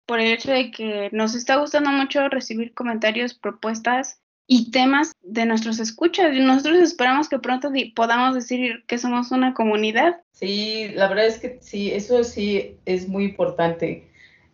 por 0.06 0.22
el 0.22 0.32
hecho 0.32 0.52
de 0.52 0.72
que 0.72 1.10
nos 1.12 1.36
está 1.36 1.58
gustando 1.58 1.92
mucho 1.92 2.30
recibir 2.30 2.74
comentarios, 2.74 3.34
propuestas 3.34 4.19
y 4.52 4.72
temas 4.72 5.14
de 5.22 5.46
nuestros 5.46 5.80
escuchas. 5.80 6.34
Nosotros 6.34 6.80
esperamos 6.80 7.30
que 7.30 7.38
pronto 7.38 7.72
podamos 7.96 8.34
decir 8.34 8.84
que 8.88 8.98
somos 8.98 9.30
una 9.30 9.54
comunidad. 9.54 10.22
Sí, 10.32 10.88
la 10.96 11.08
verdad 11.08 11.28
es 11.28 11.38
que 11.38 11.60
sí, 11.62 11.92
eso 11.92 12.24
sí 12.24 12.78
es 12.86 13.08
muy 13.08 13.26
importante. 13.26 14.10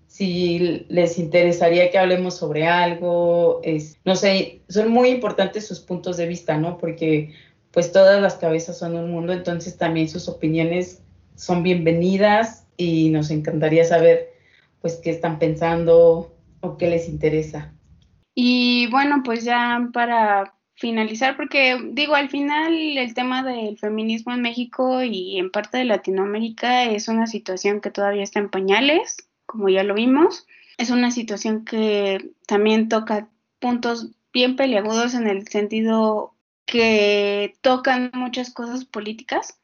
Si 0.05 0.85
les 0.89 1.17
interesaría 1.17 1.89
que 1.91 1.97
hablemos 1.97 2.35
sobre 2.35 2.67
algo, 2.67 3.61
es, 3.63 3.97
no 4.03 4.17
sé, 4.17 4.63
son 4.67 4.91
muy 4.91 5.07
importantes 5.07 5.65
sus 5.65 5.79
puntos 5.79 6.17
de 6.17 6.27
vista, 6.27 6.57
¿no? 6.57 6.77
Porque 6.77 7.33
pues 7.71 7.93
todas 7.93 8.21
las 8.21 8.35
cabezas 8.35 8.77
son 8.77 8.97
un 8.97 9.09
mundo, 9.09 9.31
entonces 9.31 9.77
también 9.77 10.09
sus 10.09 10.27
opiniones 10.27 11.03
son 11.35 11.63
bienvenidas 11.63 12.67
y 12.75 13.11
nos 13.11 13.31
encantaría 13.31 13.85
saber 13.85 14.33
pues 14.81 14.95
qué 14.95 15.11
están 15.11 15.39
pensando 15.39 16.35
o 16.59 16.77
qué 16.77 16.89
les 16.89 17.07
interesa. 17.07 17.74
Y 18.35 18.87
bueno, 18.87 19.21
pues 19.23 19.43
ya 19.43 19.89
para 19.93 20.53
finalizar, 20.75 21.37
porque 21.37 21.79
digo, 21.93 22.15
al 22.15 22.29
final 22.29 22.73
el 22.97 23.13
tema 23.13 23.43
del 23.43 23.77
feminismo 23.77 24.33
en 24.33 24.41
México 24.41 25.01
y 25.03 25.39
en 25.39 25.49
parte 25.49 25.77
de 25.77 25.85
Latinoamérica 25.85 26.83
es 26.83 27.07
una 27.07 27.27
situación 27.27 27.81
que 27.81 27.91
todavía 27.91 28.23
está 28.23 28.39
en 28.39 28.49
pañales, 28.49 29.17
como 29.45 29.69
ya 29.69 29.83
lo 29.83 29.95
vimos. 29.95 30.45
Es 30.77 30.89
una 30.89 31.11
situación 31.11 31.65
que 31.65 32.31
también 32.45 32.89
toca 32.89 33.29
puntos 33.59 34.11
bien 34.33 34.57
peliagudos 34.57 35.13
en 35.13 35.27
el 35.27 35.47
sentido 35.47 36.35
que 36.65 37.55
tocan 37.61 38.11
muchas 38.13 38.53
cosas 38.53 38.85
políticas 38.85 39.57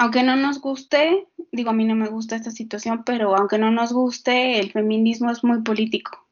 aunque 0.00 0.22
no 0.22 0.34
nos 0.34 0.62
guste, 0.62 1.28
digo, 1.52 1.68
a 1.68 1.72
mí 1.74 1.84
no 1.84 1.94
me 1.94 2.08
gusta 2.08 2.34
esta 2.34 2.50
situación, 2.50 3.04
pero 3.04 3.36
aunque 3.36 3.58
no 3.58 3.70
nos 3.70 3.92
guste, 3.92 4.58
el 4.58 4.72
feminismo 4.72 5.30
es 5.30 5.44
muy 5.44 5.60
político. 5.60 6.26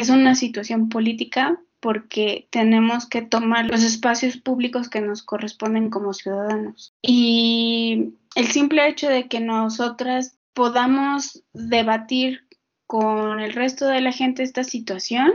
Es 0.00 0.08
una 0.08 0.34
situación 0.34 0.88
política 0.88 1.60
porque 1.78 2.48
tenemos 2.50 3.06
que 3.06 3.20
tomar 3.20 3.66
los 3.66 3.82
espacios 3.82 4.38
públicos 4.38 4.88
que 4.88 5.02
nos 5.02 5.22
corresponden 5.22 5.90
como 5.90 6.14
ciudadanos. 6.14 6.94
Y 7.02 8.14
el 8.34 8.46
simple 8.46 8.88
hecho 8.88 9.10
de 9.10 9.28
que 9.28 9.40
nosotras 9.40 10.38
podamos 10.54 11.42
debatir 11.52 12.46
con 12.86 13.40
el 13.40 13.52
resto 13.52 13.86
de 13.88 14.00
la 14.00 14.12
gente 14.12 14.42
esta 14.42 14.64
situación, 14.64 15.32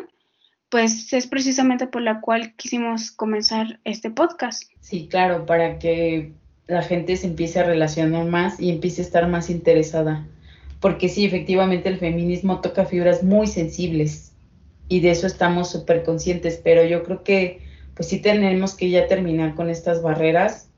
pues 0.69 1.13
es 1.13 1.27
precisamente 1.27 1.85
por 1.85 2.01
la 2.01 2.19
cual 2.19 2.55
quisimos 2.55 3.11
comenzar 3.11 3.79
este 3.83 4.09
podcast. 4.09 4.63
Sí, 4.79 5.07
claro, 5.07 5.45
para 5.45 5.77
que 5.77 6.33
la 6.65 6.81
gente 6.81 7.17
se 7.17 7.27
empiece 7.27 7.59
a 7.59 7.65
relacionar 7.65 8.25
más 8.25 8.59
y 8.59 8.71
empiece 8.71 9.03
a 9.03 9.05
estar 9.05 9.27
más 9.27 9.51
interesada. 9.51 10.25
Porque 10.79 11.07
sí, 11.07 11.23
efectivamente 11.23 11.87
el 11.87 11.99
feminismo 11.99 12.61
toca 12.61 12.85
fibras 12.85 13.21
muy 13.21 13.45
sensibles 13.45 14.34
y 14.87 14.99
de 14.99 15.11
eso 15.11 15.27
estamos 15.27 15.71
súper 15.71 16.03
conscientes, 16.03 16.59
pero 16.63 16.83
yo 16.83 17.03
creo 17.03 17.23
que 17.23 17.65
pues 17.95 18.09
sí 18.09 18.19
tenemos 18.19 18.75
que 18.75 18.89
ya 18.89 19.07
terminar 19.07 19.55
con 19.55 19.69
estas 19.69 20.01
barreras 20.01 20.69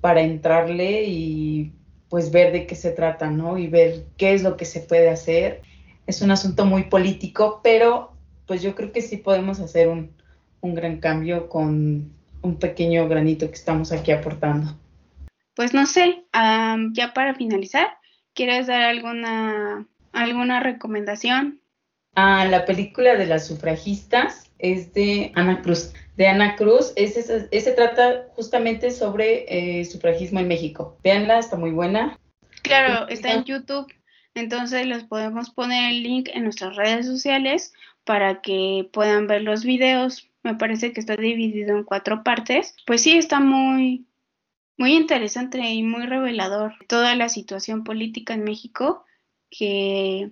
para 0.00 0.22
entrarle 0.22 1.04
y 1.04 1.72
pues 2.08 2.30
ver 2.30 2.52
de 2.52 2.66
qué 2.66 2.74
se 2.74 2.90
trata, 2.90 3.30
¿no? 3.30 3.58
Y 3.58 3.66
ver 3.66 4.04
qué 4.16 4.34
es 4.34 4.42
lo 4.42 4.56
que 4.56 4.64
se 4.64 4.80
puede 4.80 5.10
hacer. 5.10 5.62
Es 6.06 6.22
un 6.22 6.30
asunto 6.30 6.64
muy 6.64 6.84
político, 6.84 7.60
pero 7.62 8.12
pues 8.46 8.62
yo 8.62 8.74
creo 8.74 8.92
que 8.92 9.02
sí 9.02 9.16
podemos 9.16 9.60
hacer 9.60 9.88
un, 9.88 10.10
un 10.60 10.74
gran 10.74 11.00
cambio 11.00 11.48
con 11.48 12.12
un 12.42 12.56
pequeño 12.56 13.08
granito 13.08 13.48
que 13.48 13.54
estamos 13.54 13.92
aquí 13.92 14.12
aportando 14.12 14.76
pues 15.54 15.72
no 15.72 15.86
sé, 15.86 16.24
ya 16.32 17.12
para 17.14 17.34
finalizar, 17.34 17.88
¿quieres 18.34 18.66
dar 18.66 18.82
alguna, 18.82 19.86
alguna 20.12 20.60
recomendación? 20.60 21.60
Ah, 22.14 22.46
la 22.46 22.64
película 22.64 23.16
de 23.16 23.26
las 23.26 23.46
sufragistas 23.46 24.50
es 24.58 24.92
de 24.94 25.32
Ana 25.34 25.62
Cruz. 25.62 25.92
De 26.16 26.28
Ana 26.28 26.54
Cruz, 26.54 26.92
ese, 26.94 27.48
ese 27.50 27.72
trata 27.72 28.26
justamente 28.36 28.90
sobre 28.92 29.80
eh, 29.80 29.84
sufragismo 29.84 30.38
en 30.38 30.48
México. 30.48 30.96
Véanla, 31.02 31.40
está 31.40 31.56
muy 31.56 31.72
buena. 31.72 32.18
Claro, 32.62 33.08
está 33.08 33.32
en 33.32 33.44
YouTube, 33.44 33.92
entonces 34.34 34.86
les 34.86 35.04
podemos 35.04 35.50
poner 35.50 35.90
el 35.90 36.02
link 36.02 36.28
en 36.32 36.44
nuestras 36.44 36.76
redes 36.76 37.06
sociales 37.06 37.72
para 38.04 38.40
que 38.42 38.88
puedan 38.92 39.26
ver 39.26 39.42
los 39.42 39.64
videos. 39.64 40.30
Me 40.42 40.54
parece 40.54 40.92
que 40.92 41.00
está 41.00 41.16
dividido 41.16 41.76
en 41.76 41.84
cuatro 41.84 42.22
partes. 42.22 42.76
Pues 42.86 43.02
sí, 43.02 43.18
está 43.18 43.40
muy, 43.40 44.06
muy 44.76 44.94
interesante 44.94 45.58
y 45.58 45.82
muy 45.82 46.06
revelador 46.06 46.74
toda 46.88 47.14
la 47.16 47.28
situación 47.28 47.84
política 47.84 48.34
en 48.34 48.44
México 48.44 49.04
que, 49.50 50.30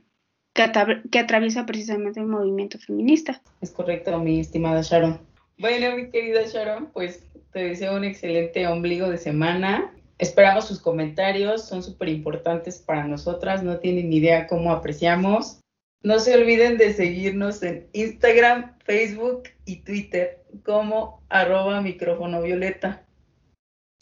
que, 0.52 1.18
atraviesa 1.18 1.66
precisamente 1.66 2.20
el 2.20 2.26
movimiento 2.26 2.78
feminista. 2.78 3.40
Es 3.60 3.70
correcto, 3.70 4.18
mi 4.18 4.40
estimada 4.40 4.82
Sharon. 4.82 5.20
Bueno, 5.58 5.96
mi 5.96 6.10
querida 6.10 6.42
Sharon, 6.46 6.90
pues 6.92 7.26
te 7.52 7.64
deseo 7.64 7.96
un 7.96 8.04
excelente 8.04 8.66
ombligo 8.66 9.08
de 9.08 9.18
semana. 9.18 9.94
Esperamos 10.18 10.66
sus 10.66 10.80
comentarios, 10.80 11.66
son 11.66 11.82
súper 11.82 12.08
importantes 12.08 12.78
para 12.78 13.04
nosotras, 13.04 13.62
no 13.62 13.78
tienen 13.78 14.10
ni 14.10 14.16
idea 14.16 14.46
cómo 14.46 14.72
apreciamos. 14.72 15.60
No 16.02 16.18
se 16.18 16.34
olviden 16.34 16.78
de 16.78 16.92
seguirnos 16.92 17.62
en 17.62 17.88
Instagram, 17.92 18.76
Facebook 18.84 19.44
y 19.64 19.76
Twitter 19.82 20.44
como 20.64 21.22
arroba 21.28 21.80
micrófono 21.80 22.42
violeta. 22.42 23.06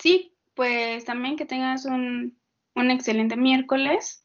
Sí, 0.01 0.35
pues 0.55 1.05
también 1.05 1.37
que 1.37 1.45
tengas 1.45 1.85
un, 1.85 2.39
un 2.75 2.91
excelente 2.91 3.37
miércoles 3.37 4.20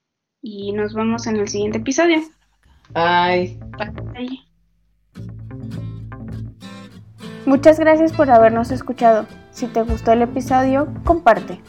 y 0.45 0.71
nos 0.73 0.93
vemos 0.93 1.25
en 1.25 1.37
el 1.37 1.47
siguiente 1.47 1.79
episodio. 1.79 2.21
Bye. 2.93 3.59
Bye. 4.13 4.41
Muchas 7.47 7.79
gracias 7.79 8.13
por 8.13 8.29
habernos 8.29 8.69
escuchado. 8.69 9.25
Si 9.49 9.65
te 9.65 9.81
gustó 9.81 10.11
el 10.11 10.21
episodio, 10.21 10.87
comparte. 11.03 11.59